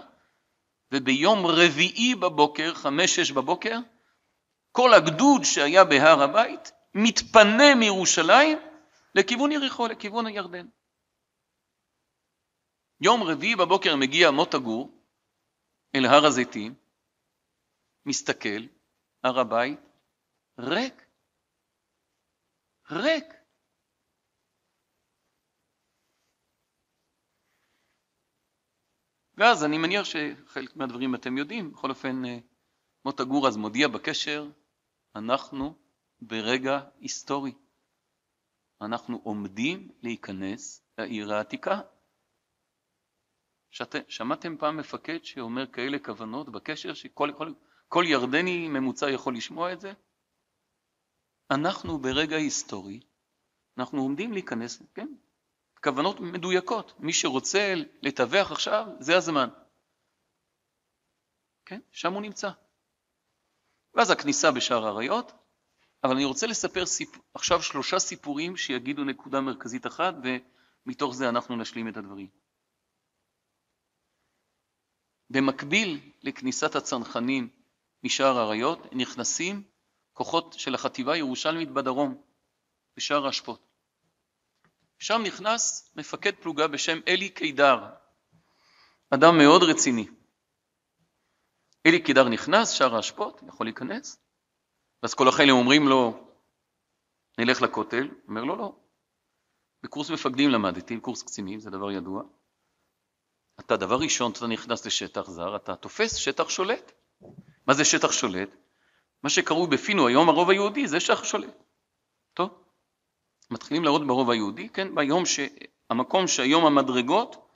וביום 0.92 1.46
רביעי 1.46 2.14
בבוקר, 2.14 2.74
חמש-שש 2.74 3.30
בבוקר, 3.30 3.78
כל 4.72 4.94
הגדוד 4.94 5.44
שהיה 5.44 5.84
בהר 5.84 6.22
הבית 6.22 6.72
מתפנה 6.94 7.74
מירושלים 7.74 8.58
לכיוון 9.14 9.52
יריחו, 9.52 9.86
לכיוון 9.86 10.26
הירדן. 10.26 10.66
יום 13.00 13.22
רביעי 13.22 13.56
בבוקר 13.56 13.96
מגיע 13.96 14.30
מוטה 14.30 14.58
גור 14.58 15.04
אל 15.94 16.06
הר 16.06 16.26
הזיתים, 16.26 16.74
מסתכל, 18.06 18.62
הר 19.24 19.40
הבית 19.40 19.80
ריק. 20.58 21.06
ריק. 22.90 23.43
ואז 29.36 29.64
אני 29.64 29.78
מניח 29.78 30.04
שחלק 30.04 30.76
מהדברים 30.76 31.14
אתם 31.14 31.38
יודעים, 31.38 31.72
בכל 31.72 31.90
אופן 31.90 32.24
אה, 32.24 32.38
מוטה 33.04 33.24
גור 33.24 33.48
אז 33.48 33.56
מודיע 33.56 33.88
בקשר, 33.88 34.50
אנחנו 35.16 35.74
ברגע 36.20 36.80
היסטורי. 37.00 37.52
אנחנו 38.80 39.20
עומדים 39.24 39.88
להיכנס 40.02 40.86
לעיר 40.98 41.32
העתיקה. 41.32 41.80
שאת, 43.70 43.94
שמעתם 44.08 44.56
פעם 44.56 44.76
מפקד 44.76 45.24
שאומר 45.24 45.66
כאלה 45.66 45.98
כוונות 45.98 46.48
בקשר 46.48 46.94
שכל 46.94 47.32
כל, 47.36 47.52
כל 47.88 48.04
ירדני 48.06 48.68
ממוצע 48.68 49.10
יכול 49.10 49.36
לשמוע 49.36 49.72
את 49.72 49.80
זה? 49.80 49.92
אנחנו 51.50 51.98
ברגע 51.98 52.36
היסטורי, 52.36 53.00
אנחנו 53.78 54.02
עומדים 54.02 54.32
להיכנס, 54.32 54.82
כן, 54.94 55.08
כוונות 55.84 56.20
מדויקות. 56.20 56.92
מי 56.98 57.12
שרוצה 57.12 57.74
לתווך 58.02 58.52
עכשיו, 58.52 58.86
זה 59.00 59.16
הזמן. 59.16 59.48
כן, 61.66 61.80
שם 61.92 62.12
הוא 62.12 62.22
נמצא. 62.22 62.50
ואז 63.94 64.10
הכניסה 64.10 64.52
בשער 64.52 64.86
האריות, 64.86 65.32
אבל 66.04 66.12
אני 66.14 66.24
רוצה 66.24 66.46
לספר 66.46 66.86
סיפ... 66.86 67.18
עכשיו 67.34 67.62
שלושה 67.62 67.98
סיפורים 67.98 68.56
שיגידו 68.56 69.04
נקודה 69.04 69.40
מרכזית 69.40 69.86
אחת, 69.86 70.14
ומתוך 70.86 71.14
זה 71.14 71.28
אנחנו 71.28 71.56
נשלים 71.56 71.88
את 71.88 71.96
הדברים. 71.96 72.28
במקביל 75.30 76.10
לכניסת 76.22 76.76
הצנחנים 76.76 77.48
משער 78.04 78.38
האריות, 78.38 78.78
נכנסים 78.92 79.62
כוחות 80.12 80.52
של 80.52 80.74
החטיבה 80.74 81.12
הירושלמית 81.12 81.70
בדרום, 81.70 82.22
בשער 82.96 83.26
האשפות. 83.26 83.73
שם 84.98 85.22
נכנס 85.24 85.92
מפקד 85.96 86.32
פלוגה 86.34 86.68
בשם 86.68 86.98
אלי 87.08 87.28
קידר, 87.28 87.86
אדם 89.10 89.38
מאוד 89.38 89.62
רציני. 89.62 90.06
אלי 91.86 92.02
קידר 92.02 92.28
נכנס, 92.28 92.70
שער 92.70 92.96
האשפות, 92.96 93.40
יכול 93.48 93.66
להיכנס, 93.66 94.24
ואז 95.02 95.14
כל 95.14 95.28
החיילים 95.28 95.54
אומרים 95.54 95.88
לו, 95.88 96.28
נלך 97.38 97.62
לכותל, 97.62 98.08
אומר 98.28 98.44
לו, 98.44 98.56
לא. 98.56 98.76
בקורס 99.82 100.10
מפקדים 100.10 100.50
למדתי, 100.50 101.00
קורס 101.00 101.22
קצינים, 101.22 101.60
זה 101.60 101.70
דבר 101.70 101.90
ידוע. 101.92 102.22
אתה, 103.60 103.76
דבר 103.76 103.96
ראשון, 103.96 104.32
אתה 104.32 104.46
נכנס 104.46 104.86
לשטח 104.86 105.30
זר, 105.30 105.56
אתה 105.56 105.76
תופס 105.76 106.14
שטח 106.14 106.48
שולט. 106.48 106.92
מה 107.66 107.74
זה 107.74 107.84
שטח 107.84 108.12
שולט? 108.12 108.56
מה 109.22 109.30
שקרוי 109.30 109.68
בפינו 109.70 110.06
היום 110.08 110.28
הרוב 110.28 110.50
היהודי 110.50 110.88
זה 110.88 111.00
שטח 111.00 111.24
שולט. 111.24 111.62
טוב? 112.34 112.63
מתחילים 113.54 113.84
להראות 113.84 114.06
ברוב 114.06 114.30
היהודי, 114.30 114.68
כן, 114.68 114.94
ביום 114.94 115.26
ש... 115.26 115.40
המקום 115.90 116.26
שהיום 116.28 116.66
המדרגות, 116.66 117.48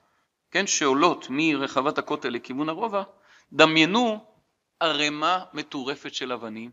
כן, 0.50 0.66
שעולות 0.66 1.26
מרחבת 1.30 1.98
הכותל 1.98 2.28
לכיוון 2.28 2.68
הרובע, 2.68 3.02
דמיינו 3.52 4.24
ערימה 4.80 5.44
מטורפת 5.52 6.14
של 6.14 6.32
אבנים, 6.32 6.70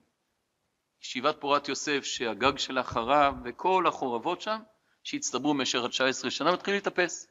ישיבת 1.02 1.36
פורת 1.40 1.70
יוסף 1.70 2.04
שהגג 2.04 2.58
שלה 2.58 2.84
חרב 2.84 3.36
וכל 3.44 3.88
החורבות 3.88 4.42
שם, 4.42 4.60
שהצטברו 5.04 5.54
במשך 5.54 5.80
ה-19 5.80 6.30
שנה, 6.30 6.52
מתחילים 6.52 6.78
לטפס. 6.78 7.28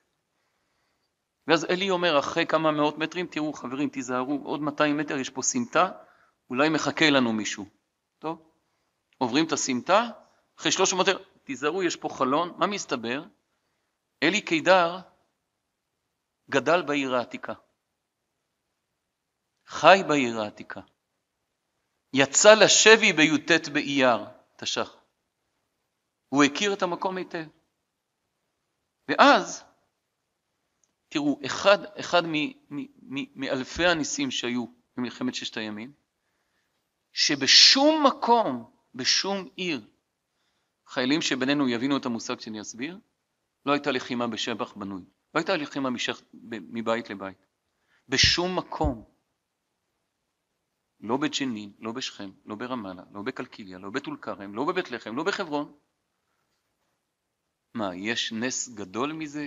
ואז 1.46 1.64
אלי 1.64 1.90
אומר, 1.90 2.18
אחרי 2.18 2.46
כמה 2.46 2.70
מאות 2.70 2.98
מטרים, 2.98 3.26
תראו 3.26 3.52
חברים, 3.52 3.88
תיזהרו, 3.88 4.40
עוד 4.44 4.60
200 4.60 4.96
מטר 4.96 5.18
יש 5.18 5.30
פה 5.30 5.42
סמטה, 5.42 5.90
אולי 6.50 6.68
מחכה 6.68 7.10
לנו 7.10 7.32
מישהו. 7.32 7.66
טוב? 8.18 8.42
עוברים 9.18 9.46
את 9.46 9.52
הסמטה, 9.52 10.08
אחרי 10.58 10.72
300 10.72 11.08
מטר, 11.08 11.18
תיזהרו, 11.44 11.82
יש 11.82 11.96
פה 11.96 12.08
חלון, 12.08 12.54
מה 12.58 12.66
מסתבר? 12.66 13.22
אלי 14.22 14.40
קידר 14.40 15.00
גדל 16.50 16.82
בעיר 16.82 17.14
העתיקה. 17.14 17.52
חי 19.66 19.98
בעיר 20.08 20.40
העתיקה. 20.40 20.80
יצא 22.12 22.54
לשבי 22.54 23.12
בי"ט 23.12 23.68
באייר, 23.72 24.24
תש"ח. 24.56 24.96
הוא 26.28 26.44
הכיר 26.44 26.72
את 26.72 26.82
המקום 26.82 27.16
היטב. 27.16 27.44
ואז, 29.08 29.64
תראו, 31.08 31.40
אחד, 31.46 31.78
אחד 32.00 32.22
מאלפי 33.34 33.86
הניסים 33.86 34.30
שהיו 34.30 34.66
במלחמת 34.96 35.34
ששת 35.34 35.56
הימים, 35.56 35.92
שבשום 37.12 38.06
מקום, 38.06 38.70
בשום 38.94 39.48
עיר, 39.56 39.80
חיילים 40.94 41.22
שבינינו 41.22 41.68
יבינו 41.68 41.96
את 41.96 42.06
המושג 42.06 42.40
שאני 42.40 42.60
אסביר, 42.60 42.98
לא 43.66 43.72
הייתה 43.72 43.90
לחימה 43.90 44.26
בשבח 44.26 44.72
בנוי. 44.72 45.02
לא 45.34 45.40
הייתה 45.40 45.56
לחימה 45.56 45.90
משך, 45.90 46.22
מבית 46.50 47.10
לבית. 47.10 47.46
בשום 48.08 48.58
מקום. 48.58 49.04
לא 51.00 51.16
בג'נין, 51.16 51.72
לא 51.78 51.92
בשכם, 51.92 52.30
לא 52.44 52.54
ברמאללה, 52.54 53.02
לא 53.12 53.22
בקלקיליה, 53.22 53.78
לא 53.78 53.90
בטול 53.90 54.16
כרם, 54.22 54.54
לא 54.54 54.64
בבית 54.64 54.90
לחם, 54.90 55.16
לא 55.16 55.24
בחברון. 55.24 55.78
מה, 57.74 57.94
יש 57.94 58.32
נס 58.32 58.68
גדול 58.68 59.12
מזה? 59.12 59.46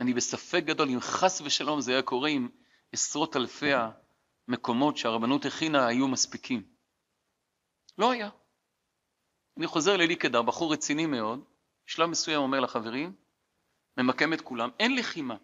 אני 0.00 0.14
בספק 0.14 0.62
גדול 0.66 0.88
אם 0.88 1.00
חס 1.00 1.40
ושלום 1.40 1.80
זה 1.80 1.92
היה 1.92 2.02
קורה 2.02 2.28
עם 2.28 2.48
עשרות 2.92 3.36
אלפי 3.36 3.70
המקומות 4.48 4.96
שהרבנות 4.96 5.44
הכינה 5.44 5.86
היו 5.86 6.08
מספיקים. 6.08 6.62
לא 7.98 8.10
היה. 8.10 8.41
אני 9.56 9.66
חוזר 9.66 9.96
לאלי 9.96 10.16
קדר, 10.16 10.42
בחור 10.42 10.72
רציני 10.72 11.06
מאוד, 11.06 11.44
בשלב 11.86 12.10
מסוים 12.10 12.40
אומר 12.40 12.60
לחברים, 12.60 13.16
ממקם 13.96 14.32
את 14.32 14.40
כולם, 14.40 14.70
אין 14.78 14.96
לחימה. 14.96 15.36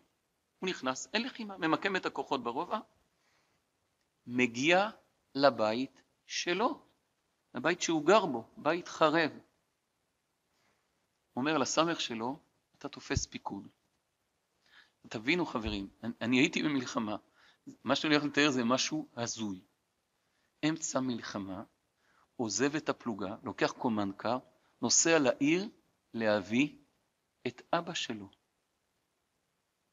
הוא 0.59 0.69
נכנס, 0.69 1.09
אין 1.15 1.23
לחימה, 1.23 1.59
ממקם 1.59 1.97
את 1.97 2.07
הכוחות 2.07 2.43
ברובע, 2.43 2.79
מגיע 4.27 4.91
לבית 5.35 6.03
שלו, 6.27 6.87
לבית 7.55 7.83
שהוא 7.83 8.07
גר 8.07 8.27
בו, 8.27 8.49
בית 8.57 8.89
חרב. 8.89 9.31
אומר 11.37 11.59
לסמך 11.59 12.01
שלו, 12.01 12.39
אתה 12.79 12.89
תופס 12.89 13.27
פיקוד. 13.27 13.69
תבינו 15.09 15.47
חברים, 15.47 15.89
אני, 16.03 16.13
אני 16.21 16.39
הייתי 16.39 16.63
במלחמה, 16.63 17.17
מה 17.85 17.97
שאני 17.97 18.15
הולך 18.15 18.27
לתאר 18.27 18.51
זה 18.51 18.65
משהו 18.65 19.09
הזוי. 19.17 19.61
אמצע 20.69 21.01
מלחמה, 21.01 21.63
עוזב 22.39 22.75
את 22.77 22.89
הפלוגה, 22.89 23.35
לוקח 23.43 23.73
קומנדקר, 23.73 24.39
נוסע 24.83 25.19
לעיר 25.19 25.69
להביא 26.15 26.77
את 27.47 27.63
אבא 27.73 27.95
שלו. 27.95 28.29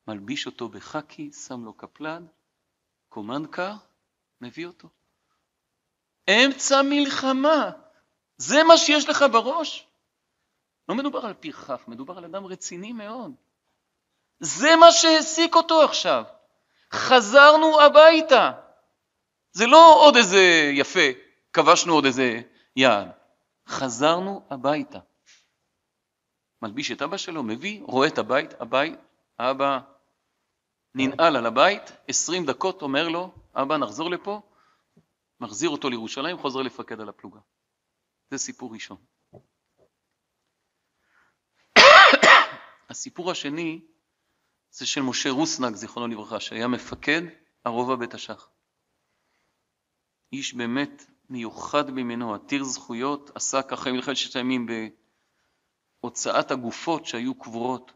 מלביש 0.07 0.45
אותו 0.45 0.69
בחקי, 0.69 1.31
שם 1.31 1.65
לו 1.65 1.73
קפלן, 1.73 2.25
קומנדקר, 3.09 3.73
מביא 4.41 4.65
אותו. 4.65 4.87
אמצע 6.29 6.81
מלחמה, 6.81 7.71
זה 8.37 8.63
מה 8.63 8.77
שיש 8.77 9.09
לך 9.09 9.25
בראש? 9.31 9.87
לא 10.89 10.95
מדובר 10.95 11.25
על 11.25 11.33
פרחח, 11.33 11.87
מדובר 11.87 12.17
על 12.17 12.25
אדם 12.25 12.45
רציני 12.45 12.93
מאוד. 12.93 13.31
זה 14.39 14.75
מה 14.75 14.91
שהעסיק 14.91 15.55
אותו 15.55 15.83
עכשיו. 15.83 16.23
חזרנו 16.91 17.81
הביתה. 17.81 18.51
זה 19.51 19.65
לא 19.65 19.95
עוד 19.95 20.15
איזה 20.15 20.71
יפה, 20.73 21.24
כבשנו 21.55 21.93
עוד 21.93 22.05
איזה 22.05 22.41
יעד. 22.75 23.11
חזרנו 23.67 24.47
הביתה. 24.49 24.99
מלביש 26.61 26.91
את 26.91 27.01
אבא 27.01 27.17
שלו, 27.17 27.43
מביא, 27.43 27.83
רואה 27.83 28.07
את 28.07 28.17
הבית, 28.17 28.53
הבית, 28.59 28.99
אבא 29.39 29.79
ננעל 30.95 31.35
על 31.35 31.45
הבית, 31.45 31.81
עשרים 32.07 32.45
דקות 32.45 32.81
אומר 32.81 33.07
לו, 33.07 33.35
אבא 33.53 33.77
נחזור 33.77 34.09
לפה, 34.09 34.41
מחזיר 35.39 35.69
אותו 35.69 35.89
לירושלים, 35.89 36.37
חוזר 36.37 36.59
לפקד 36.59 36.99
על 36.99 37.09
הפלוגה. 37.09 37.39
זה 38.31 38.37
סיפור 38.37 38.73
ראשון. 38.73 38.97
הסיפור 42.89 43.31
השני 43.31 43.81
זה 44.71 44.85
של 44.85 45.01
משה 45.01 45.29
רוסנק, 45.29 45.75
זיכרונו 45.75 46.07
לברכה, 46.07 46.39
שהיה 46.39 46.67
מפקד 46.67 47.21
הרובע 47.65 47.95
בית 47.95 48.13
השח. 48.13 48.49
איש 50.33 50.53
באמת 50.53 51.14
מיוחד 51.29 51.91
ממנו, 51.91 52.35
עתיר 52.35 52.63
זכויות, 52.63 53.31
עסק 53.35 53.73
אחרי 53.73 53.91
מלחמת 53.91 54.17
ששת 54.17 54.35
הימים 54.35 54.67
בהוצאת 56.01 56.51
הגופות 56.51 57.05
שהיו 57.05 57.35
קבורות 57.35 57.91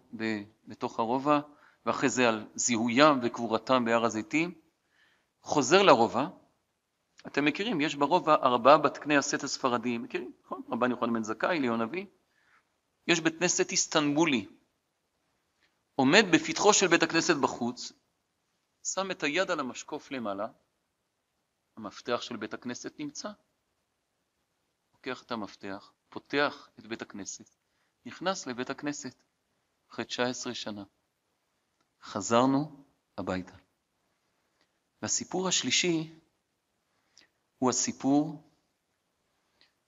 בתוך 0.68 1.00
הרובע, 1.00 1.40
ואחרי 1.86 2.10
זה 2.10 2.30
על 2.30 2.48
זיהוים 2.56 3.20
וקבורתם 3.24 3.86
בהר 3.86 4.06
הזיתים. 4.06 4.54
חוזר 5.42 5.82
לרובע, 5.82 6.28
אתם 7.28 7.46
מכירים, 7.46 7.82
יש 7.82 7.96
ברובע 7.96 8.34
ארבעה 8.34 8.78
בת 8.78 8.98
כנסת 8.98 9.44
הספרדיים, 9.44 10.04
מכירים, 10.04 10.32
נכון? 10.46 10.62
רבן 10.72 10.92
יוחנן 10.92 11.14
בן 11.14 11.24
זכאי, 11.24 11.58
אליון 11.58 11.82
אבי. 11.82 12.06
יש 13.08 13.20
בית 13.20 13.40
כנסת 13.40 13.72
איסטנבולי, 13.72 14.46
עומד 15.96 16.26
בפתחו 16.32 16.74
של 16.74 16.88
בית 16.88 17.04
הכנסת 17.04 17.36
בחוץ, 17.36 17.92
שם 18.84 19.12
את 19.12 19.24
היד 19.24 19.52
על 19.52 19.60
המשקוף 19.60 20.12
למעלה, 20.12 20.48
המפתח 21.80 22.22
של 22.22 22.36
בית 22.36 22.54
הכנסת 22.54 23.00
נמצא. 23.00 23.30
לוקח 24.94 25.24
את 25.24 25.32
המפתח, 25.32 25.92
פותח 26.10 26.70
את 26.80 26.88
בית 26.88 27.02
הכנסת, 27.02 27.56
נכנס 28.06 28.48
לבית 28.48 28.70
הכנסת 28.70 29.24
אחרי 29.92 30.06
19 30.06 30.54
שנה. 30.54 30.84
חזרנו 32.02 32.84
הביתה. 33.18 33.56
והסיפור 35.02 35.48
השלישי 35.48 36.20
הוא 37.58 37.70
הסיפור 37.70 38.52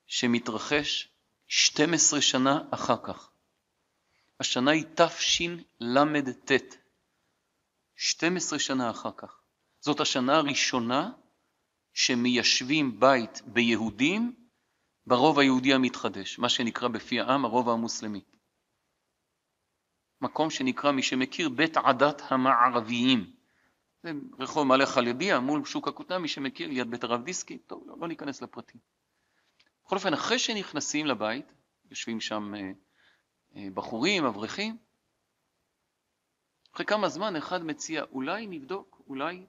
שמתרחש 0.06 1.10
12 1.48 2.22
שנה 2.22 2.62
אחר 2.74 3.04
כך. 3.04 3.32
השנה 4.40 4.72
היא 4.72 4.86
תשל"ט, 4.96 6.52
12 7.96 8.60
שנה 8.60 8.92
אחר 8.92 9.12
כך. 9.18 9.42
זאת 9.80 10.00
השנה 10.00 10.38
הראשונה 10.38 11.12
שמיישבים 11.94 13.00
בית 13.00 13.42
ביהודים 13.46 14.36
ברוב 15.06 15.40
היהודי 15.40 15.74
המתחדש, 15.74 16.40
מה 16.40 16.50
שנקרא 16.50 16.88
בפי 16.88 17.20
העם 17.20 17.46
הרוב 17.46 17.70
המוסלמי. 17.70 18.22
מקום 20.22 20.50
שנקרא, 20.50 20.92
מי 20.92 21.04
שמכיר, 21.04 21.50
בית 21.50 21.78
עדת 21.78 22.22
המערביים. 22.30 23.34
זה 24.04 24.12
רחוב 24.40 24.68
מלא 24.68 24.86
חלביה 24.86 25.40
מול 25.40 25.66
שוק 25.66 25.88
הכותנה, 25.88 26.20
מי 26.20 26.28
שמכיר, 26.28 26.68
ליד 26.68 26.92
בית 26.92 27.04
הרב 27.04 27.24
דיסקי, 27.24 27.58
טוב, 27.58 27.84
לא, 27.88 27.96
לא 28.00 28.08
ניכנס 28.08 28.42
לפרטים. 28.42 28.82
בכל 29.86 29.96
אופן, 29.96 30.14
אחרי 30.14 30.40
שנכנסים 30.40 31.06
לבית, 31.06 31.54
יושבים 31.90 32.22
שם 32.22 32.56
אה, 32.56 32.72
אה, 33.56 33.68
בחורים, 33.74 34.26
אברכים, 34.26 34.78
אחרי 36.76 36.86
כמה 36.86 37.10
זמן 37.10 37.36
אחד 37.36 37.66
מציע, 37.66 38.04
אולי 38.04 38.48
נבדוק, 38.48 39.02
אולי 39.08 39.46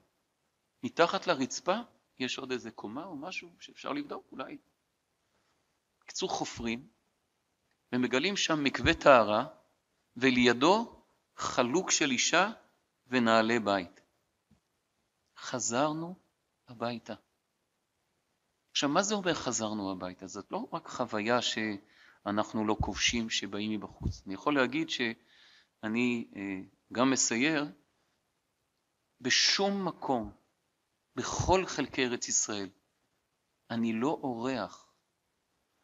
מתחת 0.83 1.27
לרצפה 1.27 1.75
יש 2.19 2.37
עוד 2.37 2.51
איזה 2.51 2.71
קומה 2.71 3.05
או 3.05 3.15
משהו 3.15 3.49
שאפשר 3.59 3.93
לבדוק, 3.93 4.27
אולי. 4.31 4.57
בקיצור, 6.01 6.29
חופרים 6.29 6.87
ומגלים 7.91 8.37
שם 8.37 8.63
מקווה 8.63 8.93
טהרה, 8.93 9.45
ולידו 10.15 11.03
חלוק 11.35 11.91
של 11.91 12.11
אישה 12.11 12.51
ונעלי 13.07 13.59
בית. 13.59 14.01
חזרנו 15.37 16.15
הביתה. 16.67 17.13
עכשיו, 18.71 18.89
מה 18.89 19.03
זה 19.03 19.15
אומר 19.15 19.33
חזרנו 19.33 19.91
הביתה? 19.91 20.27
זאת 20.27 20.51
לא 20.51 20.67
רק 20.71 20.87
חוויה 20.87 21.39
שאנחנו 21.41 22.67
לא 22.67 22.77
כובשים 22.81 23.29
שבאים 23.29 23.71
מבחוץ. 23.71 24.23
אני 24.25 24.33
יכול 24.33 24.55
להגיד 24.55 24.89
שאני 24.89 26.27
אה, 26.35 26.59
גם 26.93 27.11
מסייר 27.11 27.65
בשום 29.21 29.87
מקום, 29.87 30.31
בכל 31.15 31.65
חלקי 31.65 32.05
ארץ 32.05 32.27
ישראל. 32.27 32.69
אני 33.69 33.93
לא 33.93 34.19
אורח. 34.23 34.93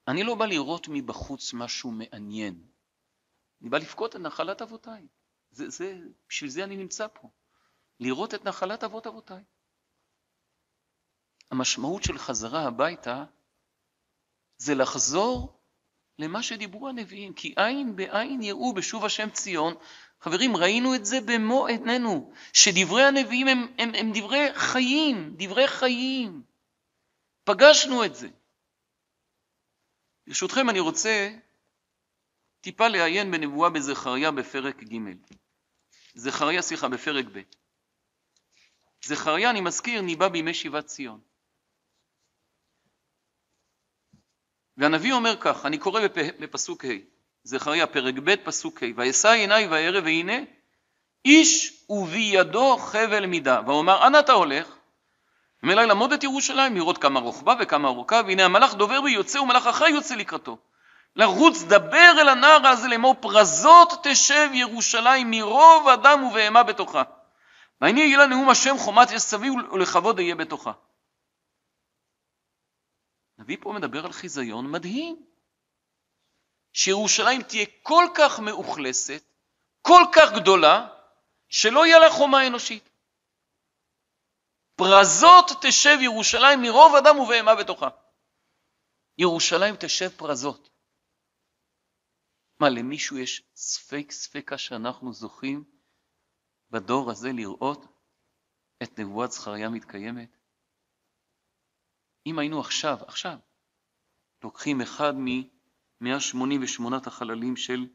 אני 0.08 0.24
לא 0.24 0.36
בא 0.36 0.46
לראות 0.46 0.88
מבחוץ 0.90 1.54
משהו 1.54 1.92
מעניין. 1.92 2.68
אני 3.62 3.70
בא 3.70 3.78
לבכות 3.78 4.16
את 4.16 4.22
נחלת 4.22 4.62
אבותיי. 4.62 5.08
זה, 5.52 5.70
זה, 5.70 5.96
בשביל 6.30 6.50
זה 6.50 6.64
אני 6.64 6.78
נמצא 6.78 7.08
פה. 7.14 7.30
לראות 8.00 8.34
את 8.34 8.46
נחלת 8.46 8.84
אבות 8.84 9.08
אבותיי. 9.08 9.44
המשמעות 11.52 12.04
של 12.04 12.18
חזרה 12.18 12.68
הביתה 12.68 13.26
זה 14.58 14.76
לחזור 14.76 15.60
למה 16.20 16.44
שדיברו 16.44 16.90
הנביאים, 16.90 17.34
כי 17.34 17.54
עין 17.58 17.96
בעין 17.96 18.42
יראו 18.42 18.74
בשוב 18.74 19.06
השם 19.06 19.30
ציון. 19.30 19.74
חברים, 20.22 20.58
ראינו 20.58 20.96
את 20.96 21.06
זה 21.06 21.22
במו 21.22 21.68
עינינו, 21.68 22.34
שדברי 22.54 23.04
הנביאים 23.04 23.48
הם, 23.48 23.68
הם, 23.78 23.92
הם 23.96 24.12
דברי 24.14 24.48
חיים, 24.54 25.34
דברי 25.38 25.68
חיים. 25.68 26.44
פגשנו 27.44 28.06
את 28.06 28.16
זה. 28.16 28.30
ברשותכם, 30.28 30.70
אני 30.70 30.80
רוצה 30.80 31.30
טיפה 32.62 32.88
לעיין 32.88 33.32
בנבואה 33.32 33.70
בזכריה 33.70 34.32
בפרק 34.32 34.84
ג'. 34.84 34.98
זכריה, 36.14 36.62
סליחה, 36.62 36.88
בפרק 36.90 37.26
ב'. 37.34 37.42
זכריה, 39.06 39.50
אני 39.50 39.62
מזכיר, 39.62 40.02
ניבא 40.02 40.28
בימי 40.28 40.54
שיבת 40.54 40.86
ציון. 40.86 41.22
והנביא 44.78 45.14
אומר 45.14 45.42
כך, 45.42 45.66
אני 45.66 45.78
קורא 45.78 46.08
בפ... 46.08 46.16
בפסוק 46.40 46.86
ה', 46.86 47.19
זכריה, 47.50 47.88
פרק 47.88 48.16
ב', 48.24 48.36
פסוק 48.36 48.84
ה', 48.84 48.86
ואשא 48.96 49.30
עיניי 49.30 49.68
וערב 49.68 50.04
והנה 50.04 50.38
איש 51.26 51.84
ובידו 51.90 52.78
חבל 52.78 53.26
מידה, 53.26 53.62
ואומר 53.68 54.08
אנה 54.08 54.20
אתה 54.20 54.32
הולך? 54.32 54.68
ומאלי 55.64 55.86
לעמוד 55.86 56.14
את 56.14 56.24
ירושלים, 56.24 56.76
לראות 56.76 56.98
כמה 56.98 57.20
רוחבה 57.20 57.54
וכמה 57.60 57.88
אורכה, 57.88 58.22
והנה 58.28 58.46
המלאך 58.46 58.74
דובר 58.74 59.02
בי 59.02 59.12
יוצא 59.12 59.40
ומלאך 59.40 59.68
אחרי 59.68 59.90
יוצא 59.90 60.16
לקראתו. 60.16 60.58
לרוץ 61.16 61.64
דבר 61.64 62.14
אל 62.22 62.30
הנער 62.30 62.68
הזה 62.68 62.88
לאמור 62.88 63.16
פרזות 63.20 63.94
תשב 64.04 64.50
ירושלים 64.54 65.32
מרוב 65.32 65.88
אדם 65.88 66.24
ובהמה 66.24 66.64
בתוכה. 66.64 67.04
והנה 67.82 68.00
יהיה 68.00 68.18
לה 68.18 68.26
נאום 68.26 68.50
השם 68.50 68.78
חומת 68.78 69.12
יש 69.12 69.22
סביב 69.22 69.54
ולכבוד 69.72 70.20
אהיה 70.20 70.36
בתוכה. 70.36 70.72
הנביא 73.38 73.58
פה 73.60 73.74
מדבר 73.74 74.06
על 74.06 74.12
חיזיון 74.12 74.72
מדהים. 74.72 75.29
שירושלים 76.74 77.44
תהיה 77.44 77.66
כל 77.84 78.06
כך 78.18 78.40
מאוכלסת, 78.40 79.24
כל 79.82 80.04
כך 80.16 80.42
גדולה, 80.42 80.88
שלא 81.50 81.86
יהיה 81.86 82.00
לה 82.00 82.10
חומה 82.12 82.48
אנושית. 82.48 82.90
פרזות 84.76 85.46
תשב 85.62 85.98
ירושלים 86.02 86.62
מרוב 86.62 86.96
אדם 86.96 87.20
ובהמה 87.20 87.56
בתוכה. 87.56 87.90
ירושלים 89.18 89.76
תשב 89.80 90.10
פרזות. 90.10 90.70
מה, 92.60 92.70
למישהו 92.70 93.18
יש 93.18 93.44
ספק 93.56 94.12
ספקה 94.12 94.58
שאנחנו 94.58 95.14
זוכים 95.14 95.64
בדור 96.72 97.12
הזה 97.12 97.30
לראות 97.32 97.86
את 98.84 99.00
נבואת 99.00 99.32
זכריה 99.32 99.70
מתקיימת? 99.70 100.38
אם 102.26 102.40
היינו 102.40 102.60
עכשיו, 102.60 102.98
עכשיו, 103.08 103.38
לוקחים 104.44 104.82
אחד 104.82 105.12
מ-188 106.02 106.94
החללים 107.06 107.56
של, 107.56 107.88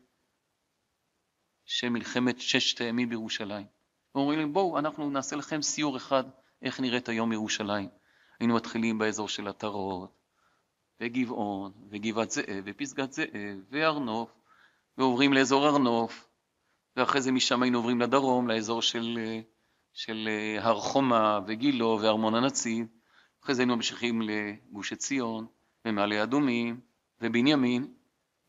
של 1.65 1.89
מלחמת 1.89 2.41
ששת 2.41 2.81
הימים 2.81 3.09
בירושלים, 3.09 3.67
ואומרים 4.15 4.39
להם 4.39 4.53
בואו 4.53 4.79
אנחנו 4.79 5.11
נעשה 5.11 5.37
לכם 5.37 5.63
סיור 5.63 5.97
אחד 5.97 6.25
איך 6.63 6.81
נראית 6.81 7.09
היום 7.09 7.33
ירושלים. 7.33 7.89
היינו 8.41 8.55
מתחילים 8.55 8.99
באזור 8.99 9.29
של 9.29 9.49
עטרות, 9.49 10.11
וגבעון, 11.01 11.73
וגבעת 11.91 12.31
זאב, 12.31 12.63
ופסגת 12.65 13.13
זאב, 13.13 13.59
והר 13.71 13.99
נוף, 13.99 14.31
ועוברים 14.99 15.33
לאזור 15.33 15.67
הר 15.67 15.79
נוף, 15.79 16.29
ואחרי 16.97 17.21
זה 17.21 17.33
משם 17.33 17.63
היינו 17.63 17.79
עוברים 17.79 18.01
לדרום, 18.01 18.49
לאזור 18.49 18.83
של, 18.83 19.19
של 19.93 20.29
הר 20.59 20.81
חומה 20.81 21.41
וגילו 21.47 21.99
וארמון 22.03 22.35
הנציב, 22.35 22.87
אחרי 23.43 23.55
זה 23.55 23.63
היינו 23.63 23.77
ממשיכים 23.77 24.23
לגוש 24.23 24.93
עציון 24.93 25.47
ומעלה 25.85 26.23
אדומים 26.23 26.81
ובנימין. 27.25 27.95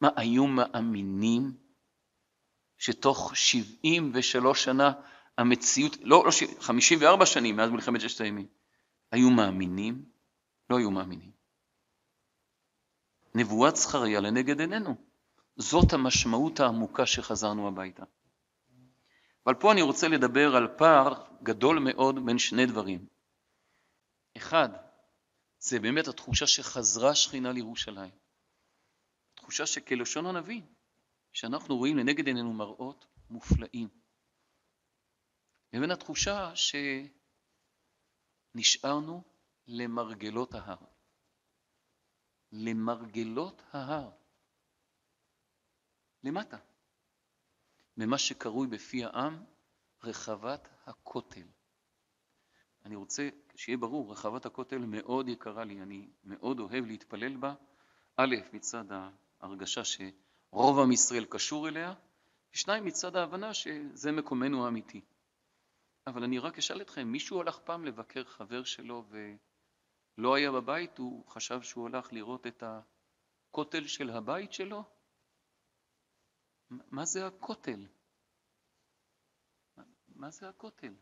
מה, 0.01 0.09
היו 0.15 0.47
מאמינים 0.47 1.57
שתוך 2.77 3.31
73 3.35 4.63
שנה 4.63 4.91
המציאות, 5.37 5.97
לא, 6.01 6.23
לא 6.25 6.31
54 6.59 7.25
שנים 7.25 7.55
מאז 7.55 7.69
מלחמת 7.69 8.01
ששת 8.01 8.21
הימים, 8.21 8.47
היו 9.11 9.29
מאמינים? 9.29 10.05
לא 10.69 10.77
היו 10.77 10.91
מאמינים. 10.91 11.31
נבואת 13.35 13.75
זכריה 13.75 14.19
לנגד 14.19 14.59
עינינו. 14.59 14.95
זאת 15.57 15.93
המשמעות 15.93 16.59
העמוקה 16.59 17.05
שחזרנו 17.05 17.67
הביתה. 17.67 18.03
אבל 19.45 19.53
פה 19.53 19.71
אני 19.71 19.81
רוצה 19.81 20.07
לדבר 20.07 20.55
על 20.55 20.67
פער 20.77 21.13
גדול 21.43 21.79
מאוד 21.79 22.25
בין 22.25 22.37
שני 22.37 22.65
דברים. 22.65 23.05
אחד, 24.37 24.69
זה 25.59 25.79
באמת 25.79 26.07
התחושה 26.07 26.47
שחזרה 26.47 27.15
שכינה 27.15 27.51
לירושלים. 27.51 28.24
תחושה 29.45 29.65
שכלשון 29.65 30.25
הנביא, 30.25 30.61
שאנחנו 31.33 31.77
רואים 31.77 31.97
לנגד 31.97 32.27
עינינו 32.27 32.53
מראות 32.53 33.05
מופלאים. 33.29 33.89
לבין 35.73 35.91
התחושה 35.91 36.53
שנשארנו 38.55 39.23
למרגלות 39.67 40.53
ההר. 40.53 40.85
למרגלות 42.51 43.61
ההר. 43.71 44.11
למטה. 46.23 46.57
במה 47.97 48.17
שקרוי 48.17 48.67
בפי 48.67 49.05
העם 49.05 49.45
רחבת 50.03 50.69
הכותל. 50.85 51.47
אני 52.85 52.95
רוצה 52.95 53.29
שיהיה 53.55 53.77
ברור, 53.77 54.11
רחבת 54.11 54.45
הכותל 54.45 54.77
מאוד 54.77 55.29
יקרה 55.29 55.63
לי, 55.63 55.81
אני 55.81 56.09
מאוד 56.23 56.59
אוהב 56.59 56.85
להתפלל 56.85 57.37
בה, 57.37 57.55
א', 58.17 58.35
מצד 58.53 58.91
ההרגשה 59.45 59.81
שרוב 59.83 60.79
עם 60.79 60.91
ישראל 60.91 61.25
קשור 61.25 61.67
אליה, 61.67 61.93
ושניים, 62.53 62.85
מצד 62.85 63.15
ההבנה 63.15 63.53
שזה 63.53 64.11
מקומנו 64.11 64.65
האמיתי. 64.65 65.01
אבל 66.07 66.23
אני 66.23 66.39
רק 66.39 66.57
אשאל 66.57 66.81
אתכם, 66.81 67.07
מישהו 67.07 67.41
הלך 67.41 67.59
פעם 67.59 67.85
לבקר 67.85 68.23
חבר 68.23 68.63
שלו 68.63 69.05
ולא 70.17 70.35
היה 70.35 70.51
בבית, 70.51 70.97
הוא 70.97 71.27
חשב 71.27 71.61
שהוא 71.61 71.87
הלך 71.87 72.13
לראות 72.13 72.47
את 72.47 72.63
הכותל 73.51 73.87
של 73.87 74.09
הבית 74.09 74.53
שלו? 74.53 74.83
מה 76.69 77.05
זה 77.05 77.27
הכותל? 77.27 77.87
מה 80.07 80.29
זה 80.29 80.49
הכותל? 80.49 80.93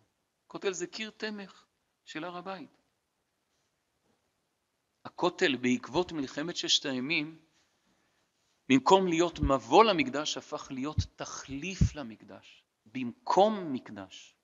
כותל 0.48 0.74
זה 0.74 0.88
קיר 0.88 1.10
תמך 1.10 1.66
של 2.06 2.24
הר 2.24 2.38
הבית. 2.38 2.78
הכותל 5.06 5.56
בעקבות 5.56 6.12
מלחמת 6.12 6.56
ששת 6.56 6.86
הימים, 6.86 7.46
במקום 8.70 9.07
להיות 9.07 9.39
מבוא 9.39 9.84
למקדש, 9.84 10.38
הפך 10.38 10.68
להיות 10.72 10.97
תחליף 11.16 11.95
למקדש, 11.95 12.64
במקום 12.86 13.74
מקדש. 13.74 14.36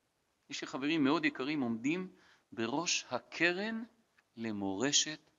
יש 0.50 0.62
לי 0.62 0.68
חברים 0.68 1.04
מאוד 1.04 1.26
יקרים 1.26 1.62
עומדים 1.62 2.16
בראש 2.52 3.06
הקרן 3.10 3.84
למורשת 4.36 5.32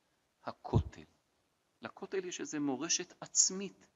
הכותל. 0.44 1.04
לכותל 1.82 2.24
יש 2.24 2.40
איזו 2.40 2.60
מורשת 2.60 3.14
עצמית, 3.20 3.86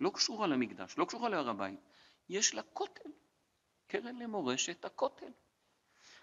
לא 0.00 0.10
קשורה 0.14 0.46
למקדש, 0.46 0.98
לא 0.98 1.04
קשורה 1.04 1.28
להר 1.28 1.48
הבית, 1.48 1.80
יש 2.28 2.54
לה 2.54 2.62
כותל, 2.62 3.10
קרן 3.86 4.16
למורשת 4.16 4.84
הכותל. 4.84 5.32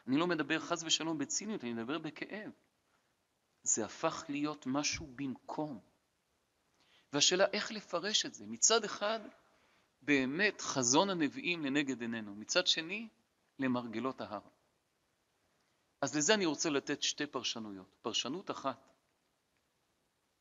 אני 0.08 0.18
לא 0.18 0.28
מדבר 0.28 0.60
חס 0.60 0.84
ושלום 0.84 1.18
בציניות, 1.18 1.64
אני 1.64 1.74
מדבר 1.74 1.98
בכאב. 1.98 2.52
זה 3.64 3.86
הפך 3.86 4.26
להיות 4.30 4.66
משהו 4.68 5.08
במקום. 5.16 5.89
והשאלה 7.14 7.46
איך 7.54 7.72
לפרש 7.72 8.26
את 8.26 8.34
זה. 8.34 8.46
מצד 8.48 8.84
אחד, 8.84 9.20
באמת 10.02 10.62
חזון 10.62 11.10
הנביאים 11.10 11.66
לנגד 11.66 12.02
עינינו. 12.02 12.36
מצד 12.36 12.68
שני, 12.68 13.08
למרגלות 13.60 14.22
ההר. 14.22 14.42
אז 16.02 16.18
לזה 16.18 16.34
אני 16.34 16.46
רוצה 16.46 16.70
לתת 16.70 17.04
שתי 17.04 17.26
פרשנויות. 17.26 17.96
פרשנות 18.02 18.52
אחת, 18.52 18.94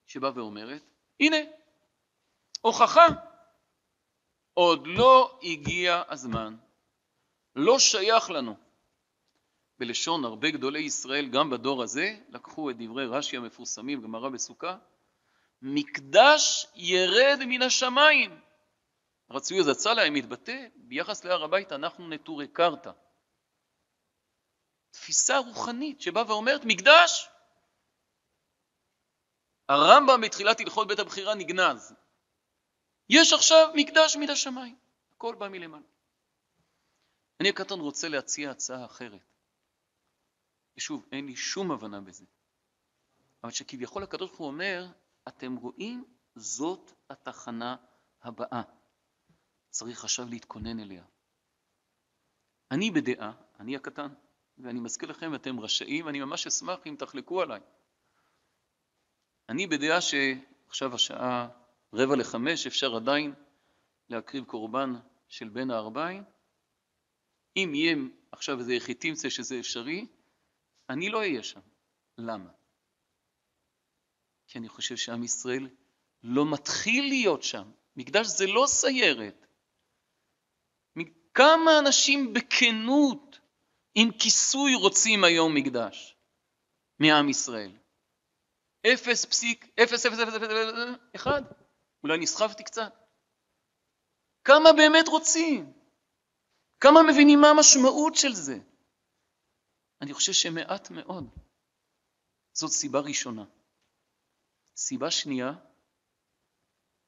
שבאה 0.06 0.30
ואומרת, 0.34 0.82
הנה, 1.20 1.36
הוכחה, 2.60 3.06
עוד 4.54 4.86
לא 4.86 5.38
הגיע 5.42 6.02
הזמן, 6.08 6.56
לא 7.56 7.78
שייך 7.78 8.30
לנו. 8.30 8.56
בלשון 9.78 10.24
הרבה 10.24 10.50
גדולי 10.50 10.80
ישראל, 10.80 11.28
גם 11.28 11.50
בדור 11.50 11.82
הזה, 11.82 12.16
לקחו 12.28 12.70
את 12.70 12.76
דברי 12.78 13.06
רש"י 13.06 13.36
המפורסמים, 13.36 14.02
גמרא 14.02 14.28
בסוכה, 14.28 14.78
מקדש 15.62 16.66
ירד 16.74 17.38
מן 17.46 17.62
השמיים. 17.62 18.40
רצוי 19.30 19.62
זצ"ל 19.62 20.10
מתבטא, 20.10 20.66
ביחס 20.76 21.24
להר 21.24 21.44
הבית 21.44 21.72
אנחנו 21.72 22.08
נטורי 22.08 22.48
קרתא. 22.48 22.90
תפיסה 24.90 25.38
רוחנית 25.38 26.00
שבאה 26.00 26.26
ואומרת, 26.26 26.60
מקדש, 26.64 27.28
הרמב"ם 29.68 30.20
בתחילת 30.20 30.60
הלכות 30.60 30.88
בית 30.88 30.98
הבחירה 30.98 31.34
נגנז. 31.34 31.94
יש 33.08 33.32
עכשיו 33.32 33.68
מקדש 33.74 34.16
מן 34.16 34.30
השמיים, 34.30 34.78
הכל 35.12 35.34
בא 35.38 35.48
מלמעלה. 35.48 35.86
אני 37.40 37.48
הקטן 37.48 37.80
רוצה 37.80 38.08
להציע 38.08 38.50
הצעה 38.50 38.84
אחרת. 38.84 39.34
ושוב, 40.76 41.06
אין 41.12 41.26
לי 41.26 41.36
שום 41.36 41.70
הבנה 41.70 42.00
בזה. 42.00 42.24
אבל 43.42 43.52
שכביכול 43.52 44.02
הקדוש 44.02 44.28
ברוך 44.30 44.40
הוא 44.40 44.46
אומר, 44.46 44.86
אתם 45.28 45.56
רואים, 45.56 46.04
זאת 46.34 46.92
התחנה 47.10 47.76
הבאה. 48.22 48.62
צריך 49.70 50.04
עכשיו 50.04 50.28
להתכונן 50.28 50.80
אליה. 50.80 51.04
אני 52.70 52.90
בדעה, 52.90 53.32
אני 53.60 53.76
הקטן, 53.76 54.08
ואני 54.58 54.80
מזכיר 54.80 55.10
לכם, 55.10 55.34
אתם 55.34 55.60
רשאים, 55.60 56.06
ואני 56.06 56.20
ממש 56.20 56.46
אשמח 56.46 56.78
אם 56.86 56.96
תחלקו 56.98 57.42
עליי. 57.42 57.60
אני 59.48 59.66
בדעה 59.66 60.00
שעכשיו 60.00 60.94
השעה 60.94 61.48
רבע 61.92 62.16
לחמש, 62.16 62.66
אפשר 62.66 62.96
עדיין 62.96 63.34
להקריב 64.08 64.44
קורבן 64.44 64.94
של 65.28 65.48
בין 65.48 65.70
הערביים. 65.70 66.24
אם 67.56 67.72
יהיה 67.74 67.96
עכשיו 68.32 68.58
איזה 68.58 68.74
יחי 68.74 68.94
תמצא 68.94 69.28
שזה 69.28 69.58
אפשרי, 69.58 70.06
אני 70.90 71.10
לא 71.10 71.18
אהיה 71.18 71.42
שם. 71.42 71.60
למה? 72.18 72.50
כי 74.48 74.58
אני 74.58 74.68
חושב 74.68 74.96
שעם 74.96 75.24
ישראל 75.24 75.68
לא 76.22 76.52
מתחיל 76.52 77.08
להיות 77.08 77.42
שם. 77.42 77.70
מקדש 77.96 78.26
זה 78.26 78.46
לא 78.46 78.64
סיירת. 78.66 79.46
כמה 81.34 81.78
אנשים 81.78 82.32
בכנות, 82.32 83.38
עם 83.94 84.10
כיסוי, 84.18 84.74
רוצים 84.74 85.24
היום 85.24 85.54
מקדש 85.54 86.16
מעם 86.98 87.28
ישראל? 87.28 87.72
אפס 88.94 89.24
פסיק, 89.24 89.68
אפס, 89.82 90.06
אפס, 90.06 90.18
אפס, 90.18 90.34
אפס, 90.34 90.44
אחד. 91.16 91.42
אולי 92.02 92.18
נסחפתי 92.18 92.64
קצת. 92.64 92.92
כמה 94.44 94.72
באמת 94.72 95.08
רוצים? 95.08 95.72
כמה 96.80 97.02
מבינים 97.02 97.40
מה 97.40 97.48
המשמעות 97.48 98.14
של 98.14 98.34
זה? 98.34 98.58
אני 100.00 100.14
חושב 100.14 100.32
שמעט 100.32 100.90
מאוד. 100.90 101.24
זאת 102.52 102.70
סיבה 102.70 103.00
ראשונה. 103.00 103.44
סיבה 104.78 105.10
שנייה, 105.10 105.52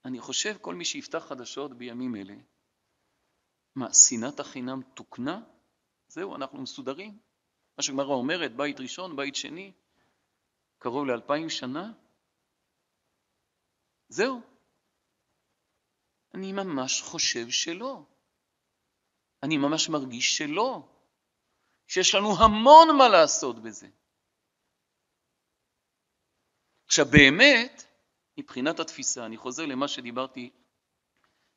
אני 0.05 0.21
חושב 0.21 0.57
כל 0.61 0.75
מי 0.75 0.85
שיפתח 0.85 1.19
חדשות 1.19 1.79
בימים 1.79 2.17
אלה, 2.17 2.35
מה, 3.75 3.95
שנאת 3.95 4.41
החינם 4.41 4.83
תוקנה? 4.95 5.43
זהו, 6.09 6.37
אנחנו 6.37 6.63
מסודרים. 6.63 7.19
מה 7.79 7.83
שגמרא 7.83 8.15
אומרת, 8.15 8.57
בית 8.57 8.81
ראשון, 8.81 9.17
בית 9.17 9.37
שני, 9.37 9.73
קרוב 10.79 11.07
לאלפיים 11.07 11.51
שנה, 11.51 11.93
זהו. 14.09 14.41
אני 16.35 16.53
ממש 16.53 17.03
חושב 17.03 17.51
שלא. 17.51 18.03
אני 19.43 19.57
ממש 19.57 19.89
מרגיש 19.89 20.37
שלא. 20.37 20.89
שיש 21.87 22.15
לנו 22.15 22.29
המון 22.39 22.97
מה 22.99 23.09
לעשות 23.09 23.63
בזה. 23.63 23.89
עכשיו 26.91 27.07
באמת, 27.07 27.83
מבחינת 28.39 28.81
התפיסה, 28.81 29.27
אני 29.27 29.37
חוזר 29.37 29.67
למה 29.67 29.89
שדיברתי 29.89 30.51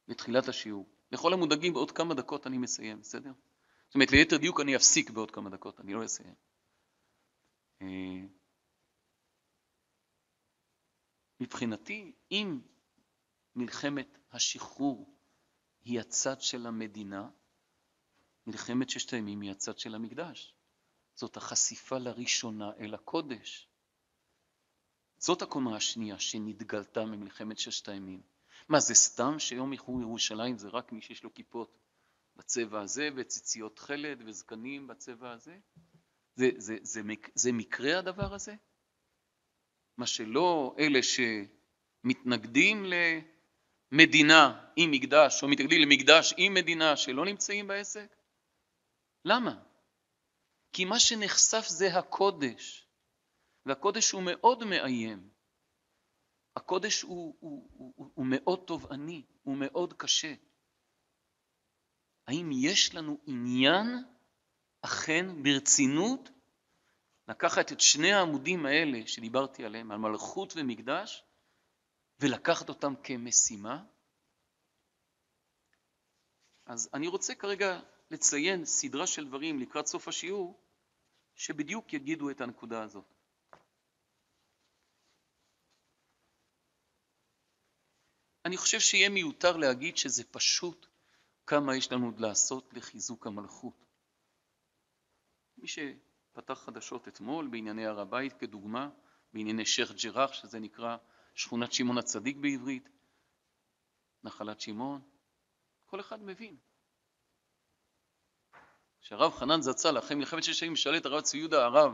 בתחילת 0.07 0.47
השיעור. 0.47 0.89
לכל 1.11 1.33
המודאגים 1.33 1.73
בעוד 1.73 1.91
כמה 1.91 2.13
דקות 2.13 2.47
אני 2.47 2.57
מסיים, 2.57 2.99
בסדר? 2.99 3.31
זאת 3.87 3.95
אומרת, 3.95 4.11
ליתר 4.11 4.37
דיוק 4.37 4.59
אני 4.59 4.75
אפסיק 4.75 5.09
בעוד 5.09 5.31
כמה 5.31 5.49
דקות, 5.49 5.79
אני 5.79 5.93
לא 5.93 6.05
אסיים. 6.05 6.33
אה, 7.81 8.27
מבחינתי, 11.39 12.15
אם 12.31 12.59
מלחמת 13.55 14.17
השחרור 14.31 15.17
היא 15.81 15.99
הצד 15.99 16.41
של 16.41 16.65
המדינה, 16.67 17.29
מלחמת 18.47 18.89
ששת 18.89 19.13
הימים 19.13 19.41
היא 19.41 19.51
הצד 19.51 19.79
של 19.79 19.95
המקדש. 19.95 20.55
זאת 21.15 21.37
החשיפה 21.37 21.97
לראשונה 21.97 22.71
אל 22.79 22.93
הקודש. 22.93 23.72
זאת 25.23 25.41
הקומה 25.41 25.75
השנייה 25.75 26.19
שנתגלתה 26.19 27.05
ממלחמת 27.05 27.57
ששת 27.57 27.89
הימים. 27.89 28.21
מה, 28.69 28.79
זה 28.79 28.95
סתם 28.95 29.39
שיום 29.39 29.71
איחור 29.71 30.01
ירושלים 30.01 30.57
זה 30.57 30.69
רק 30.69 30.91
מי 30.91 31.01
שיש 31.01 31.23
לו 31.23 31.33
כיפות 31.33 31.77
בצבע 32.35 32.81
הזה 32.81 33.09
וציציות 33.15 33.75
תכלת 33.75 34.17
וזקנים 34.25 34.87
בצבע 34.87 35.31
הזה? 35.31 35.57
זה, 36.35 36.49
זה, 36.57 36.77
זה, 36.81 37.01
זה 37.35 37.51
מקרה 37.51 37.99
הדבר 37.99 38.33
הזה? 38.33 38.55
מה 39.97 40.07
שלא 40.07 40.75
אלה 40.79 40.99
שמתנגדים 42.03 42.85
למדינה 43.91 44.65
עם 44.75 44.91
מקדש, 44.91 45.43
או 45.43 45.47
מתנגדים 45.47 45.81
למקדש 45.81 46.33
עם 46.37 46.53
מדינה 46.53 46.97
שלא 46.97 47.25
נמצאים 47.25 47.67
בעסק? 47.67 48.15
למה? 49.25 49.63
כי 50.73 50.85
מה 50.85 50.99
שנחשף 50.99 51.65
זה 51.67 51.97
הקודש, 51.97 52.87
והקודש 53.65 54.11
הוא 54.11 54.23
מאוד 54.25 54.63
מאיים. 54.63 55.29
הקודש 56.55 57.01
הוא, 57.01 57.35
הוא, 57.39 57.69
הוא, 57.73 58.11
הוא, 58.13 58.25
מאוד 58.29 58.63
תובעני, 58.67 59.25
הוא 59.43 59.57
מאוד 59.57 59.93
קשה. 59.93 60.33
האם 62.27 62.49
יש 62.53 62.95
לנו 62.95 63.17
עניין 63.25 63.87
אכן 64.81 65.43
ברצינות 65.43 66.29
לקחת 67.27 67.71
את 67.71 67.79
שני 67.79 68.13
העמודים 68.13 68.65
האלה 68.65 69.07
שדיברתי 69.07 69.65
עליהם, 69.65 69.91
על 69.91 69.97
מלכות 69.97 70.53
ומקדש, 70.55 71.23
ולקחת 72.19 72.69
אותם 72.69 72.93
כמשימה? 73.03 73.83
אז 76.65 76.89
אני 76.93 77.07
רוצה 77.07 77.35
כרגע 77.35 77.79
לציין 78.11 78.65
סדרה 78.65 79.07
של 79.07 79.27
דברים 79.27 79.59
לקראת 79.59 79.87
סוף 79.87 80.07
השיעור, 80.07 80.59
שבדיוק 81.35 81.93
יגידו 81.93 82.29
את 82.29 82.41
הנקודה 82.41 82.83
הזאת. 82.83 83.13
אני 88.45 88.57
חושב 88.57 88.79
שיהיה 88.79 89.09
מיותר 89.09 89.57
להגיד 89.57 89.97
שזה 89.97 90.23
פשוט 90.31 90.87
כמה 91.47 91.75
יש 91.75 91.91
לנו 91.91 92.05
עוד 92.05 92.19
לעשות 92.19 92.73
לחיזוק 92.73 93.27
המלכות. 93.27 93.85
מי 95.57 95.67
שפתח 95.67 96.53
חדשות 96.53 97.07
אתמול 97.07 97.47
בענייני 97.47 97.85
הר 97.85 97.99
הבית 97.99 98.33
כדוגמה, 98.33 98.89
בענייני 99.33 99.65
שייח' 99.65 99.91
ג'ראח, 99.91 100.33
שזה 100.33 100.59
נקרא 100.59 100.97
שכונת 101.35 101.73
שמעון 101.73 101.97
הצדיק 101.97 102.37
בעברית, 102.37 102.89
נחלת 104.23 104.61
שמעון, 104.61 105.01
כל 105.85 105.99
אחד 105.99 106.23
מבין. 106.23 106.57
כשהרב 109.01 109.31
חנן 109.31 109.61
זצ"ל, 109.61 109.99
אחרי 109.99 110.15
מלחמת 110.15 110.43
ששת 110.43 110.61
הימים, 110.61 110.75
שאל 110.75 110.97
את 110.97 111.05
הרב 111.05 111.21
צבי 111.21 111.37
יהודה, 111.37 111.65
הרב, 111.65 111.93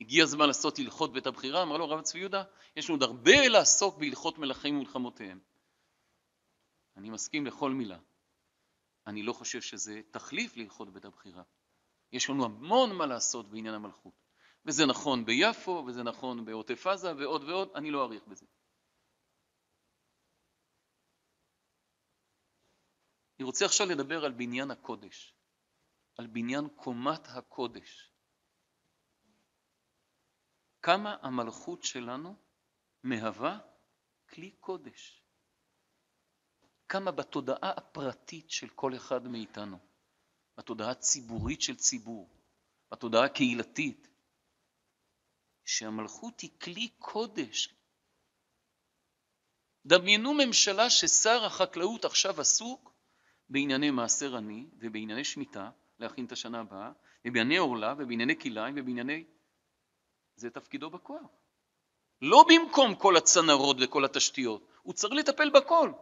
הגיע 0.00 0.24
הזמן 0.24 0.46
לעשות 0.46 0.78
הלכות 0.78 1.12
בית 1.12 1.26
הבחירה? 1.26 1.62
אמר 1.62 1.76
לו 1.76 1.84
הרב 1.84 2.00
צבי 2.00 2.18
יהודה, 2.18 2.42
יש 2.76 2.88
לנו 2.88 2.94
עוד 2.94 3.02
הרבה 3.02 3.48
לעסוק 3.48 3.98
בהלכות 3.98 4.38
מלכים 4.38 4.76
ומלחמותיהם. 4.76 5.40
אני 6.96 7.10
מסכים 7.10 7.46
לכל 7.46 7.70
מילה. 7.70 7.98
אני 9.06 9.22
לא 9.22 9.32
חושב 9.32 9.60
שזה 9.60 10.00
תחליף 10.10 10.56
להלכות 10.56 10.92
בית 10.92 11.04
הבחירה. 11.04 11.42
יש 12.12 12.30
לנו 12.30 12.44
המון 12.44 12.96
מה 12.96 13.06
לעשות 13.06 13.50
בעניין 13.50 13.74
המלכות. 13.74 14.14
וזה 14.64 14.86
נכון 14.86 15.24
ביפו, 15.24 15.84
וזה 15.86 16.02
נכון 16.02 16.44
בעוטף 16.44 16.86
עזה, 16.86 17.16
ועוד 17.16 17.44
ועוד, 17.44 17.68
אני 17.74 17.90
לא 17.90 18.02
אאריך 18.02 18.26
בזה. 18.26 18.46
אני 23.38 23.44
רוצה 23.44 23.64
עכשיו 23.64 23.86
לדבר 23.86 24.24
על 24.24 24.32
בניין 24.32 24.70
הקודש, 24.70 25.34
על 26.18 26.26
בניין 26.26 26.68
קומת 26.68 27.28
הקודש. 27.28 28.12
כמה 30.82 31.16
המלכות 31.22 31.82
שלנו 31.82 32.36
מהווה 33.02 33.58
כלי 34.28 34.50
קודש. 34.50 35.19
כמה 36.90 37.10
בתודעה 37.10 37.70
הפרטית 37.76 38.50
של 38.50 38.68
כל 38.68 38.94
אחד 38.94 39.28
מאיתנו, 39.28 39.78
בתודעה 40.58 40.90
הציבורית 40.90 41.62
של 41.62 41.76
ציבור, 41.76 42.28
בתודעה 42.92 43.24
הקהילתית, 43.24 44.08
שהמלכות 45.64 46.40
היא 46.40 46.50
כלי 46.60 46.88
קודש. 46.98 47.74
דמיינו 49.86 50.34
ממשלה 50.34 50.90
ששר 50.90 51.44
החקלאות 51.44 52.04
עכשיו 52.04 52.40
עסוק 52.40 52.92
בענייני 53.48 53.90
מעשר 53.90 54.36
עני 54.36 54.66
ובענייני 54.78 55.24
שמיטה, 55.24 55.70
להכין 55.98 56.24
את 56.24 56.32
השנה 56.32 56.60
הבאה, 56.60 56.92
ובענייני 57.24 57.56
עורלה 57.56 57.94
ובענייני 57.98 58.40
כליים 58.40 58.74
ובענייני... 58.78 59.24
זה 60.36 60.50
תפקידו 60.50 60.90
בכוח. 60.90 61.30
לא 62.22 62.44
במקום 62.48 62.94
כל 62.94 63.16
הצנרות 63.16 63.76
וכל 63.80 64.04
התשתיות, 64.04 64.68
הוא 64.82 64.94
צריך 64.94 65.12
לטפל 65.12 65.50
בכל. 65.50 65.92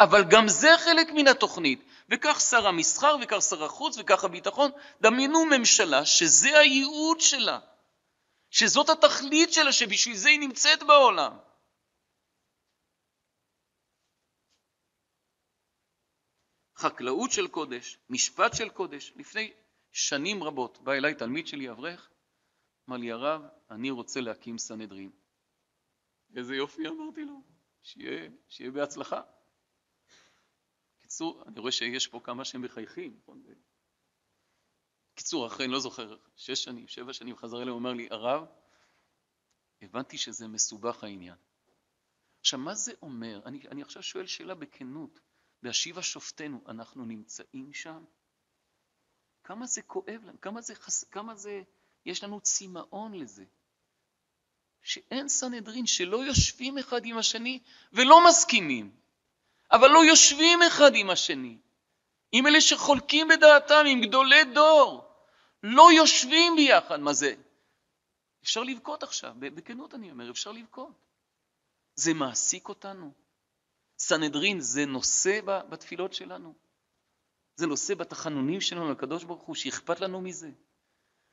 אבל 0.00 0.24
גם 0.30 0.48
זה 0.48 0.68
חלק 0.78 1.08
מן 1.14 1.28
התוכנית. 1.28 1.84
וכך 2.08 2.40
שר 2.40 2.66
המסחר, 2.66 3.16
וכך 3.22 3.38
שר 3.40 3.64
החוץ, 3.64 3.98
וכך 3.98 4.24
הביטחון. 4.24 4.70
דמיינו 5.00 5.44
ממשלה 5.44 6.04
שזה 6.04 6.58
הייעוד 6.58 7.20
שלה, 7.20 7.60
שזאת 8.50 8.88
התכלית 8.88 9.52
שלה, 9.52 9.72
שבשביל 9.72 10.16
זה 10.16 10.28
היא 10.28 10.40
נמצאת 10.40 10.82
בעולם. 10.82 11.38
חקלאות 16.76 17.32
של 17.32 17.48
קודש, 17.48 17.98
משפט 18.10 18.54
של 18.54 18.68
קודש. 18.68 19.12
לפני 19.16 19.52
שנים 19.92 20.42
רבות 20.42 20.78
בא 20.78 20.92
אליי 20.92 21.14
תלמיד 21.14 21.46
שלי, 21.46 21.70
אברך, 21.70 22.10
אמר 22.88 22.96
לי, 22.96 23.12
הרב, 23.12 23.42
אני 23.70 23.90
רוצה 23.90 24.20
להקים 24.20 24.58
סנהדרין. 24.58 25.10
איזה 26.36 26.54
יופי 26.54 26.88
אמרתי 26.88 27.24
לו, 27.24 27.42
שיהיה, 27.82 28.30
שיהיה 28.48 28.70
בהצלחה. 28.70 29.20
קיצור, 31.08 31.42
אני 31.46 31.60
רואה 31.60 31.72
שיש 31.72 32.06
פה 32.06 32.20
כמה 32.24 32.44
שהם 32.44 32.62
מחייכים, 32.62 33.16
נכון? 33.22 33.42
קיצור, 35.14 35.46
אחרי, 35.46 35.64
אני 35.64 35.72
לא 35.72 35.80
זוכר, 35.80 36.16
שש 36.36 36.64
שנים, 36.64 36.88
שבע 36.88 37.12
שנים, 37.12 37.36
חזר 37.36 37.56
אליי, 37.56 37.68
הוא 37.68 37.78
אומר 37.78 37.92
לי, 37.92 38.08
הרב, 38.10 38.46
הבנתי 39.82 40.18
שזה 40.18 40.48
מסובך 40.48 41.04
העניין. 41.04 41.36
עכשיו, 42.40 42.58
מה 42.58 42.74
זה 42.74 42.92
אומר? 43.02 43.40
אני, 43.46 43.68
אני 43.68 43.82
עכשיו 43.82 44.02
שואל 44.02 44.26
שאלה 44.26 44.54
בכנות. 44.54 45.20
בהשיבה 45.62 46.02
שופטנו, 46.02 46.64
אנחנו 46.68 47.04
נמצאים 47.04 47.72
שם? 47.72 48.04
כמה 49.44 49.66
זה 49.66 49.82
כואב 49.82 50.20
לנו, 50.24 50.40
כמה 50.40 50.60
זה, 50.60 50.74
כמה 51.10 51.34
זה, 51.34 51.62
יש 52.06 52.24
לנו 52.24 52.40
צמאון 52.40 53.14
לזה. 53.14 53.44
שאין 54.82 55.28
סנהדרין, 55.28 55.86
שלא 55.86 56.24
יושבים 56.24 56.78
אחד 56.78 57.04
עם 57.04 57.18
השני 57.18 57.62
ולא 57.92 58.28
מסכימים. 58.28 59.07
אבל 59.72 59.90
לא 59.90 60.04
יושבים 60.04 60.62
אחד 60.62 60.94
עם 60.94 61.10
השני. 61.10 61.56
עם 62.32 62.46
אלה 62.46 62.60
שחולקים 62.60 63.28
בדעתם, 63.28 63.84
עם 63.86 64.00
גדולי 64.00 64.44
דור. 64.44 65.04
לא 65.62 65.92
יושבים 65.92 66.56
ביחד. 66.56 67.00
מה 67.00 67.12
זה? 67.12 67.34
אפשר 68.42 68.62
לבכות 68.62 69.02
עכשיו, 69.02 69.34
בכנות 69.38 69.94
אני 69.94 70.10
אומר, 70.10 70.30
אפשר 70.30 70.52
לבכות. 70.52 70.92
זה 71.94 72.14
מעסיק 72.14 72.68
אותנו. 72.68 73.12
סנהדרין 73.98 74.60
זה 74.60 74.86
נושא 74.86 75.40
בתפילות 75.44 76.12
שלנו. 76.12 76.54
זה 77.56 77.66
נושא 77.66 77.94
בתחנונים 77.94 78.60
שלנו 78.60 78.92
לקדוש 78.92 79.24
ברוך 79.24 79.42
הוא, 79.42 79.54
שאכפת 79.54 80.00
לנו 80.00 80.20
מזה. 80.20 80.50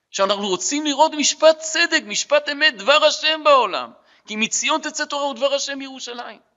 שאנחנו 0.10 0.48
רוצים 0.48 0.86
לראות 0.86 1.12
משפט 1.18 1.58
צדק, 1.60 2.04
משפט 2.06 2.50
אמת, 2.50 2.78
דבר 2.78 3.06
השם 3.06 3.42
בעולם. 3.44 3.92
כי 4.28 4.36
מציון 4.36 4.82
תצא 4.82 5.06
תורה 5.06 5.28
ודבר 5.28 5.54
השם 5.54 5.80
מירושלים. 5.80 6.55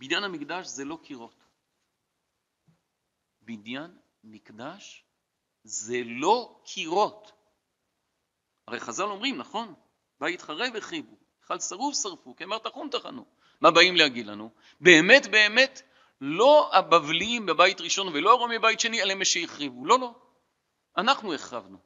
בניין 0.00 0.24
המקדש 0.24 0.66
זה 0.66 0.84
לא 0.84 0.98
קירות. 1.02 1.44
בניין 3.40 3.98
מקדש 4.24 5.04
זה 5.64 5.96
לא 6.06 6.60
קירות. 6.64 7.32
הרי 8.66 8.80
חז"ל 8.80 9.02
אומרים, 9.02 9.38
נכון? 9.38 9.74
בית 10.20 10.42
חרב 10.42 10.76
החריבו, 10.76 11.16
היכל 11.42 11.60
שרוף 11.60 11.94
שרפו, 12.02 12.36
כמר 12.36 12.58
תחום 12.58 12.88
טחנו. 12.90 13.24
מה 13.60 13.70
באים 13.70 13.96
להגיד 13.96 14.26
לנו? 14.26 14.50
באמת 14.80 15.26
באמת 15.26 15.82
לא 16.20 16.70
הבבלים 16.72 17.46
בבית 17.46 17.80
ראשון 17.80 18.08
ולא 18.08 18.30
הרומי 18.30 18.58
בבית 18.58 18.80
שני, 18.80 19.02
אלא 19.02 19.12
הם 19.12 19.24
שהחריבו. 19.24 19.86
לא, 19.86 19.98
לא. 19.98 20.14
אנחנו 20.96 21.34
החרבנו. 21.34 21.78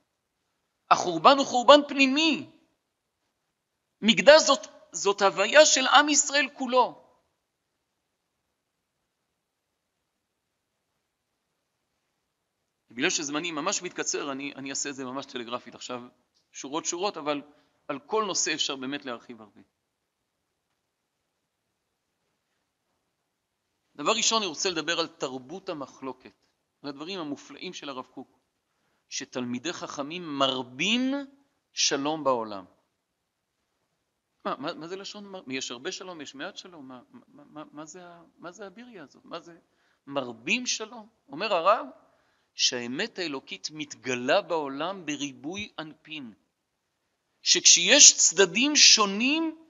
החורבן 0.91 1.39
הוא 1.39 1.47
חורבן 1.47 1.81
פנימי. 1.89 2.51
מקדש 4.03 4.43
זאת, 4.43 4.67
זאת 4.93 5.23
הוויה 5.23 5.67
של 5.67 5.87
עם 5.87 6.09
ישראל 6.09 6.49
כולו. 6.53 7.04
בגלל 12.95 13.11
שזמני 13.11 13.51
ממש 13.51 13.83
מתקצר, 13.83 14.33
אני, 14.33 14.53
אני 14.57 14.71
אעשה 14.71 14.91
את 14.91 14.95
זה 14.95 15.05
ממש 15.05 15.27
טלגרפית 15.27 15.75
עכשיו, 15.75 16.03
שורות 16.53 16.85
שורות, 16.85 17.17
אבל 17.17 17.43
על 17.89 17.99
כל 17.99 18.25
נושא 18.25 18.55
אפשר 18.55 18.77
באמת 18.77 19.05
להרחיב 19.05 19.41
הרבה. 19.41 19.61
דבר 23.97 24.13
ראשון, 24.13 24.43
אני 24.43 24.47
רוצה 24.47 24.71
לדבר 24.71 25.01
על 25.01 25.07
תרבות 25.07 25.69
המחלוקת, 25.69 26.33
על 26.83 26.89
הדברים 26.89 27.21
המופלאים 27.21 27.73
של 27.73 27.89
הרב 27.89 28.07
קוק, 28.07 28.39
שתלמידי 29.09 29.73
חכמים 29.73 30.39
מרבים 30.39 31.15
שלום 31.73 32.25
בעולם. 32.25 32.65
מה, 34.45 34.55
מה, 34.59 34.75
מה 34.75 34.87
זה 34.89 34.97
לשון, 34.97 35.29
מר... 35.29 35.43
יש 35.47 35.71
הרבה 35.71 35.93
שלום, 35.93 36.21
יש 36.21 36.35
מעט 36.35 36.57
שלום, 36.57 36.89
מה, 36.89 37.01
מה, 37.11 37.45
מה, 37.45 37.65
מה, 37.73 37.85
זה, 37.85 38.03
מה 38.39 38.53
זה 38.53 38.67
הביריה 38.67 39.03
הזאת? 39.03 39.25
מה 39.25 39.41
זה 39.41 39.59
מרבים 40.07 40.67
שלום? 40.67 41.09
אומר 41.29 41.55
הרב 41.55 41.87
שהאמת 42.55 43.19
האלוקית 43.19 43.69
מתגלה 43.73 44.41
בעולם 44.41 45.07
בריבוי 45.07 45.73
אנפין. 45.79 46.33
שכשיש 47.43 48.17
צדדים 48.17 48.77
שונים, 48.77 49.65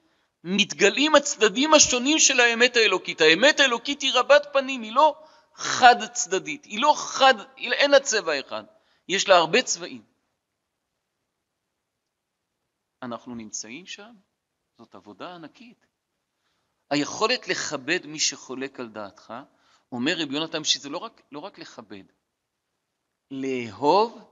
מתגלים 0.45 1.15
הצדדים 1.15 1.75
השונים 1.75 2.19
של 2.19 2.41
האמת 2.41 2.77
האלוקית. 2.77 3.21
האמת 3.21 3.61
האלוקית 3.61 4.03
היא 4.03 4.13
רבת 4.15 4.47
פנים, 4.53 4.83
היא 4.83 4.93
לא 4.93 5.25
חד 5.55 5.97
צדדית, 6.13 6.65
היא 6.65 6.83
לא 6.83 6.95
חד, 6.97 7.35
אין 7.57 7.91
לה 7.91 8.01
צבע 8.01 8.41
אחד, 8.41 8.65
יש 9.09 9.29
לה 9.29 9.37
הרבה 9.37 9.63
צבעים. 9.63 10.03
אנחנו 13.03 13.35
נמצאים 13.35 13.87
שם, 13.87 14.13
זאת 14.79 14.95
עבודה 14.95 15.35
ענקית. 15.35 15.87
היכולת 16.91 17.49
לכבד 17.49 18.07
מי 18.07 18.21
שחולק 18.21 18.81
על 18.81 18.89
דעתך, 18.89 19.35
אומר 19.93 20.15
רבי 20.19 20.35
יונתן 20.35 20.65
שזה 20.65 20.89
לא 20.89 20.99
רק, 20.99 21.23
לא 21.33 21.39
רק 21.39 21.59
לכבד, 21.59 22.05
לאהוב 23.31 24.31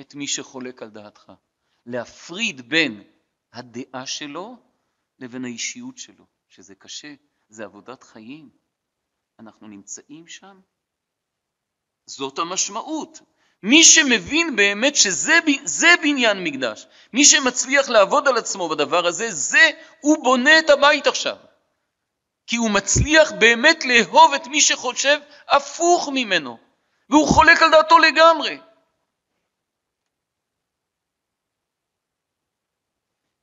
את 0.00 0.14
מי 0.14 0.26
שחולק 0.26 0.82
על 0.82 0.90
דעתך, 0.90 1.32
להפריד 1.86 2.68
בין 2.68 3.02
הדעה 3.52 4.06
שלו 4.06 4.56
לבין 5.18 5.44
האישיות 5.44 5.98
שלו, 5.98 6.24
שזה 6.48 6.74
קשה, 6.74 7.14
זה 7.48 7.64
עבודת 7.64 8.02
חיים. 8.02 8.50
אנחנו 9.38 9.68
נמצאים 9.68 10.26
שם. 10.26 10.60
זאת 12.06 12.38
המשמעות. 12.38 13.20
מי 13.62 13.84
שמבין 13.84 14.56
באמת 14.56 14.96
שזה 14.96 15.94
בניין 16.02 16.44
מקדש, 16.44 16.86
מי 17.12 17.24
שמצליח 17.24 17.88
לעבוד 17.88 18.28
על 18.28 18.36
עצמו 18.36 18.68
בדבר 18.68 19.06
הזה, 19.06 19.30
זה, 19.30 19.70
הוא 20.00 20.24
בונה 20.24 20.58
את 20.58 20.70
הבית 20.70 21.06
עכשיו. 21.06 21.36
כי 22.46 22.56
הוא 22.56 22.70
מצליח 22.70 23.32
באמת 23.32 23.84
לאהוב 23.84 24.34
את 24.34 24.46
מי 24.46 24.60
שחושב 24.60 25.18
הפוך 25.48 26.08
ממנו, 26.12 26.58
והוא 27.10 27.28
חולק 27.28 27.62
על 27.62 27.70
דעתו 27.70 27.98
לגמרי. 27.98 28.60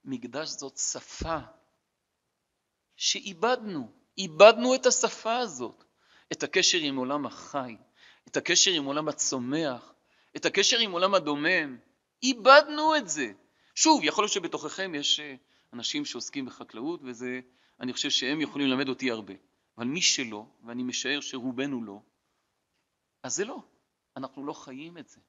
מקדש 0.05 0.49
זאת 0.49 0.78
שפה 0.78 1.38
שאיבדנו, 2.95 3.91
איבדנו 4.18 4.76
את 4.76 4.86
השפה 4.86 5.38
הזאת, 5.38 5.84
את 6.32 6.43
הקשר 6.43 6.78
עם 6.82 6.95
עולם 6.95 7.26
החי, 7.26 7.78
את 8.28 8.38
הקשר 8.38 8.72
עם 8.72 8.86
עולם 8.86 9.07
הצומח, 9.07 9.93
את 10.38 10.45
הקשר 10.45 10.80
עם 10.80 10.91
עולם 10.91 11.13
הדומם, 11.13 11.78
איבדנו 12.24 12.95
את 12.95 13.09
זה. 13.09 13.32
שוב, 13.76 14.01
יכול 14.03 14.24
להיות 14.24 14.34
שבתוככם 14.34 14.95
יש 14.95 15.20
אה, 15.20 15.36
אנשים 15.74 16.05
שעוסקים 16.05 16.45
בחקלאות, 16.45 16.99
וזה, 17.03 17.39
אני 17.80 17.93
חושב 17.93 18.09
שהם 18.09 18.41
יכולים 18.41 18.68
ללמד 18.68 18.89
אותי 18.89 19.11
הרבה. 19.11 19.34
אבל 19.78 19.86
מי 19.86 20.01
שלא, 20.01 20.45
ואני 20.63 20.84
משער 20.84 21.22
שרובנו 21.22 21.84
לא, 21.84 21.99
אז 23.24 23.36
זה 23.36 23.45
לא. 23.45 23.63
אנחנו 24.18 24.45
לא 24.45 24.53
חיים 24.53 24.97
את 24.97 25.07
זה. 25.07 25.22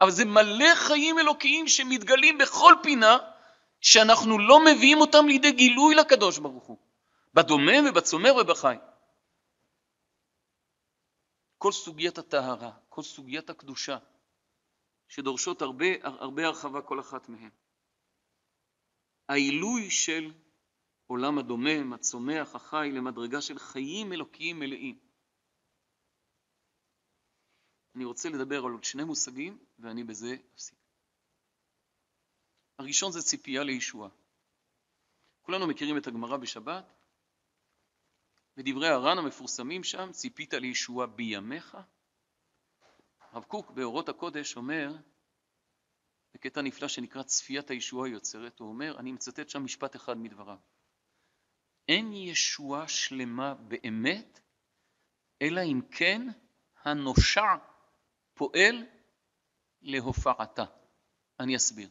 אבל 0.00 0.10
זה 0.10 0.24
מלא 0.24 0.74
חיים 0.74 1.18
אלוקיים 1.18 1.68
שמתגלים 1.68 2.38
בכל 2.38 2.74
פינה, 2.82 3.18
שאנחנו 3.80 4.38
לא 4.38 4.64
מביאים 4.64 5.00
אותם 5.00 5.26
לידי 5.26 5.52
גילוי 5.52 5.94
לקדוש 5.94 6.38
ברוך 6.38 6.64
הוא, 6.64 6.78
בדומם 7.34 7.88
ובצומר 7.88 8.34
ובחי. 8.40 8.76
כל 11.58 11.72
סוגיית 11.72 12.18
הטהרה, 12.18 12.72
כל 12.88 13.02
סוגיית 13.02 13.50
הקדושה, 13.50 13.98
שדורשות 15.08 15.62
הרבה, 15.62 15.86
הרבה 16.02 16.46
הרחבה 16.46 16.82
כל 16.82 17.00
אחת 17.00 17.28
מהן. 17.28 17.50
העילוי 19.28 19.90
של 19.90 20.32
עולם 21.06 21.38
הדומם, 21.38 21.92
הצומח, 21.92 22.54
החי, 22.54 22.90
למדרגה 22.92 23.40
של 23.40 23.58
חיים 23.58 24.12
אלוקיים 24.12 24.58
מלאים. 24.58 25.05
אני 27.96 28.04
רוצה 28.04 28.28
לדבר 28.28 28.64
על 28.64 28.72
עוד 28.72 28.84
שני 28.84 29.04
מושגים, 29.04 29.58
ואני 29.78 30.04
בזה 30.04 30.36
אפסיק. 30.54 30.78
הראשון 32.78 33.12
זה 33.12 33.22
ציפייה 33.22 33.62
לישועה. 33.62 34.10
כולנו 35.42 35.66
מכירים 35.66 35.98
את 35.98 36.06
הגמרא 36.06 36.36
בשבת, 36.36 36.92
ודברי 38.56 38.88
הר"ן 38.88 39.18
המפורסמים 39.18 39.84
שם, 39.84 40.12
ציפית 40.12 40.54
לישועה 40.54 41.06
בימיך. 41.06 41.76
הרב 43.20 43.44
קוק 43.44 43.70
באורות 43.70 44.08
הקודש 44.08 44.56
אומר, 44.56 44.96
בקטע 46.34 46.62
נפלא 46.62 46.88
שנקרא 46.88 47.22
צפיית 47.22 47.70
הישועה 47.70 48.08
היוצרת, 48.08 48.58
הוא 48.60 48.68
אומר, 48.68 48.98
אני 48.98 49.12
מצטט 49.12 49.48
שם 49.48 49.64
משפט 49.64 49.96
אחד 49.96 50.18
מדבריו, 50.18 50.58
אין 51.88 52.12
ישועה 52.12 52.88
שלמה 52.88 53.54
באמת, 53.54 54.40
אלא 55.42 55.60
אם 55.64 55.80
כן 55.90 56.28
הנושע 56.84 57.56
פועל 58.36 58.86
להופעתה. 59.82 60.64
אני 61.40 61.56
אסביר. 61.56 61.88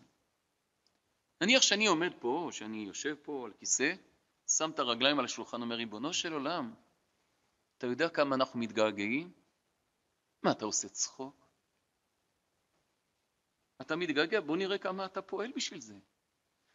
נניח 1.41 1.61
שאני 1.61 1.87
עומד 1.87 2.11
פה, 2.19 2.27
או 2.45 2.51
שאני 2.51 2.77
יושב 2.77 3.15
פה 3.23 3.45
על 3.45 3.53
כיסא, 3.53 3.93
שם 4.47 4.71
את 4.71 4.79
הרגליים 4.79 5.19
על 5.19 5.25
השולחן, 5.25 5.61
אומר, 5.61 5.75
ריבונו 5.75 6.13
של 6.13 6.33
עולם, 6.33 6.73
אתה 7.77 7.87
יודע 7.87 8.09
כמה 8.09 8.35
אנחנו 8.35 8.59
מתגעגעים? 8.59 9.31
מה, 10.43 10.51
אתה 10.51 10.65
עושה 10.65 10.89
צחוק? 10.89 11.47
אתה 13.81 13.95
מתגעגע, 13.95 14.39
בוא 14.41 14.57
נראה 14.57 14.77
כמה 14.77 15.05
אתה 15.05 15.21
פועל 15.21 15.51
בשביל 15.55 15.81
זה. 15.81 15.95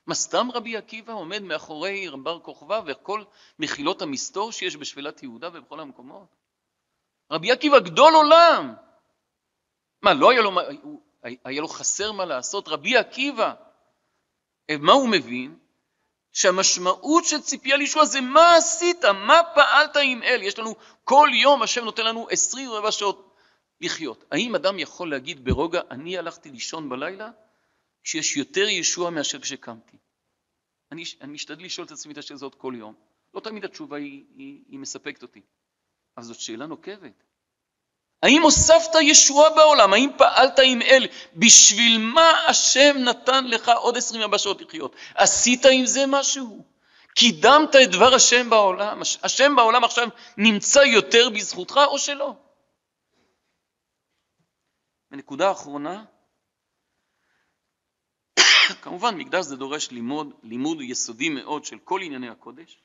מה, 0.06 0.14
סתם 0.14 0.48
רבי 0.54 0.76
עקיבא 0.76 1.12
עומד 1.12 1.42
מאחורי 1.42 2.06
בר 2.22 2.40
כוכבא 2.40 2.82
וכל 2.86 3.24
מחילות 3.58 4.02
המסתור 4.02 4.52
שיש 4.52 4.76
בשפלת 4.76 5.22
יהודה 5.22 5.48
ובכל 5.52 5.80
המקומות? 5.80 6.36
רבי 7.30 7.52
עקיבא 7.52 7.78
גדול 7.80 8.14
עולם! 8.14 8.74
מה, 10.02 10.14
לא 10.14 10.30
היה 10.30 10.40
לו, 10.40 10.50
היה 11.22 11.60
לו 11.60 11.68
חסר 11.68 12.12
מה 12.12 12.24
לעשות? 12.24 12.68
רבי 12.68 12.96
עקיבא, 12.96 13.54
מה 14.70 14.92
הוא 14.92 15.08
מבין? 15.08 15.58
שהמשמעות 16.32 17.24
של 17.24 17.40
ציפייה 17.40 17.76
לישוע 17.76 18.04
זה 18.04 18.20
מה 18.20 18.54
עשית, 18.56 19.04
מה 19.04 19.40
פעלת 19.54 19.96
עם 20.04 20.22
אל. 20.22 20.42
יש 20.42 20.58
לנו, 20.58 20.74
כל 21.04 21.28
יום 21.32 21.62
השם 21.62 21.84
נותן 21.84 22.06
לנו 22.06 22.26
עשרים 22.30 22.70
רבע 22.70 22.92
שעות 22.92 23.36
לחיות. 23.80 24.24
האם 24.30 24.54
אדם 24.54 24.78
יכול 24.78 25.10
להגיד 25.10 25.44
ברוגע, 25.44 25.80
אני 25.90 26.18
הלכתי 26.18 26.50
לישון 26.50 26.88
בלילה 26.88 27.30
כשיש 28.02 28.36
יותר 28.36 28.68
ישוע 28.68 29.10
מאשר 29.10 29.40
כשקמתי? 29.40 29.96
אני, 30.92 31.04
אני 31.20 31.32
משתדל 31.32 31.64
לשאול 31.64 31.86
את 31.86 31.92
עצמי 31.92 32.12
את 32.12 32.18
השאלה 32.18 32.36
הזאת 32.36 32.54
כל 32.54 32.74
יום. 32.76 32.94
לא 33.34 33.40
תמיד 33.40 33.64
התשובה 33.64 33.96
היא, 33.96 34.24
היא, 34.36 34.64
היא 34.68 34.78
מספקת 34.78 35.22
אותי, 35.22 35.40
אבל 36.16 36.24
זאת 36.24 36.40
שאלה 36.40 36.66
נוקבת. 36.66 37.24
האם 38.22 38.42
הוספת 38.42 38.94
ישועה 39.02 39.50
בעולם? 39.50 39.92
האם 39.92 40.10
פעלת 40.18 40.58
עם 40.64 40.82
אל? 40.82 41.06
בשביל 41.36 41.98
מה 41.98 42.46
השם 42.48 42.96
נתן 42.98 43.46
לך 43.46 43.68
עוד 43.68 43.96
עשרים 43.96 44.22
יבשות 44.22 44.62
לחיות? 44.62 44.96
עשית 45.14 45.66
עם 45.66 45.86
זה 45.86 46.04
משהו? 46.06 46.64
קידמת 47.14 47.76
את 47.82 47.90
דבר 47.90 48.14
השם 48.14 48.50
בעולם? 48.50 49.00
השם 49.22 49.56
בעולם 49.56 49.84
עכשיו 49.84 50.08
נמצא 50.36 50.80
יותר 50.80 51.30
בזכותך 51.30 51.80
או 51.86 51.98
שלא? 51.98 52.34
ונקודה 55.10 55.52
אחרונה, 55.52 56.04
כמובן 58.82 59.14
מקדש 59.14 59.44
זה 59.44 59.56
דורש 59.56 59.90
לימוד, 59.90 60.34
לימוד 60.42 60.80
יסודי 60.80 61.28
מאוד 61.28 61.64
של 61.64 61.78
כל 61.78 62.02
ענייני 62.02 62.28
הקודש, 62.28 62.82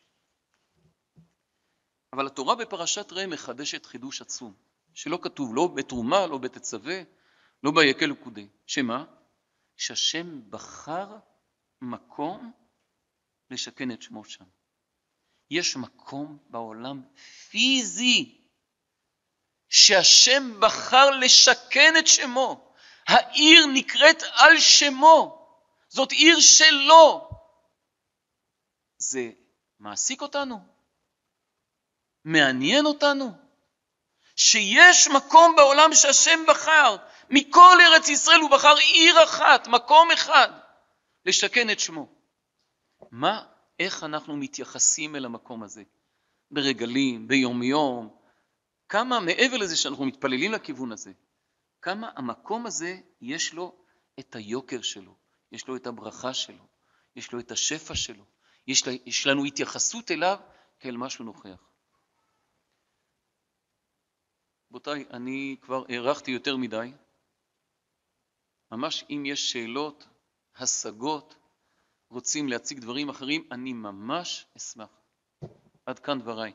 אבל 2.13 2.27
התורה 2.27 2.55
בפרשת 2.55 3.11
ראה 3.11 3.27
מחדשת 3.27 3.85
חידוש 3.85 4.21
עצום. 4.21 4.53
שלא 4.95 5.19
כתוב 5.21 5.55
לא 5.55 5.67
בתרומה, 5.67 6.27
לא 6.27 6.37
בתצווה, 6.37 7.01
לא 7.63 7.71
ביקל 7.71 8.11
וקודי. 8.11 8.47
שמה? 8.65 9.05
שהשם 9.77 10.51
בחר 10.51 11.17
מקום 11.81 12.51
לשכן 13.49 13.91
את 13.91 14.01
שמו 14.01 14.25
שם. 14.25 14.45
יש 15.51 15.77
מקום 15.77 16.37
בעולם 16.49 17.01
פיזי 17.49 18.41
שהשם 19.69 20.59
בחר 20.59 21.09
לשכן 21.09 21.93
את 21.99 22.07
שמו. 22.07 22.73
העיר 23.07 23.65
נקראת 23.73 24.23
על 24.33 24.59
שמו. 24.59 25.47
זאת 25.89 26.11
עיר 26.11 26.39
שלו. 26.39 27.29
זה 28.97 29.31
מעסיק 29.79 30.21
אותנו? 30.21 30.59
מעניין 32.23 32.85
אותנו? 32.85 33.44
שיש 34.35 35.07
מקום 35.07 35.55
בעולם 35.55 35.93
שהשם 35.93 36.39
בחר, 36.47 36.95
מכל 37.29 37.77
ארץ 37.81 38.09
ישראל 38.09 38.39
הוא 38.39 38.51
בחר 38.51 38.75
עיר 38.77 39.23
אחת, 39.23 39.67
מקום 39.67 40.11
אחד, 40.11 40.49
לשכן 41.25 41.69
את 41.69 41.79
שמו. 41.79 42.07
מה, 43.11 43.43
איך 43.79 44.03
אנחנו 44.03 44.37
מתייחסים 44.37 45.15
אל 45.15 45.25
המקום 45.25 45.63
הזה? 45.63 45.83
ברגלים, 46.51 47.27
ביומיום, 47.27 48.15
כמה 48.89 49.19
מעבר 49.19 49.57
לזה 49.57 49.75
שאנחנו 49.75 50.05
מתפללים 50.05 50.51
לכיוון 50.51 50.91
הזה, 50.91 51.11
כמה 51.81 52.09
המקום 52.15 52.65
הזה 52.65 52.97
יש 53.21 53.53
לו 53.53 53.75
את 54.19 54.35
היוקר 54.35 54.81
שלו, 54.81 55.15
יש 55.51 55.67
לו 55.67 55.75
את 55.75 55.87
הברכה 55.87 56.33
שלו, 56.33 56.67
יש 57.15 57.31
לו 57.31 57.39
את 57.39 57.51
השפע 57.51 57.95
שלו, 57.95 58.23
יש, 58.67 58.83
יש 59.05 59.27
לנו 59.27 59.45
התייחסות 59.45 60.11
אליו 60.11 60.37
כאל 60.79 60.97
משהו 60.97 61.25
נוכח. 61.25 61.74
רבותיי, 64.75 65.05
אני 65.13 65.55
כבר 65.61 65.83
הארכתי 65.89 66.31
יותר 66.31 66.57
מדי. 66.57 66.91
ממש 68.71 69.05
אם 69.09 69.23
יש 69.25 69.51
שאלות, 69.51 70.07
השגות, 70.55 71.35
רוצים 72.09 72.49
להציג 72.49 72.79
דברים 72.79 73.09
אחרים, 73.09 73.47
אני 73.51 73.73
ממש 73.73 74.47
אשמח. 74.57 74.89
עד 75.85 75.99
כאן 75.99 76.19
דבריי. 76.19 76.53